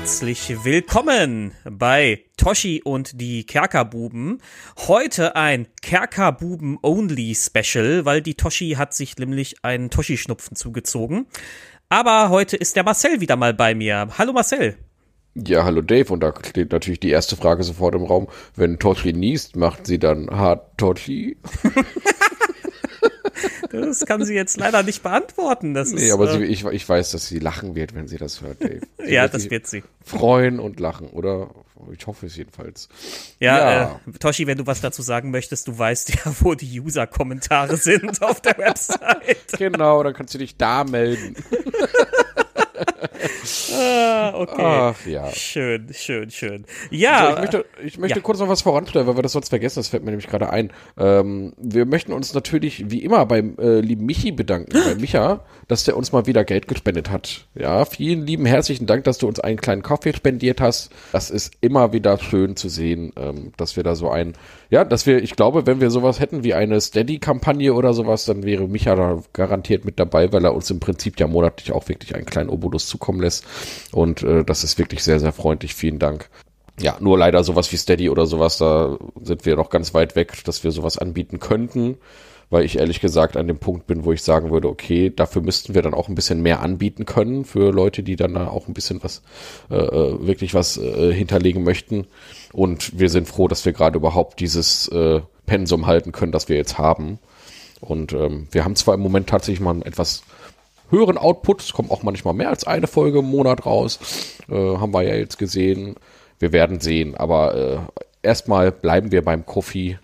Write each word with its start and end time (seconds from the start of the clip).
Herzlich 0.00 0.64
willkommen 0.64 1.52
bei 1.62 2.24
Toshi 2.38 2.80
und 2.82 3.20
die 3.20 3.44
Kerkerbuben. 3.44 4.40
Heute 4.88 5.36
ein 5.36 5.66
Kerkerbuben-Only-Special, 5.82 8.06
weil 8.06 8.22
die 8.22 8.34
Toshi 8.34 8.76
hat 8.78 8.94
sich 8.94 9.18
nämlich 9.18 9.62
einen 9.62 9.90
Toshi-Schnupfen 9.90 10.56
zugezogen. 10.56 11.26
Aber 11.90 12.30
heute 12.30 12.56
ist 12.56 12.76
der 12.76 12.84
Marcel 12.84 13.20
wieder 13.20 13.36
mal 13.36 13.52
bei 13.52 13.74
mir. 13.74 14.08
Hallo 14.16 14.32
Marcel. 14.32 14.78
Ja, 15.34 15.64
hallo 15.64 15.82
Dave. 15.82 16.10
Und 16.10 16.20
da 16.20 16.32
steht 16.48 16.72
natürlich 16.72 17.00
die 17.00 17.10
erste 17.10 17.36
Frage 17.36 17.62
sofort 17.62 17.94
im 17.94 18.04
Raum. 18.04 18.28
Wenn 18.56 18.78
Toshi 18.78 19.12
niest, 19.12 19.54
macht 19.54 19.86
sie 19.86 19.98
dann 19.98 20.30
hart 20.30 20.78
Toshi? 20.78 21.36
Das 23.70 24.04
kann 24.04 24.24
sie 24.24 24.34
jetzt 24.34 24.56
leider 24.58 24.82
nicht 24.82 25.02
beantworten. 25.02 25.74
Das 25.74 25.92
nee, 25.92 26.06
ist, 26.06 26.12
aber 26.12 26.28
äh, 26.32 26.38
sie, 26.38 26.44
ich, 26.44 26.64
ich 26.64 26.88
weiß, 26.88 27.12
dass 27.12 27.28
sie 27.28 27.38
lachen 27.38 27.74
wird, 27.74 27.94
wenn 27.94 28.08
sie 28.08 28.18
das 28.18 28.40
hört, 28.40 28.62
Dave. 28.62 28.80
Sie 28.98 29.12
ja, 29.12 29.22
wird 29.22 29.34
das 29.34 29.50
wird 29.50 29.66
sie. 29.66 29.82
Freuen 30.04 30.60
und 30.60 30.80
lachen, 30.80 31.08
oder? 31.08 31.50
Ich 31.96 32.06
hoffe 32.06 32.26
es 32.26 32.36
jedenfalls. 32.36 32.88
Ja, 33.38 33.58
Ja. 33.58 34.00
Äh, 34.06 34.18
Toshi, 34.18 34.46
wenn 34.46 34.58
du 34.58 34.66
was 34.66 34.80
dazu 34.80 35.02
sagen 35.02 35.30
möchtest, 35.30 35.66
du 35.68 35.78
weißt 35.78 36.10
ja, 36.14 36.32
wo 36.40 36.54
die 36.54 36.80
User-Kommentare 36.80 37.76
sind 37.76 38.22
auf 38.22 38.40
der 38.40 38.58
Website. 38.58 39.52
Genau, 39.56 40.02
dann 40.02 40.14
kannst 40.14 40.34
du 40.34 40.38
dich 40.38 40.56
da 40.56 40.84
melden. 40.84 41.36
Ah, 43.72 44.32
okay. 44.34 44.62
Ach 44.62 45.06
ja. 45.06 45.30
Schön, 45.32 45.88
schön, 45.92 46.30
schön. 46.30 46.64
So, 46.90 46.96
Ja, 46.96 47.30
ich 47.30 47.38
möchte, 47.40 47.64
ich 47.84 47.98
möchte 47.98 48.18
ja. 48.18 48.22
kurz 48.22 48.38
noch 48.38 48.48
was 48.48 48.62
voranstellen, 48.62 49.06
weil 49.06 49.16
wir 49.16 49.22
das 49.22 49.32
sonst 49.32 49.48
vergessen. 49.48 49.80
Das 49.80 49.88
fällt 49.88 50.04
mir 50.04 50.10
nämlich 50.10 50.28
gerade 50.28 50.50
ein. 50.50 50.72
Ähm, 50.98 51.52
wir 51.56 51.86
möchten 51.86 52.12
uns 52.12 52.34
natürlich 52.34 52.90
wie 52.90 53.02
immer 53.02 53.24
beim 53.26 53.56
äh, 53.58 53.80
lieben 53.80 54.06
Michi 54.06 54.32
bedanken, 54.32 54.72
bei 54.72 54.94
Micha, 55.00 55.44
dass 55.68 55.84
der 55.84 55.96
uns 55.96 56.12
mal 56.12 56.26
wieder 56.26 56.44
Geld 56.44 56.68
gespendet 56.68 57.10
hat. 57.10 57.46
Ja, 57.54 57.84
vielen 57.84 58.26
lieben 58.26 58.46
herzlichen 58.46 58.86
Dank, 58.86 59.04
dass 59.04 59.18
du 59.18 59.28
uns 59.28 59.40
einen 59.40 59.60
kleinen 59.60 59.82
Kaffee 59.82 60.12
spendiert 60.12 60.60
hast. 60.60 60.90
Das 61.12 61.30
ist 61.30 61.54
immer 61.60 61.92
wieder 61.92 62.18
schön 62.18 62.56
zu 62.56 62.68
sehen, 62.68 63.12
ähm, 63.16 63.52
dass 63.56 63.76
wir 63.76 63.82
da 63.82 63.94
so 63.94 64.10
ein, 64.10 64.34
ja, 64.70 64.84
dass 64.84 65.06
wir, 65.06 65.22
ich 65.22 65.36
glaube, 65.36 65.66
wenn 65.66 65.80
wir 65.80 65.90
sowas 65.90 66.20
hätten 66.20 66.44
wie 66.44 66.54
eine 66.54 66.80
Steady-Kampagne 66.80 67.72
oder 67.74 67.94
sowas, 67.94 68.24
dann 68.24 68.42
wäre 68.44 68.68
Micha 68.68 68.94
da 68.94 69.22
garantiert 69.32 69.84
mit 69.84 69.98
dabei, 69.98 70.32
weil 70.32 70.44
er 70.44 70.54
uns 70.54 70.70
im 70.70 70.80
Prinzip 70.80 71.18
ja 71.18 71.26
monatlich 71.26 71.72
auch 71.72 71.88
wirklich 71.88 72.14
einen 72.14 72.26
kleinen 72.26 72.50
Obolus 72.50 72.89
zukommen 72.90 73.20
lässt. 73.20 73.44
Und 73.92 74.22
äh, 74.22 74.44
das 74.44 74.64
ist 74.64 74.78
wirklich 74.78 75.02
sehr, 75.02 75.20
sehr 75.20 75.32
freundlich. 75.32 75.74
Vielen 75.74 75.98
Dank. 75.98 76.28
Ja, 76.80 76.96
nur 77.00 77.18
leider 77.18 77.44
sowas 77.44 77.70
wie 77.72 77.76
Steady 77.76 78.08
oder 78.08 78.26
sowas, 78.26 78.56
da 78.56 78.96
sind 79.22 79.44
wir 79.44 79.56
noch 79.56 79.70
ganz 79.70 79.92
weit 79.92 80.16
weg, 80.16 80.44
dass 80.44 80.64
wir 80.64 80.70
sowas 80.70 80.96
anbieten 80.96 81.38
könnten, 81.38 81.98
weil 82.48 82.64
ich 82.64 82.78
ehrlich 82.78 83.00
gesagt 83.00 83.36
an 83.36 83.48
dem 83.48 83.58
Punkt 83.58 83.86
bin, 83.86 84.04
wo 84.04 84.12
ich 84.12 84.22
sagen 84.22 84.50
würde, 84.50 84.68
okay, 84.68 85.12
dafür 85.14 85.42
müssten 85.42 85.74
wir 85.74 85.82
dann 85.82 85.92
auch 85.92 86.08
ein 86.08 86.14
bisschen 86.14 86.40
mehr 86.40 86.60
anbieten 86.60 87.04
können 87.04 87.44
für 87.44 87.70
Leute, 87.70 88.02
die 88.02 88.16
dann 88.16 88.34
da 88.34 88.48
auch 88.48 88.66
ein 88.66 88.72
bisschen 88.72 89.02
was, 89.02 89.22
äh, 89.70 89.76
äh, 89.76 90.26
wirklich 90.26 90.54
was 90.54 90.78
äh, 90.78 91.12
hinterlegen 91.12 91.64
möchten. 91.64 92.06
Und 92.52 92.98
wir 92.98 93.10
sind 93.10 93.28
froh, 93.28 93.46
dass 93.46 93.64
wir 93.66 93.72
gerade 93.72 93.98
überhaupt 93.98 94.40
dieses 94.40 94.88
äh, 94.88 95.20
Pensum 95.44 95.86
halten 95.86 96.12
können, 96.12 96.32
das 96.32 96.48
wir 96.48 96.56
jetzt 96.56 96.78
haben. 96.78 97.18
Und 97.80 98.12
ähm, 98.12 98.48
wir 98.52 98.64
haben 98.64 98.76
zwar 98.76 98.94
im 98.94 99.00
Moment 99.00 99.28
tatsächlich 99.28 99.60
mal 99.60 99.72
einen 99.72 99.82
etwas 99.82 100.22
höheren 100.90 101.18
Output, 101.18 101.62
es 101.62 101.72
kommt 101.72 101.90
auch 101.90 102.02
manchmal 102.02 102.34
mehr 102.34 102.50
als 102.50 102.66
eine 102.66 102.86
Folge 102.86 103.20
im 103.20 103.26
Monat 103.26 103.66
raus, 103.66 103.98
äh, 104.48 104.54
haben 104.54 104.92
wir 104.92 105.02
ja 105.02 105.14
jetzt 105.14 105.38
gesehen. 105.38 105.96
Wir 106.38 106.52
werden 106.52 106.80
sehen, 106.80 107.14
aber 107.16 107.54
äh, 107.54 107.78
erstmal 108.22 108.72
bleiben 108.72 109.12
wir 109.12 109.22
beim 109.22 109.44
Kofi 109.44 109.98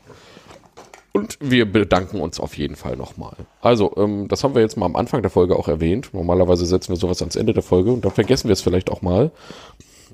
und 1.16 1.38
wir 1.40 1.64
bedanken 1.70 2.20
uns 2.20 2.38
auf 2.38 2.58
jeden 2.58 2.76
Fall 2.76 2.94
nochmal. 2.94 3.36
Also, 3.62 3.94
ähm, 3.96 4.28
das 4.28 4.44
haben 4.44 4.54
wir 4.54 4.60
jetzt 4.60 4.76
mal 4.76 4.84
am 4.84 4.96
Anfang 4.96 5.22
der 5.22 5.30
Folge 5.30 5.56
auch 5.56 5.66
erwähnt. 5.66 6.10
Normalerweise 6.12 6.66
setzen 6.66 6.90
wir 6.90 6.96
sowas 6.96 7.22
ans 7.22 7.36
Ende 7.36 7.54
der 7.54 7.62
Folge 7.62 7.90
und 7.90 8.04
dann 8.04 8.12
vergessen 8.12 8.48
wir 8.48 8.52
es 8.52 8.60
vielleicht 8.60 8.90
auch 8.90 9.00
mal. 9.00 9.30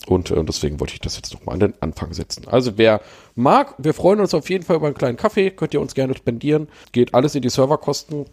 Und 0.07 0.31
äh, 0.31 0.45
deswegen 0.45 0.79
wollte 0.79 0.95
ich 0.95 1.01
das 1.01 1.17
jetzt 1.17 1.35
nochmal 1.35 1.55
an 1.55 1.61
den 1.61 1.75
Anfang 1.81 2.13
setzen. 2.13 2.47
Also 2.47 2.79
wer 2.79 3.01
mag, 3.35 3.75
wir 3.79 3.95
freuen 3.95 4.21
uns 4.21 4.33
auf 4.33 4.49
jeden 4.49 4.65
Fall 4.65 4.77
über 4.77 4.87
einen 4.87 4.95
kleinen 4.95 5.17
Kaffee. 5.17 5.51
Könnt 5.51 5.75
ihr 5.75 5.81
uns 5.81 5.95
gerne 5.95 6.17
spendieren. 6.17 6.69
Geht 6.93 7.15
alles 7.15 7.35
in 7.35 7.43
die 7.43 7.51
Serverkosten 7.51 8.27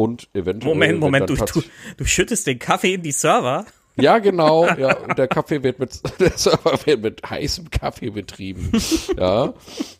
und 0.00 0.28
eventuell. 0.32 0.74
Moment, 0.74 0.98
Moment, 0.98 1.28
du, 1.28 1.36
du, 1.36 1.62
du 1.98 2.04
schüttest 2.06 2.46
den 2.46 2.58
Kaffee 2.58 2.94
in 2.94 3.02
die 3.02 3.12
Server? 3.12 3.66
Ja, 3.96 4.18
genau. 4.18 4.66
Ja, 4.78 4.96
und 4.96 5.18
der 5.18 5.28
Kaffee 5.28 5.62
wird 5.62 5.78
mit, 5.78 6.00
der 6.20 6.38
Server 6.38 6.78
wird 6.86 7.02
mit 7.02 7.22
heißem 7.28 7.70
Kaffee 7.70 8.08
betrieben. 8.08 8.72
Ja, 9.18 9.52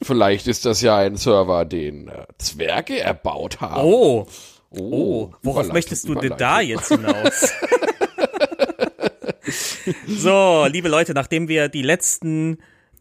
vielleicht 0.03 0.47
ist 0.47 0.65
das 0.65 0.81
ja 0.81 0.97
ein 0.97 1.17
Server, 1.17 1.67
den 1.67 2.09
äh, 2.09 2.25
Zwerge 2.39 2.99
erbaut 2.99 3.61
haben. 3.61 3.85
Oh, 3.85 4.27
oh, 4.71 4.79
oh, 4.79 5.33
worauf 5.43 5.71
möchtest 5.71 6.09
du 6.09 6.15
denn 6.15 6.35
da 6.39 6.61
jetzt 6.61 6.89
hinaus? 6.89 7.53
so, 10.07 10.67
liebe 10.67 10.89
Leute, 10.89 11.13
nachdem 11.13 11.49
wir 11.49 11.69
die 11.69 11.83
letzten 11.83 12.59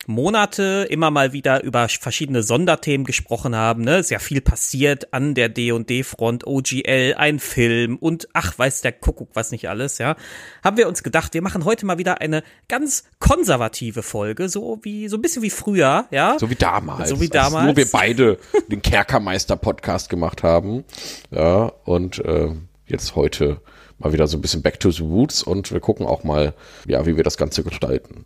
Monate 0.07 0.87
immer 0.89 1.11
mal 1.11 1.33
wieder 1.33 1.63
über 1.63 1.87
verschiedene 1.87 2.41
Sonderthemen 2.41 3.05
gesprochen 3.05 3.55
haben, 3.55 3.83
ne, 3.83 3.99
ist 3.99 4.09
ja 4.09 4.19
viel 4.19 4.41
passiert 4.41 5.13
an 5.13 5.35
der 5.35 5.49
D&D-Front, 5.49 6.47
OGL, 6.47 7.15
ein 7.17 7.39
Film 7.39 7.97
und 7.97 8.27
ach, 8.33 8.57
weiß 8.57 8.81
der 8.81 8.91
Kuckuck 8.93 9.29
was 9.33 9.51
nicht 9.51 9.69
alles, 9.69 9.97
ja, 9.97 10.15
haben 10.63 10.77
wir 10.77 10.87
uns 10.87 11.03
gedacht, 11.03 11.33
wir 11.33 11.41
machen 11.41 11.65
heute 11.65 11.85
mal 11.85 11.97
wieder 11.97 12.21
eine 12.21 12.43
ganz 12.67 13.03
konservative 13.19 14.01
Folge, 14.01 14.49
so 14.49 14.79
wie, 14.81 15.07
so 15.09 15.17
ein 15.17 15.21
bisschen 15.21 15.43
wie 15.43 15.49
früher, 15.49 16.05
ja. 16.11 16.37
So 16.39 16.49
wie 16.49 16.55
damals. 16.55 17.09
So 17.09 17.19
wie 17.19 17.31
Als 17.31 17.51
damals. 17.51 17.65
nur 17.65 17.75
wir 17.77 17.87
beide 17.91 18.37
den 18.67 18.81
Kerkermeister-Podcast 18.81 20.09
gemacht 20.09 20.43
haben. 20.43 20.83
Ja, 21.31 21.71
und 21.85 22.19
äh, 22.25 22.49
jetzt 22.87 23.15
heute 23.15 23.61
mal 23.99 24.13
wieder 24.13 24.27
so 24.27 24.37
ein 24.37 24.41
bisschen 24.41 24.61
back 24.61 24.79
to 24.79 24.91
the 24.91 25.03
roots 25.03 25.43
und 25.43 25.71
wir 25.71 25.79
gucken 25.79 26.05
auch 26.05 26.23
mal, 26.23 26.53
ja, 26.87 27.05
wie 27.05 27.15
wir 27.15 27.23
das 27.23 27.37
Ganze 27.37 27.63
gestalten. 27.63 28.25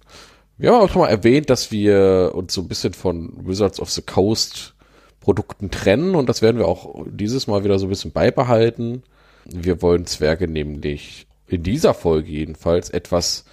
Wir 0.58 0.72
haben 0.72 0.82
auch 0.82 0.90
schon 0.90 1.02
mal 1.02 1.10
erwähnt, 1.10 1.50
dass 1.50 1.72
wir 1.72 2.32
uns 2.36 2.54
so 2.54 2.62
ein 2.62 2.68
bisschen 2.68 2.94
von 2.94 3.34
Wizards 3.48 3.80
of 3.80 3.90
the 3.90 4.02
Coast 4.02 4.76
Produkten 5.20 5.72
trennen 5.72 6.16
und 6.16 6.28
das 6.28 6.42
werden 6.42 6.58
wir 6.58 6.68
auch 6.68 7.06
dieses 7.10 7.48
Mal 7.48 7.64
wieder 7.64 7.80
so 7.80 7.86
ein 7.86 7.90
bisschen 7.90 8.12
beibehalten. 8.12 9.04
Wir 9.46 9.82
wollen 9.82 10.06
Zwerge 10.06 10.48
nämlich 10.48 11.28
in 11.48 11.64
dieser 11.64 11.94
Folge 11.94 12.30
jedenfalls 12.30 12.90
etwas 12.90 13.46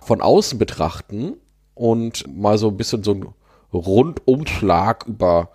von 0.00 0.20
außen 0.20 0.58
betrachten 0.58 1.36
und 1.74 2.24
mal 2.34 2.56
so 2.56 2.68
ein 2.68 2.76
bisschen 2.76 3.02
so 3.02 3.12
einen 3.12 3.28
Rundumschlag 3.72 5.06
über 5.06 5.50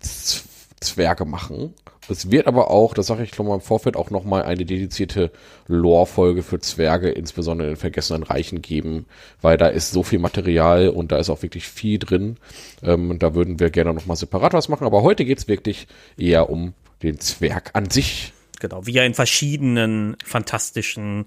Zwerge 0.00 1.24
machen. 1.24 1.74
Es 2.10 2.30
wird 2.30 2.46
aber 2.46 2.70
auch, 2.70 2.94
das 2.94 3.06
sage 3.06 3.22
ich 3.22 3.34
schon 3.34 3.46
mal 3.46 3.54
im 3.54 3.60
Vorfeld, 3.60 3.96
auch 3.96 4.10
nochmal 4.10 4.42
eine 4.42 4.64
dedizierte 4.64 5.30
Lore-Folge 5.68 6.42
für 6.42 6.58
Zwerge, 6.58 7.10
insbesondere 7.10 7.68
in 7.68 7.74
den 7.74 7.80
Vergessenen 7.80 8.22
Reichen 8.22 8.62
geben, 8.62 9.06
weil 9.40 9.56
da 9.56 9.68
ist 9.68 9.92
so 9.92 10.02
viel 10.02 10.18
Material 10.18 10.88
und 10.88 11.12
da 11.12 11.18
ist 11.18 11.30
auch 11.30 11.42
wirklich 11.42 11.68
viel 11.68 11.98
drin. 11.98 12.36
Ähm, 12.82 13.18
da 13.18 13.34
würden 13.34 13.60
wir 13.60 13.70
gerne 13.70 13.94
nochmal 13.94 14.16
separat 14.16 14.52
was 14.52 14.68
machen, 14.68 14.86
aber 14.86 15.02
heute 15.02 15.24
geht's 15.24 15.48
wirklich 15.48 15.86
eher 16.18 16.50
um 16.50 16.74
den 17.02 17.18
Zwerg 17.20 17.70
an 17.74 17.90
sich. 17.90 18.32
Genau, 18.60 18.86
wie 18.86 18.96
er 18.96 19.06
in 19.06 19.14
verschiedenen 19.14 20.16
fantastischen 20.24 21.26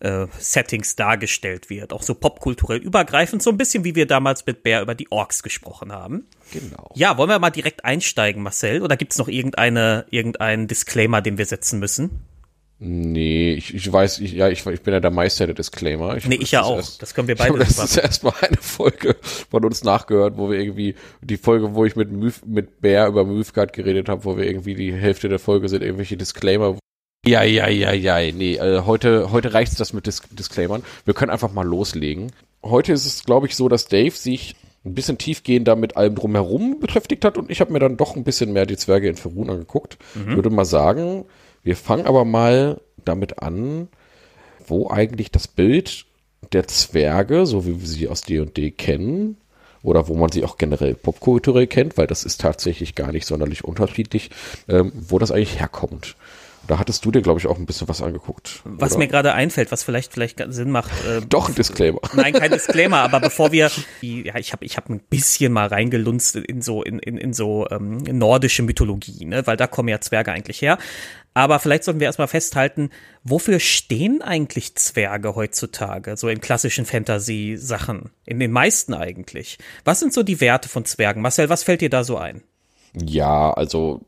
äh, 0.00 0.26
Settings 0.38 0.96
dargestellt 0.96 1.70
wird. 1.70 1.92
Auch 1.92 2.02
so 2.02 2.14
popkulturell 2.14 2.78
übergreifend, 2.78 3.42
so 3.42 3.50
ein 3.50 3.56
bisschen 3.56 3.84
wie 3.84 3.94
wir 3.94 4.06
damals 4.06 4.46
mit 4.46 4.62
Bär 4.62 4.82
über 4.82 4.94
die 4.94 5.10
Orks 5.10 5.42
gesprochen 5.42 5.92
haben. 5.92 6.26
Genau. 6.52 6.90
Ja, 6.94 7.16
wollen 7.18 7.28
wir 7.30 7.38
mal 7.38 7.50
direkt 7.50 7.84
einsteigen, 7.84 8.42
Marcel? 8.42 8.82
Oder 8.82 8.96
gibt's 8.96 9.18
noch 9.18 9.28
irgendeine, 9.28 10.06
irgendeinen 10.10 10.66
Disclaimer, 10.68 11.20
den 11.22 11.38
wir 11.38 11.46
setzen 11.46 11.78
müssen? 11.80 12.20
Nee, 12.80 13.54
ich, 13.54 13.74
ich 13.74 13.92
weiß, 13.92 14.20
ich, 14.20 14.34
ja, 14.34 14.48
ich, 14.48 14.64
ich 14.64 14.82
bin 14.82 14.94
ja 14.94 15.00
der 15.00 15.10
Meister 15.10 15.46
der 15.46 15.56
Disclaimer. 15.56 16.16
Nee, 16.28 16.36
ich 16.36 16.52
ja 16.52 16.60
das 16.60 16.68
ist 16.68 16.72
auch. 16.72 16.76
erst- 16.76 17.02
Das 17.02 17.12
können 17.14 17.26
wir 17.26 17.34
Ich 17.34 17.40
beide 17.40 17.56
letztens 17.58 17.94
super. 17.94 18.06
erst 18.06 18.22
mal 18.22 18.34
eine 18.40 18.56
Folge 18.58 19.16
von 19.50 19.64
uns 19.64 19.82
nachgehört, 19.82 20.36
wo 20.36 20.48
wir 20.48 20.60
irgendwie, 20.60 20.94
die 21.20 21.38
Folge, 21.38 21.74
wo 21.74 21.84
ich 21.84 21.96
mit 21.96 22.12
Müf, 22.12 22.42
mit 22.46 22.80
Bär 22.80 23.08
über 23.08 23.24
Mythgard 23.24 23.72
geredet 23.72 24.08
habe, 24.08 24.24
wo 24.24 24.36
wir 24.36 24.44
irgendwie 24.46 24.76
die 24.76 24.92
Hälfte 24.92 25.28
der 25.28 25.40
Folge 25.40 25.68
sind 25.68 25.82
irgendwelche 25.82 26.16
Disclaimer. 26.16 26.78
Ja, 27.26 27.42
ja, 27.42 27.68
ja, 27.68 27.92
ja, 27.92 28.32
nee, 28.32 28.56
äh, 28.56 28.82
heute, 28.86 29.32
heute 29.32 29.52
reicht's 29.52 29.76
das 29.76 29.92
mit 29.92 30.06
Dis 30.06 30.22
Disclaimern. 30.30 30.82
Wir 31.04 31.14
können 31.14 31.30
einfach 31.30 31.52
mal 31.52 31.66
loslegen. 31.66 32.32
Heute 32.62 32.92
ist 32.92 33.06
es, 33.06 33.24
glaube 33.24 33.46
ich, 33.46 33.56
so, 33.56 33.68
dass 33.68 33.86
Dave 33.88 34.16
sich 34.16 34.56
ein 34.84 34.94
bisschen 34.94 35.18
tiefgehender 35.18 35.76
mit 35.76 35.96
allem 35.96 36.14
drumherum 36.14 36.80
beschäftigt 36.80 37.24
hat 37.24 37.36
und 37.36 37.50
ich 37.50 37.60
habe 37.60 37.72
mir 37.72 37.80
dann 37.80 37.96
doch 37.96 38.16
ein 38.16 38.24
bisschen 38.24 38.52
mehr 38.52 38.64
die 38.66 38.76
Zwerge 38.76 39.08
in 39.08 39.16
Ferun 39.16 39.50
angeguckt. 39.50 39.98
Würde 40.36 40.50
mal 40.50 40.64
sagen, 40.64 41.24
wir 41.62 41.76
fangen 41.76 42.06
aber 42.06 42.24
mal 42.24 42.80
damit 43.04 43.42
an, 43.42 43.88
wo 44.66 44.88
eigentlich 44.88 45.30
das 45.30 45.48
Bild 45.48 46.06
der 46.52 46.66
Zwerge, 46.68 47.46
so 47.46 47.66
wie 47.66 47.80
wir 47.80 47.86
sie 47.86 48.08
aus 48.08 48.22
D&D 48.22 48.70
kennen, 48.70 49.36
oder 49.82 50.08
wo 50.08 50.14
man 50.14 50.30
sie 50.30 50.44
auch 50.44 50.58
generell 50.58 50.94
popkulturell 50.94 51.66
kennt, 51.66 51.96
weil 51.98 52.06
das 52.06 52.24
ist 52.24 52.40
tatsächlich 52.40 52.94
gar 52.94 53.12
nicht 53.12 53.26
sonderlich 53.26 53.64
unterschiedlich, 53.64 54.30
ähm, 54.68 54.92
wo 54.94 55.18
das 55.18 55.30
eigentlich 55.30 55.60
herkommt. 55.60 56.16
Da 56.68 56.78
hattest 56.78 57.02
du 57.02 57.10
dir, 57.10 57.22
glaube 57.22 57.40
ich, 57.40 57.46
auch 57.46 57.56
ein 57.56 57.64
bisschen 57.64 57.88
was 57.88 58.02
angeguckt. 58.02 58.60
Was 58.64 58.92
oder? 58.92 58.98
mir 58.98 59.08
gerade 59.08 59.32
einfällt, 59.32 59.72
was 59.72 59.82
vielleicht 59.82 60.12
vielleicht 60.12 60.44
Sinn 60.52 60.70
macht. 60.70 60.90
Äh, 61.06 61.22
Doch 61.26 61.48
ein 61.48 61.54
Disclaimer. 61.54 62.00
Nein, 62.12 62.34
kein 62.34 62.52
Disclaimer, 62.52 62.98
aber 62.98 63.20
bevor 63.20 63.52
wir, 63.52 63.70
ja, 64.02 64.36
ich 64.36 64.52
habe 64.52 64.66
ich 64.66 64.76
hab 64.76 64.90
ein 64.90 65.00
bisschen 65.00 65.50
mal 65.50 65.68
reingelunzt 65.68 66.36
in 66.36 66.60
so 66.60 66.82
in, 66.82 66.98
in, 66.98 67.16
in 67.16 67.32
so 67.32 67.66
ähm, 67.70 68.02
nordische 68.02 68.62
Mythologie, 68.62 69.24
ne, 69.24 69.46
weil 69.46 69.56
da 69.56 69.66
kommen 69.66 69.88
ja 69.88 69.98
Zwerge 70.02 70.30
eigentlich 70.30 70.60
her. 70.60 70.76
Aber 71.32 71.58
vielleicht 71.58 71.84
sollten 71.84 72.00
wir 72.00 72.06
erstmal 72.06 72.28
festhalten, 72.28 72.90
wofür 73.24 73.60
stehen 73.60 74.20
eigentlich 74.20 74.74
Zwerge 74.74 75.36
heutzutage, 75.36 76.18
so 76.18 76.28
in 76.28 76.42
klassischen 76.42 76.84
Fantasy-Sachen? 76.84 78.10
In 78.26 78.40
den 78.40 78.52
meisten 78.52 78.92
eigentlich. 78.92 79.56
Was 79.84 80.00
sind 80.00 80.12
so 80.12 80.22
die 80.22 80.42
Werte 80.42 80.68
von 80.68 80.84
Zwergen? 80.84 81.22
Marcel, 81.22 81.48
was 81.48 81.62
fällt 81.62 81.80
dir 81.80 81.90
da 81.90 82.04
so 82.04 82.18
ein? 82.18 82.42
Ja, 82.92 83.52
also 83.52 84.02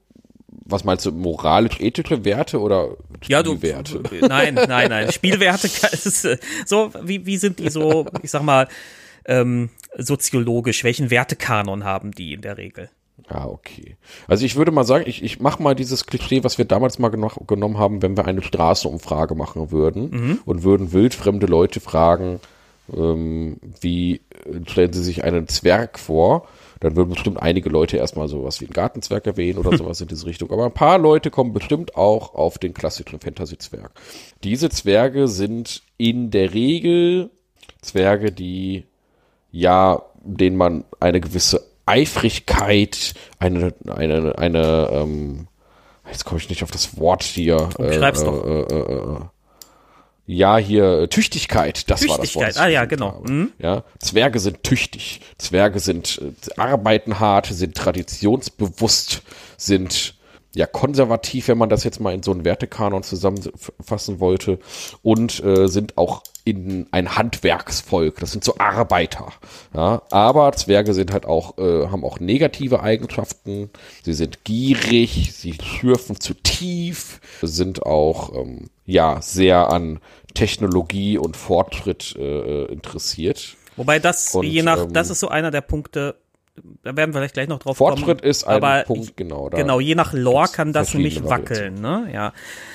was 0.64 0.84
meinst 0.84 1.06
du, 1.06 1.12
moralisch-ethische 1.12 2.24
Werte 2.24 2.60
oder 2.60 2.96
Ja, 3.26 3.42
du, 3.42 3.56
Spielwerte? 3.56 4.02
nein, 4.28 4.54
nein, 4.54 4.88
nein. 4.88 5.12
Spielwerte, 5.12 5.66
ist, 5.66 6.24
äh, 6.24 6.38
so, 6.66 6.92
wie, 7.02 7.26
wie 7.26 7.36
sind 7.36 7.58
die 7.58 7.70
so, 7.70 8.06
ich 8.22 8.30
sag 8.30 8.42
mal, 8.42 8.68
ähm, 9.24 9.70
soziologisch? 9.96 10.84
Welchen 10.84 11.10
Wertekanon 11.10 11.84
haben 11.84 12.12
die 12.12 12.32
in 12.34 12.42
der 12.42 12.56
Regel? 12.58 12.90
Ah, 13.28 13.46
okay. 13.46 13.96
Also 14.28 14.44
ich 14.44 14.56
würde 14.56 14.70
mal 14.72 14.84
sagen, 14.84 15.04
ich, 15.06 15.22
ich 15.22 15.40
mache 15.40 15.62
mal 15.62 15.74
dieses 15.74 16.06
Klischee, 16.06 16.42
was 16.42 16.58
wir 16.58 16.64
damals 16.64 16.98
mal 16.98 17.10
geno 17.10 17.28
genommen 17.46 17.78
haben, 17.78 18.02
wenn 18.02 18.16
wir 18.16 18.24
eine 18.24 18.42
Straßenumfrage 18.42 19.34
machen 19.34 19.70
würden 19.70 20.40
und 20.44 20.62
würden 20.62 20.92
wildfremde 20.92 21.46
Leute 21.46 21.80
fragen, 21.80 22.40
ähm, 22.96 23.58
wie 23.80 24.22
stellen 24.66 24.92
sie 24.92 25.02
sich 25.02 25.22
einen 25.22 25.48
Zwerg 25.48 25.98
vor, 25.98 26.48
dann 26.81 26.97
würden 26.97 27.11
bestimmt 27.11 27.41
einige 27.41 27.69
Leute 27.69 27.99
erstmal 27.99 28.29
sowas 28.29 28.61
wie 28.61 28.65
einen 28.65 28.73
Gartenzwerg 28.73 29.27
erwähnen 29.27 29.59
oder 29.59 29.77
sowas 29.77 30.00
in 30.00 30.09
diese 30.09 30.27
Richtung. 30.27 30.50
Aber 30.50 30.65
ein 30.65 30.73
paar 30.73 30.99
Leute 30.99 31.31
kommen 31.31 31.53
bestimmt 31.53 31.94
auch 31.94 32.35
auf 32.35 32.59
den 32.59 32.75
klassischen 32.75 33.21
Fantasy-Zwerg. 33.21 33.93
Diese 34.43 34.71
Zwerge 34.71 35.29
sind 35.29 35.82
in 35.99 36.31
der 36.31 36.55
Regel 36.55 37.31
Zwerge, 37.82 38.32
die 38.32 38.85
ja, 39.53 40.03
denen 40.23 40.56
man 40.56 40.85
eine 41.00 41.21
gewisse 41.21 41.67
Eifrigkeit, 41.87 43.15
eine, 43.38 43.75
eine, 43.87 44.38
eine, 44.38 44.88
ähm, 44.93 45.49
jetzt 46.09 46.25
komme 46.25 46.41
ich 46.41 46.49
nicht 46.49 46.62
auf 46.62 46.71
das 46.71 46.99
Wort 46.99 47.23
hier. 47.23 47.69
Äh, 47.79 47.99
doch. 48.12 48.44
Äh, 48.44 48.61
äh, 48.61 48.94
äh, 48.94 49.21
ja, 50.31 50.59
hier 50.59 51.00
äh, 51.00 51.09
Tüchtigkeit, 51.09 51.91
das 51.91 52.06
war 52.09 52.19
das 52.19 52.35
Wort. 52.35 52.47
Tüchtigkeit, 52.47 52.56
ah 52.59 52.69
ja, 52.69 52.85
genau. 52.85 53.23
Mhm. 53.27 53.53
Ja, 53.59 53.82
Zwerge 53.99 54.38
sind 54.38 54.62
tüchtig, 54.62 55.21
Zwerge 55.38 55.81
sind 55.81 56.21
äh, 56.23 56.61
arbeiten 56.61 57.19
hart, 57.19 57.47
sind 57.47 57.77
traditionsbewusst, 57.77 59.23
sind 59.56 60.15
ja 60.55 60.67
konservativ, 60.67 61.49
wenn 61.49 61.59
man 61.59 61.69
das 61.69 61.85
jetzt 61.85 62.00
mal 62.00 62.15
in 62.15 62.23
so 62.23 62.31
einen 62.31 62.44
Wertekanon 62.44 63.03
zusammenfassen 63.03 64.21
wollte, 64.21 64.59
und 65.03 65.43
äh, 65.43 65.69
sind 65.69 65.99
auch 65.99 66.23
in 66.44 66.87
ein 66.91 67.17
Handwerksvolk. 67.17 68.19
Das 68.21 68.32
sind 68.32 68.44
so 68.44 68.55
Arbeiter. 68.59 69.32
Ja, 69.75 70.03
aber 70.11 70.53
Zwerge 70.53 70.94
sind 70.94 71.12
halt 71.12 71.27
auch 71.27 71.59
äh, 71.59 71.88
haben 71.88 72.05
auch 72.05 72.19
negative 72.19 72.82
Eigenschaften. 72.82 73.71
Sie 74.03 74.15
sind 74.15 74.44
gierig, 74.44 75.32
sie 75.35 75.55
schürfen 75.62 76.19
zu 76.19 76.35
tief, 76.35 77.21
sind 77.43 77.85
auch 77.85 78.35
ähm, 78.35 78.71
ja 78.87 79.21
sehr 79.23 79.71
an 79.71 80.00
Technologie 80.35 81.19
und 81.19 81.37
Fortschritt 81.37 82.15
äh, 82.17 82.65
interessiert. 82.67 83.56
Wobei 83.77 83.99
das, 83.99 84.35
Und, 84.35 84.47
je 84.47 84.62
nach, 84.62 84.85
ähm, 84.85 84.93
das 84.93 85.11
ist 85.11 85.21
so 85.21 85.29
einer 85.29 85.50
der 85.50 85.62
Punkte, 85.62 86.17
da 86.82 86.97
werden 86.97 87.12
wir 87.12 87.21
vielleicht 87.21 87.35
gleich 87.35 87.49
noch 87.49 87.59
drauf 87.59 87.77
Fortschritt 87.77 88.19
kommen. 88.19 88.31
ist 88.31 88.44
ein 88.44 88.56
aber 88.56 88.82
Punkt, 88.85 89.17
genau. 89.17 89.49
Genau, 89.50 89.81
je 89.81 89.94
nach 89.94 90.12
Lore 90.12 90.49
kann 90.53 90.73
das 90.73 90.93
nämlich 90.94 91.25
wackeln, 91.25 91.81
ne? 91.81 92.09
Ja. 92.12 92.32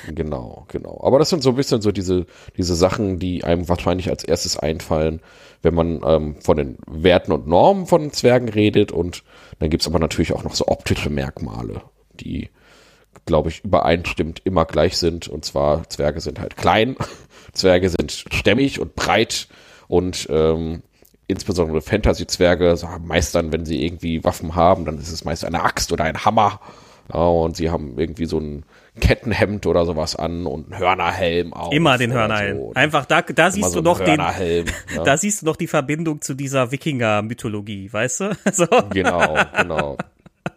Genau, 0.07 0.65
genau. 0.69 1.01
Aber 1.03 1.19
das 1.19 1.29
sind 1.29 1.43
so 1.43 1.49
ein 1.49 1.55
bisschen 1.55 1.81
so 1.81 1.91
diese, 1.91 2.25
diese 2.57 2.75
Sachen, 2.75 3.19
die 3.19 3.43
einem 3.43 3.67
wahrscheinlich 3.69 4.09
als 4.09 4.23
erstes 4.23 4.57
einfallen, 4.57 5.21
wenn 5.61 5.75
man 5.75 6.01
ähm, 6.05 6.35
von 6.41 6.57
den 6.57 6.77
Werten 6.87 7.31
und 7.31 7.47
Normen 7.47 7.85
von 7.85 8.11
Zwergen 8.11 8.49
redet. 8.49 8.91
Und 8.91 9.23
dann 9.59 9.69
gibt's 9.69 9.87
aber 9.87 9.99
natürlich 9.99 10.33
auch 10.33 10.43
noch 10.43 10.55
so 10.55 10.67
optische 10.67 11.09
Merkmale, 11.09 11.81
die, 12.13 12.49
glaube 13.25 13.49
ich, 13.49 13.63
übereinstimmend 13.63 14.41
immer 14.45 14.65
gleich 14.65 14.97
sind. 14.97 15.27
Und 15.27 15.45
zwar, 15.45 15.87
Zwerge 15.89 16.21
sind 16.21 16.39
halt 16.39 16.57
klein, 16.57 16.95
Zwerge 17.55 17.89
sind 17.89 18.11
stämmig 18.11 18.79
und 18.79 18.95
breit 18.95 19.47
und 19.87 20.27
ähm, 20.29 20.81
insbesondere 21.27 21.81
Fantasy-Zwerge 21.81 22.75
so 22.77 22.89
haben 22.89 23.07
meist 23.07 23.35
dann, 23.35 23.51
wenn 23.51 23.65
sie 23.65 23.83
irgendwie 23.83 24.23
Waffen 24.23 24.55
haben, 24.55 24.85
dann 24.85 24.99
ist 24.99 25.11
es 25.11 25.25
meist 25.25 25.45
eine 25.45 25.63
Axt 25.63 25.91
oder 25.91 26.03
ein 26.03 26.23
Hammer. 26.23 26.59
Ja, 27.13 27.19
und 27.19 27.55
sie 27.55 27.69
haben 27.69 27.99
irgendwie 27.99 28.25
so 28.25 28.39
ein 28.39 28.65
Kettenhemd 28.99 29.67
oder 29.67 29.85
sowas 29.85 30.15
an 30.15 30.45
und 30.47 30.71
einen 30.71 30.79
Hörnerhelm 30.79 31.53
auch. 31.53 31.71
Immer 31.71 31.97
den 31.97 32.13
Hörnerhelm. 32.13 32.57
so. 32.57 32.71
Einfach 32.73 33.05
da, 33.05 33.21
da 33.21 33.51
siehst 33.51 33.71
so 33.71 33.81
du 33.81 33.83
noch 33.83 33.99
den, 33.99 34.19
ja. 34.95 35.03
da 35.03 35.17
siehst 35.17 35.41
du 35.41 35.45
noch 35.45 35.55
die 35.55 35.67
Verbindung 35.67 36.21
zu 36.21 36.33
dieser 36.33 36.71
Wikinger-Mythologie, 36.71 37.91
weißt 37.91 38.19
du? 38.21 38.37
So. 38.51 38.67
Genau, 38.91 39.37
genau. 39.57 39.97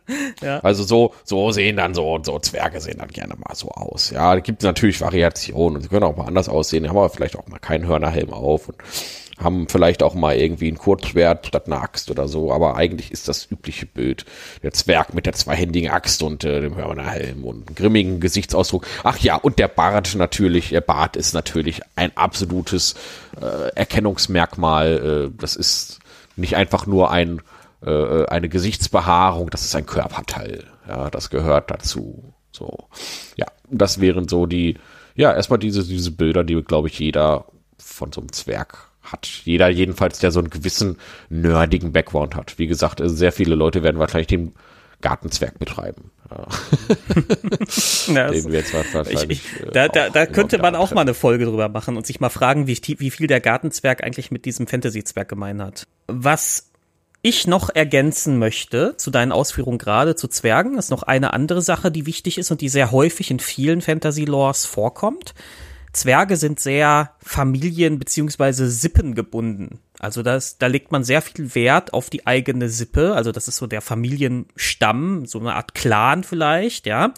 Ja. 0.43 0.61
Also 0.61 0.85
so, 0.85 1.15
so 1.25 1.51
sehen 1.51 1.77
dann 1.77 1.95
so, 1.95 2.19
so 2.23 2.39
Zwerge 2.39 2.81
sehen 2.81 2.99
dann 2.99 3.09
gerne 3.09 3.35
mal 3.37 3.55
so 3.55 3.69
aus. 3.71 4.11
Ja, 4.11 4.35
da 4.35 4.41
gibt 4.41 4.63
es 4.63 4.67
natürlich 4.67 5.01
Variationen 5.01 5.77
und 5.77 5.83
sie 5.83 5.89
können 5.89 6.05
auch 6.05 6.17
mal 6.17 6.27
anders 6.27 6.49
aussehen. 6.49 6.83
Die 6.83 6.89
haben 6.89 6.97
aber 6.97 7.11
vielleicht 7.11 7.37
auch 7.37 7.47
mal 7.49 7.59
keinen 7.59 7.87
Hörnerhelm 7.87 8.33
auf 8.33 8.69
und 8.69 8.77
haben 9.39 9.69
vielleicht 9.69 10.03
auch 10.03 10.15
mal 10.15 10.37
irgendwie 10.37 10.71
ein 10.71 10.79
Kurzschwert 10.79 11.47
statt 11.47 11.67
einer 11.67 11.83
Axt 11.83 12.11
oder 12.11 12.29
so. 12.29 12.53
Aber 12.53 12.77
eigentlich 12.77 13.13
ist 13.13 13.29
das 13.29 13.51
übliche 13.51 13.87
Bild 13.87 14.25
der 14.63 14.73
Zwerg 14.73 15.15
mit 15.15 15.27
der 15.27 15.33
zweihändigen 15.33 15.91
Axt 15.91 16.23
und 16.23 16.45
äh, 16.45 16.61
dem 16.61 16.77
Hörnerhelm 16.77 17.45
und 17.45 17.67
einem 17.67 17.75
grimmigen 17.75 18.21
Gesichtsausdruck. 18.21 18.87
Ach 19.05 19.19
ja, 19.19 19.37
und 19.37 19.59
der 19.59 19.69
Bart 19.69 20.15
natürlich, 20.17 20.71
der 20.71 20.81
Bart 20.81 21.17
ist 21.17 21.35
natürlich 21.35 21.83
ein 21.97 22.17
absolutes 22.17 22.95
äh, 23.41 23.71
Erkennungsmerkmal. 23.75 25.31
Äh, 25.33 25.39
das 25.39 25.55
ist 25.57 26.01
nicht 26.37 26.57
einfach 26.57 26.87
nur 26.87 27.11
ein 27.11 27.41
äh, 27.83 28.27
eine 28.27 28.49
Gesichtsbehaarung, 28.49 29.51
das 29.51 29.65
ist 29.65 29.75
ein 29.77 29.87
Körperteil. 29.87 30.65
Ja, 30.87 31.11
das 31.11 31.31
gehört 31.31 31.71
dazu. 31.71 32.35
So, 32.51 32.89
ja, 33.37 33.47
das 33.71 34.01
wären 34.01 34.27
so 34.29 34.47
die, 34.47 34.79
ja, 35.15 35.35
erstmal 35.35 35.59
diese, 35.59 35.85
diese 35.85 36.13
Bilder, 36.13 36.45
die, 36.45 36.63
glaube 36.63 36.89
ich, 36.89 36.99
jeder 36.99 37.47
von 37.79 38.13
so 38.13 38.21
einem 38.21 38.33
Zwerg 38.33 38.89
hat. 39.03 39.27
Jeder 39.45 39.69
jedenfalls, 39.69 40.19
der 40.19 40.31
so 40.31 40.41
einen 40.41 40.51
gewissen 40.51 40.97
nerdigen 41.29 41.93
Background 41.93 42.35
hat. 42.35 42.59
Wie 42.59 42.67
gesagt, 42.67 43.01
äh, 43.01 43.09
sehr 43.09 43.33
viele 43.33 43.55
Leute 43.55 43.83
werden 43.83 43.99
wahrscheinlich 43.99 44.27
den 44.27 44.55
Gartenzwerg 45.01 45.59
betreiben. 45.59 46.11
Ja. 46.31 46.47
Ja, 48.09 48.31
Den 48.31 48.47
wir 48.47 48.59
jetzt 48.59 48.75
ich, 48.75 48.95
wahrscheinlich, 48.95 49.31
ich, 49.31 49.63
äh, 49.63 49.71
da, 49.71 49.89
da, 49.89 50.09
da 50.09 50.27
könnte 50.27 50.59
man 50.59 50.75
auch 50.75 50.93
mal 50.93 51.03
eine 51.03 51.15
Folge 51.15 51.45
drüber 51.45 51.69
machen 51.69 51.97
und 51.97 52.07
sich 52.07 52.21
mal 52.21 52.31
fragen, 52.31 52.67
wie, 52.67 52.81
wie 52.99 53.11
viel 53.11 53.27
der 53.27 53.41
Gartenzwerg 53.41 54.03
eigentlich 54.03 54.31
mit 54.31 54.47
diesem 54.47 54.67
Fantasy-Zwerg 54.67 55.29
gemein 55.29 55.63
hat. 55.63 55.87
Was 56.07 56.68
ich 57.23 57.47
noch 57.47 57.71
ergänzen 57.75 58.39
möchte 58.39 58.97
zu 58.97 59.11
deinen 59.11 59.33
Ausführungen 59.33 59.79
gerade 59.79 60.15
zu 60.15 60.29
Zwergen, 60.29 60.79
ist 60.79 60.91
noch 60.91 61.03
eine 61.03 61.33
andere 61.33 61.63
Sache, 61.63 61.91
die 61.91 62.07
wichtig 62.07 62.39
ist 62.39 62.51
und 62.51 62.61
die 62.61 62.69
sehr 62.69 62.93
häufig 62.93 63.31
in 63.31 63.41
vielen 63.41 63.81
Fantasy-Lores 63.81 64.67
vorkommt. 64.67 65.35
Zwerge 65.93 66.37
sind 66.37 66.61
sehr 66.61 67.13
familien- 67.19 67.99
bzw. 67.99 68.67
sippengebunden. 68.67 69.81
Also 69.99 70.23
das, 70.23 70.59
da 70.59 70.69
legt 70.69 70.93
man 70.93 71.03
sehr 71.03 71.23
viel 71.23 71.55
Wert 71.55 71.93
auf 71.93 72.09
die 72.09 72.27
eigene 72.27 72.69
Sippe. 72.69 73.15
Also 73.15 73.33
das 73.33 73.49
ist 73.49 73.57
so 73.57 73.67
der 73.67 73.81
Familienstamm, 73.81 75.27
so 75.27 75.41
eine 75.41 75.55
Art 75.55 75.75
Clan 75.75 76.23
vielleicht, 76.23 76.87
ja. 76.87 77.15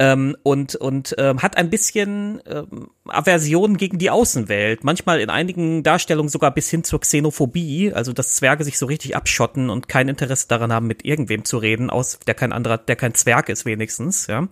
Ähm, 0.00 0.34
und 0.42 0.76
und 0.76 1.14
ähm, 1.18 1.42
hat 1.42 1.58
ein 1.58 1.68
bisschen 1.68 2.40
ähm, 2.46 2.88
Aversion 3.06 3.76
gegen 3.76 3.98
die 3.98 4.08
Außenwelt. 4.08 4.82
Manchmal 4.82 5.20
in 5.20 5.28
einigen 5.28 5.82
Darstellungen 5.82 6.30
sogar 6.30 6.54
bis 6.54 6.70
hin 6.70 6.84
zur 6.84 7.00
Xenophobie. 7.00 7.92
Also 7.92 8.14
dass 8.14 8.34
Zwerge 8.34 8.64
sich 8.64 8.78
so 8.78 8.86
richtig 8.86 9.14
abschotten 9.14 9.68
und 9.68 9.88
kein 9.88 10.08
Interesse 10.08 10.48
daran 10.48 10.72
haben, 10.72 10.86
mit 10.86 11.04
irgendwem 11.04 11.44
zu 11.44 11.58
reden, 11.58 11.90
aus 11.90 12.18
der 12.26 12.32
kein 12.32 12.54
anderer, 12.54 12.78
der 12.78 12.96
kein 12.96 13.12
Zwerg 13.12 13.50
ist 13.50 13.66
wenigstens, 13.66 14.26
ja. 14.26 14.48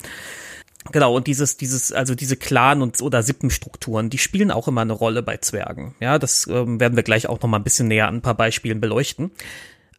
Genau, 0.92 1.14
und 1.14 1.26
dieses, 1.26 1.56
dieses, 1.56 1.92
also 1.92 2.14
diese 2.14 2.36
Clan- 2.36 2.82
und 2.82 3.00
oder 3.02 3.22
Sippenstrukturen, 3.22 4.10
die 4.10 4.18
spielen 4.18 4.50
auch 4.50 4.68
immer 4.68 4.82
eine 4.82 4.92
Rolle 4.92 5.22
bei 5.22 5.38
Zwergen. 5.38 5.94
Ja, 6.00 6.18
das 6.18 6.46
ähm, 6.46 6.78
werden 6.78 6.96
wir 6.96 7.02
gleich 7.02 7.26
auch 7.26 7.40
noch 7.40 7.48
mal 7.48 7.58
ein 7.58 7.64
bisschen 7.64 7.88
näher 7.88 8.06
an 8.06 8.16
ein 8.16 8.22
paar 8.22 8.36
Beispielen 8.36 8.80
beleuchten. 8.80 9.30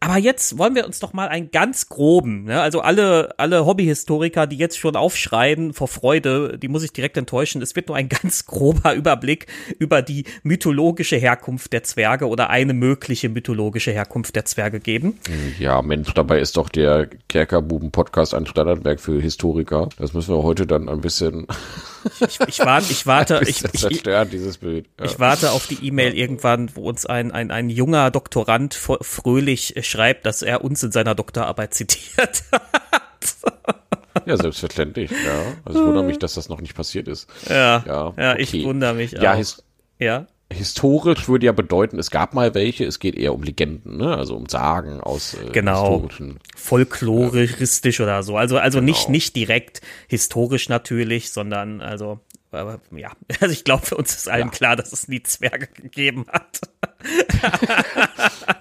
Aber 0.01 0.17
jetzt 0.17 0.57
wollen 0.57 0.75
wir 0.75 0.85
uns 0.85 0.99
doch 0.99 1.11
mal 1.11 1.27
einen 1.27 1.51
ganz 1.51 1.89
groben, 1.89 2.45
ne? 2.45 2.61
also 2.61 2.79
alle, 2.79 3.33
alle 3.37 3.65
Hobbyhistoriker, 3.65 4.47
die 4.47 4.55
jetzt 4.55 4.77
schon 4.77 4.95
aufschreien 4.95 5.73
vor 5.73 5.89
Freude, 5.89 6.57
die 6.57 6.69
muss 6.69 6.83
ich 6.83 6.93
direkt 6.93 7.17
enttäuschen. 7.17 7.61
Es 7.61 7.75
wird 7.75 7.89
nur 7.89 7.97
ein 7.97 8.07
ganz 8.21 8.45
grober 8.45 8.93
Überblick 8.93 9.47
über 9.77 10.01
die 10.01 10.23
mythologische 10.43 11.17
Herkunft 11.17 11.73
der 11.73 11.83
Zwerge 11.83 12.29
oder 12.29 12.49
eine 12.49 12.73
mögliche 12.73 13.27
mythologische 13.27 13.91
Herkunft 13.91 14.37
der 14.37 14.45
Zwerge 14.45 14.79
geben. 14.79 15.19
Ja, 15.59 15.81
Mensch, 15.81 16.13
dabei 16.13 16.39
ist 16.39 16.55
doch 16.55 16.69
der 16.69 17.09
Kerkerbuben-Podcast 17.27 18.33
ein 18.33 18.45
Standardwerk 18.45 19.01
für 19.01 19.21
Historiker. 19.21 19.89
Das 19.97 20.13
müssen 20.13 20.33
wir 20.33 20.43
heute 20.43 20.65
dann 20.65 20.87
ein 20.87 21.01
bisschen, 21.01 21.45
Ich, 22.21 22.39
ich 22.47 22.59
warte, 22.59 22.91
ich 22.91 23.05
warte, 23.07 23.41
ich, 23.47 23.57
zerstören, 23.57 24.29
dieses 24.29 24.57
Bild. 24.59 24.87
Ja. 24.99 25.05
Ich 25.05 25.19
warte 25.19 25.51
auf 25.51 25.67
die 25.67 25.85
E-Mail 25.85 26.13
irgendwann, 26.17 26.69
wo 26.75 26.87
uns 26.87 27.05
ein, 27.05 27.31
ein, 27.31 27.51
ein 27.51 27.69
junger 27.69 28.11
Doktorand 28.11 28.75
fr- 28.75 29.03
fröhlich 29.03 29.75
schreibt, 29.81 30.25
dass 30.25 30.41
er 30.41 30.63
uns 30.63 30.81
in 30.83 30.91
seiner 30.91 31.15
Doktorarbeit 31.15 31.73
zitiert 31.73 32.43
hat. 32.51 32.65
Ja, 34.25 34.37
selbstverständlich, 34.37 35.11
ja. 35.11 35.41
Also 35.65 35.79
ich 35.79 35.85
wundere 35.85 36.03
mich, 36.03 36.19
dass 36.19 36.33
das 36.33 36.49
noch 36.49 36.61
nicht 36.61 36.75
passiert 36.75 37.07
ist. 37.07 37.27
Ja, 37.47 37.83
Ja, 37.85 38.13
ja, 38.17 38.31
okay. 38.33 38.41
ich 38.41 38.63
wundere 38.65 38.93
mich 38.93 39.11
Ja, 39.13 39.33
auch. 39.33 39.37
his 39.37 39.63
ja, 39.97 40.27
historisch 40.51 41.27
würde 41.27 41.45
ja 41.45 41.51
bedeuten, 41.51 41.99
es 41.99 42.09
gab 42.11 42.33
mal 42.33 42.55
welche, 42.55 42.85
es 42.85 42.99
geht 42.99 43.15
eher 43.15 43.33
um 43.33 43.43
Legenden, 43.43 43.97
ne? 43.97 44.15
Also 44.17 44.35
um 44.35 44.47
Sagen 44.49 44.99
aus 44.99 45.35
äh, 45.35 45.51
Genau. 45.51 45.83
historischen. 45.83 46.39
folkloristisch 46.55 47.99
oder 48.01 48.23
so. 48.23 48.35
Also, 48.37 48.57
also 48.57 48.81
nicht, 48.81 49.01
Genau. 49.01 49.11
nicht 49.11 49.35
direkt 49.35 49.81
historisch 50.07 50.67
natürlich, 50.69 51.31
sondern 51.31 51.81
also, 51.81 52.19
aber, 52.51 52.79
ja, 52.95 53.11
also 53.39 53.53
ich 53.53 53.63
glaube, 53.63 53.85
für 53.85 53.95
uns 53.97 54.15
ist 54.15 54.27
allen 54.29 54.47
Ja. 54.47 54.51
klar, 54.53 54.75
dass 54.75 54.91
es 54.91 55.07
nie 55.07 55.21
Zwerge 55.23 55.67
gegeben 55.67 56.25
hat. 56.31 56.61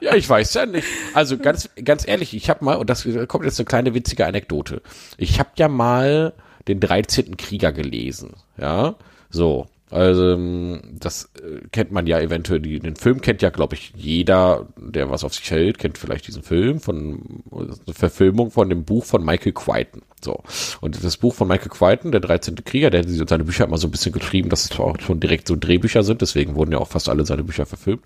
Ja, 0.01 0.15
ich 0.15 0.29
weiß 0.29 0.55
ja 0.55 0.65
nicht. 0.67 0.87
Also 1.13 1.39
ganz, 1.39 1.69
ganz 1.85 2.07
ehrlich, 2.07 2.35
ich 2.35 2.49
habe 2.49 2.65
mal, 2.65 2.77
und 2.77 2.89
das 2.89 3.07
kommt 3.27 3.45
jetzt 3.45 3.59
eine 3.59 3.67
kleine 3.67 3.95
witzige 3.95 4.27
Anekdote. 4.27 4.81
Ich 5.17 5.39
habe 5.41 5.51
ja 5.57 5.69
mal 5.69 6.33
den 6.69 6.81
13. 6.81 7.37
Krieger 7.37 7.73
gelesen, 7.73 8.35
ja, 8.57 8.95
so. 9.31 9.67
Also 9.91 10.33
ähm, 10.33 10.81
das 10.99 11.31
äh, 11.37 11.67
kennt 11.73 11.93
man 11.93 12.07
ja 12.07 12.21
eventuell, 12.21 12.61
den 12.61 12.97
Film 12.97 13.21
kennt 13.21 13.41
ja, 13.41 13.51
glaube 13.51 13.75
ich, 13.75 13.93
jeder, 13.97 14.67
der 14.77 15.11
was 15.11 15.25
auf 15.25 15.35
sich 15.35 15.51
hält, 15.51 15.79
kennt 15.79 15.97
vielleicht 15.97 16.27
diesen 16.27 16.43
Film 16.43 16.81
von 16.81 17.43
eine 17.51 17.95
Verfilmung 17.95 18.51
von 18.51 18.69
dem 18.69 18.85
Buch 18.85 19.05
von 19.05 19.25
Michael 19.25 19.53
Crichton. 19.53 20.03
So. 20.23 20.43
Und 20.81 21.03
das 21.03 21.17
Buch 21.17 21.35
von 21.35 21.49
Michael 21.49 21.71
Crichton, 21.71 22.13
der 22.13 22.21
13. 22.21 22.57
Krieger, 22.65 22.91
der 22.91 23.03
hat 23.03 23.29
seine 23.29 23.45
Bücher 23.45 23.65
immer 23.65 23.79
so 23.79 23.89
ein 23.89 23.91
bisschen 23.91 24.13
geschrieben, 24.13 24.51
dass 24.51 24.65
es 24.65 24.79
auch 24.79 24.99
schon 25.01 25.21
direkt 25.21 25.49
so 25.49 25.57
Drehbücher 25.57 26.03
sind, 26.03 26.21
deswegen 26.21 26.55
wurden 26.55 26.73
ja 26.73 26.79
auch 26.79 26.89
fast 26.89 27.09
alle 27.09 27.25
seine 27.25 27.45
Bücher 27.45 27.65
verfilmt. 27.65 28.03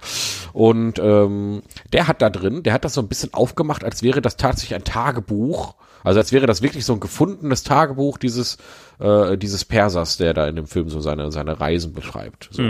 Und 0.53 0.99
ähm, 0.99 1.62
der 1.93 2.07
hat 2.07 2.23
da 2.23 2.31
drin, 2.31 2.62
der 2.62 2.75
hat 2.75 2.85
das 2.85 2.95
so 2.95 3.01
ein 3.01 3.09
bisschen 3.09 3.35
aufgemacht, 3.35 3.83
als 3.85 4.03
wäre 4.03 4.23
das 4.23 4.37
tatsächlich 4.37 4.75
ein 4.77 4.85
Tagebuch. 4.85 5.75
Also 6.03 6.21
als 6.21 6.33
wäre 6.33 6.47
das 6.47 6.63
wirklich 6.63 6.85
so 6.85 6.95
ein 6.95 7.01
gefundenes 7.01 7.63
Tagebuch 7.63 8.19
dieses, 8.19 8.59
äh, 8.99 9.37
dieses 9.37 9.65
Persers, 9.65 10.17
der 10.17 10.35
da 10.35 10.47
in 10.49 10.57
dem 10.57 10.67
Film 10.67 10.89
so 10.89 11.01
seine, 11.01 11.31
seine 11.33 11.61
Reisen 11.61 11.93
beschreibt. 11.93 12.49
So. 12.53 12.63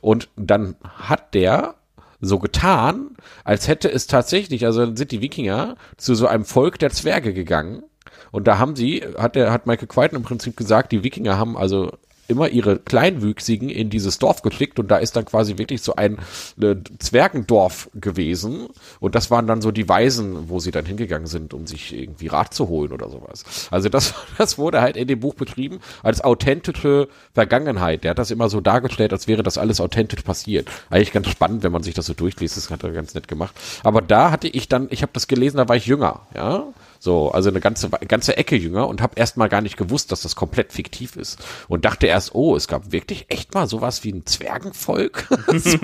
Und 0.00 0.28
dann 0.36 0.76
hat 0.84 1.34
der 1.34 1.74
so 2.20 2.38
getan, 2.38 3.10
als 3.44 3.68
hätte 3.68 3.90
es 3.90 4.06
tatsächlich, 4.06 4.66
also 4.66 4.84
dann 4.84 4.96
sind 4.96 5.12
die 5.12 5.20
Wikinger 5.20 5.76
zu 5.96 6.14
so 6.14 6.26
einem 6.26 6.44
Volk 6.44 6.78
der 6.78 6.90
Zwerge 6.90 7.32
gegangen. 7.32 7.84
Und 8.30 8.48
da 8.48 8.58
haben 8.58 8.76
sie, 8.76 9.04
hat 9.16 9.36
der, 9.36 9.52
hat 9.52 9.66
Michael 9.66 9.88
Crichton 9.88 10.18
im 10.18 10.24
Prinzip 10.24 10.56
gesagt, 10.56 10.92
die 10.92 11.04
Wikinger 11.04 11.38
haben 11.38 11.56
also 11.56 11.92
immer 12.28 12.48
ihre 12.48 12.78
Kleinwüchsigen 12.78 13.70
in 13.70 13.90
dieses 13.90 14.18
Dorf 14.18 14.42
geschickt 14.42 14.78
und 14.78 14.90
da 14.90 14.98
ist 14.98 15.16
dann 15.16 15.24
quasi 15.24 15.58
wirklich 15.58 15.82
so 15.82 15.96
ein 15.96 16.18
äh, 16.60 16.76
Zwergendorf 16.98 17.90
gewesen 17.94 18.68
und 19.00 19.14
das 19.14 19.30
waren 19.30 19.46
dann 19.46 19.62
so 19.62 19.70
die 19.72 19.88
Weisen, 19.88 20.48
wo 20.48 20.58
sie 20.58 20.70
dann 20.70 20.84
hingegangen 20.84 21.26
sind, 21.26 21.54
um 21.54 21.66
sich 21.66 21.92
irgendwie 21.98 22.28
Rat 22.28 22.54
zu 22.54 22.68
holen 22.68 22.92
oder 22.92 23.08
sowas. 23.08 23.44
Also 23.70 23.88
das, 23.88 24.14
das 24.38 24.58
wurde 24.58 24.80
halt 24.80 24.96
in 24.96 25.08
dem 25.08 25.20
Buch 25.20 25.34
beschrieben 25.34 25.80
als 26.02 26.20
authentische 26.20 27.08
Vergangenheit. 27.32 28.04
Der 28.04 28.10
hat 28.10 28.18
das 28.18 28.30
immer 28.30 28.48
so 28.48 28.60
dargestellt, 28.60 29.12
als 29.12 29.26
wäre 29.26 29.42
das 29.42 29.58
alles 29.58 29.80
authentisch 29.80 30.22
passiert. 30.22 30.68
Eigentlich 30.90 31.12
ganz 31.12 31.28
spannend, 31.28 31.62
wenn 31.62 31.72
man 31.72 31.82
sich 31.82 31.94
das 31.94 32.06
so 32.06 32.14
durchliest, 32.14 32.56
das 32.56 32.70
hat 32.70 32.84
er 32.84 32.92
ganz 32.92 33.14
nett 33.14 33.26
gemacht. 33.26 33.54
Aber 33.82 34.02
da 34.02 34.30
hatte 34.30 34.48
ich 34.48 34.68
dann, 34.68 34.88
ich 34.90 35.02
habe 35.02 35.12
das 35.14 35.28
gelesen, 35.28 35.56
da 35.56 35.68
war 35.68 35.76
ich 35.76 35.86
jünger, 35.86 36.20
ja. 36.34 36.66
So, 36.98 37.30
also 37.30 37.50
eine 37.50 37.60
ganze 37.60 37.88
ganze 38.08 38.36
Ecke 38.36 38.56
jünger 38.56 38.88
und 38.88 39.00
habe 39.00 39.14
erst 39.16 39.36
mal 39.36 39.48
gar 39.48 39.60
nicht 39.60 39.76
gewusst, 39.76 40.10
dass 40.10 40.22
das 40.22 40.34
komplett 40.36 40.72
fiktiv 40.72 41.16
ist 41.16 41.38
und 41.68 41.84
dachte 41.84 42.06
erst, 42.06 42.34
oh, 42.34 42.56
es 42.56 42.66
gab 42.66 42.92
wirklich 42.92 43.26
echt 43.28 43.54
mal 43.54 43.68
sowas 43.68 44.02
wie 44.04 44.12
ein 44.12 44.26
Zwergenvolk. 44.26 45.28
so, 45.56 45.78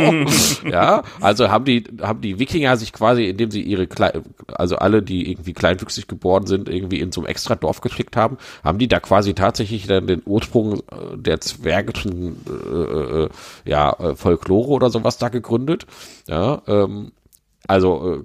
ja, 0.68 1.04
also 1.20 1.50
haben 1.50 1.64
die 1.64 1.84
haben 2.02 2.20
die 2.20 2.38
Wikinger 2.38 2.76
sich 2.76 2.92
quasi, 2.92 3.26
indem 3.26 3.50
sie 3.50 3.62
ihre 3.62 3.86
Klei 3.86 4.12
also 4.52 4.76
alle, 4.76 5.02
die 5.02 5.30
irgendwie 5.30 5.52
kleinwüchsig 5.52 6.08
geboren 6.08 6.46
sind, 6.46 6.68
irgendwie 6.68 7.00
in 7.00 7.12
so 7.12 7.20
einem 7.20 7.28
extra 7.28 7.54
Dorf 7.54 7.80
geschickt 7.80 8.16
haben, 8.16 8.38
haben 8.62 8.78
die 8.78 8.88
da 8.88 9.00
quasi 9.00 9.34
tatsächlich 9.34 9.86
dann 9.86 10.06
den 10.06 10.22
Ursprung 10.24 10.80
äh, 10.80 11.16
der 11.16 11.40
zwergischen 11.40 12.36
äh, 12.46 13.22
äh, 13.24 13.28
ja 13.64 13.92
äh, 13.92 14.14
Folklore 14.16 14.70
oder 14.70 14.90
sowas 14.90 15.18
da 15.18 15.28
gegründet. 15.28 15.86
Ja, 16.28 16.62
ähm, 16.66 17.12
also 17.66 18.24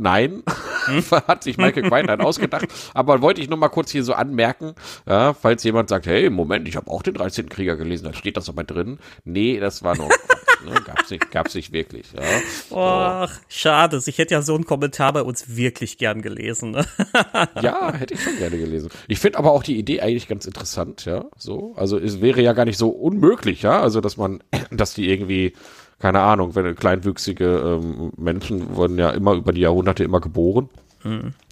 Nein, 0.00 0.42
hat 1.28 1.44
sich 1.44 1.58
Michael 1.58 1.88
Quine 1.88 2.06
dann 2.06 2.22
ausgedacht. 2.22 2.66
Aber 2.94 3.20
wollte 3.20 3.42
ich 3.42 3.50
nur 3.50 3.58
mal 3.58 3.68
kurz 3.68 3.90
hier 3.90 4.02
so 4.02 4.14
anmerken, 4.14 4.74
ja, 5.06 5.34
falls 5.34 5.62
jemand 5.62 5.90
sagt, 5.90 6.06
hey, 6.06 6.30
Moment, 6.30 6.66
ich 6.66 6.76
habe 6.76 6.90
auch 6.90 7.02
den 7.02 7.14
13. 7.14 7.50
Krieger 7.50 7.76
gelesen, 7.76 8.06
da 8.06 8.14
steht 8.14 8.38
das 8.38 8.48
aber 8.48 8.64
drin. 8.64 8.98
Nee, 9.24 9.60
das 9.60 9.82
war 9.82 9.96
nur 9.96 10.08
ne? 10.64 10.80
gab's 10.84 11.10
nicht, 11.10 11.30
gab's 11.30 11.54
nicht 11.54 11.72
wirklich. 11.72 12.06
Ja. 12.12 12.76
Ach, 12.76 13.40
schade. 13.48 14.00
Ich 14.04 14.16
hätte 14.16 14.34
ja 14.34 14.40
so 14.42 14.54
einen 14.54 14.64
Kommentar 14.64 15.12
bei 15.12 15.22
uns 15.22 15.56
wirklich 15.56 15.98
gern 15.98 16.22
gelesen. 16.22 16.72
Ne? 16.72 16.86
Ja, 17.62 17.92
hätte 17.92 18.14
ich 18.14 18.22
schon 18.22 18.38
gerne 18.38 18.56
gelesen. 18.56 18.90
Ich 19.06 19.18
finde 19.18 19.38
aber 19.38 19.52
auch 19.52 19.62
die 19.62 19.78
Idee 19.78 20.00
eigentlich 20.00 20.28
ganz 20.28 20.46
interessant, 20.46 21.04
ja. 21.04 21.26
So, 21.36 21.74
also 21.76 21.98
es 21.98 22.20
wäre 22.20 22.40
ja 22.40 22.52
gar 22.52 22.64
nicht 22.64 22.78
so 22.78 22.88
unmöglich, 22.88 23.62
ja. 23.62 23.80
Also 23.80 24.00
dass 24.00 24.16
man, 24.16 24.42
dass 24.70 24.94
die 24.94 25.10
irgendwie, 25.10 25.54
keine 26.00 26.20
Ahnung, 26.20 26.54
wenn 26.54 26.74
kleinwüchsige 26.74 27.44
ähm, 27.44 28.12
Menschen 28.16 28.74
wurden 28.74 28.98
ja 28.98 29.10
immer 29.10 29.34
über 29.34 29.52
die 29.52 29.60
Jahrhunderte 29.60 30.02
immer 30.02 30.20
geboren. 30.20 30.68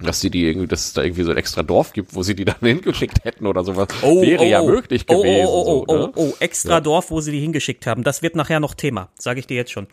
Dass 0.02 0.20
die 0.20 0.28
die 0.28 0.44
irgendwie, 0.44 0.66
dass 0.66 0.88
es 0.88 0.92
da 0.92 1.02
irgendwie 1.02 1.22
so 1.22 1.30
ein 1.30 1.38
extra 1.38 1.62
Dorf 1.62 1.94
gibt, 1.94 2.14
wo 2.14 2.22
sie 2.22 2.34
die 2.34 2.44
dann 2.44 2.56
hingeschickt 2.60 3.24
hätten 3.24 3.46
oder 3.46 3.64
sowas. 3.64 3.88
wäre 4.02 4.44
ja 4.44 4.62
möglich 4.62 5.04
oh, 5.08 5.22
gewesen. 5.22 5.46
Oh, 5.48 5.64
oh, 5.66 5.84
oh, 5.86 5.92
so, 5.92 5.98
ne? 5.98 6.12
oh, 6.14 6.28
oh, 6.28 6.34
extra 6.40 6.80
Dorf, 6.80 7.10
wo 7.10 7.20
sie 7.22 7.32
die 7.32 7.40
hingeschickt 7.40 7.86
haben. 7.86 8.04
Das 8.04 8.20
wird 8.20 8.36
nachher 8.36 8.60
noch 8.60 8.74
Thema, 8.74 9.08
sage 9.14 9.40
ich 9.40 9.46
dir 9.46 9.56
jetzt 9.56 9.72
schon. 9.72 9.86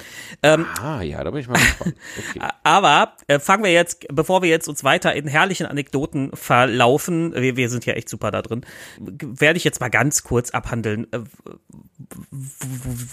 Ähm, 0.43 0.65
Ah, 0.81 1.01
ja, 1.01 1.23
da 1.23 1.31
bin 1.31 1.39
ich 1.39 1.47
mal 1.47 1.53
gespannt. 1.53 1.95
Okay. 2.29 2.47
Aber 2.63 3.13
äh, 3.27 3.39
fangen 3.39 3.63
wir 3.63 3.71
jetzt, 3.71 4.05
bevor 4.11 4.41
wir 4.41 4.49
jetzt 4.49 4.67
uns 4.67 4.83
weiter 4.83 5.13
in 5.13 5.27
herrlichen 5.27 5.65
Anekdoten 5.65 6.31
verlaufen, 6.33 7.33
wir, 7.33 7.55
wir 7.55 7.69
sind 7.69 7.85
ja 7.85 7.93
echt 7.93 8.09
super 8.09 8.31
da 8.31 8.41
drin, 8.41 8.65
werde 8.99 9.57
ich 9.57 9.63
jetzt 9.63 9.79
mal 9.79 9.89
ganz 9.89 10.23
kurz 10.23 10.51
abhandeln, 10.51 11.07
äh, 11.13 11.19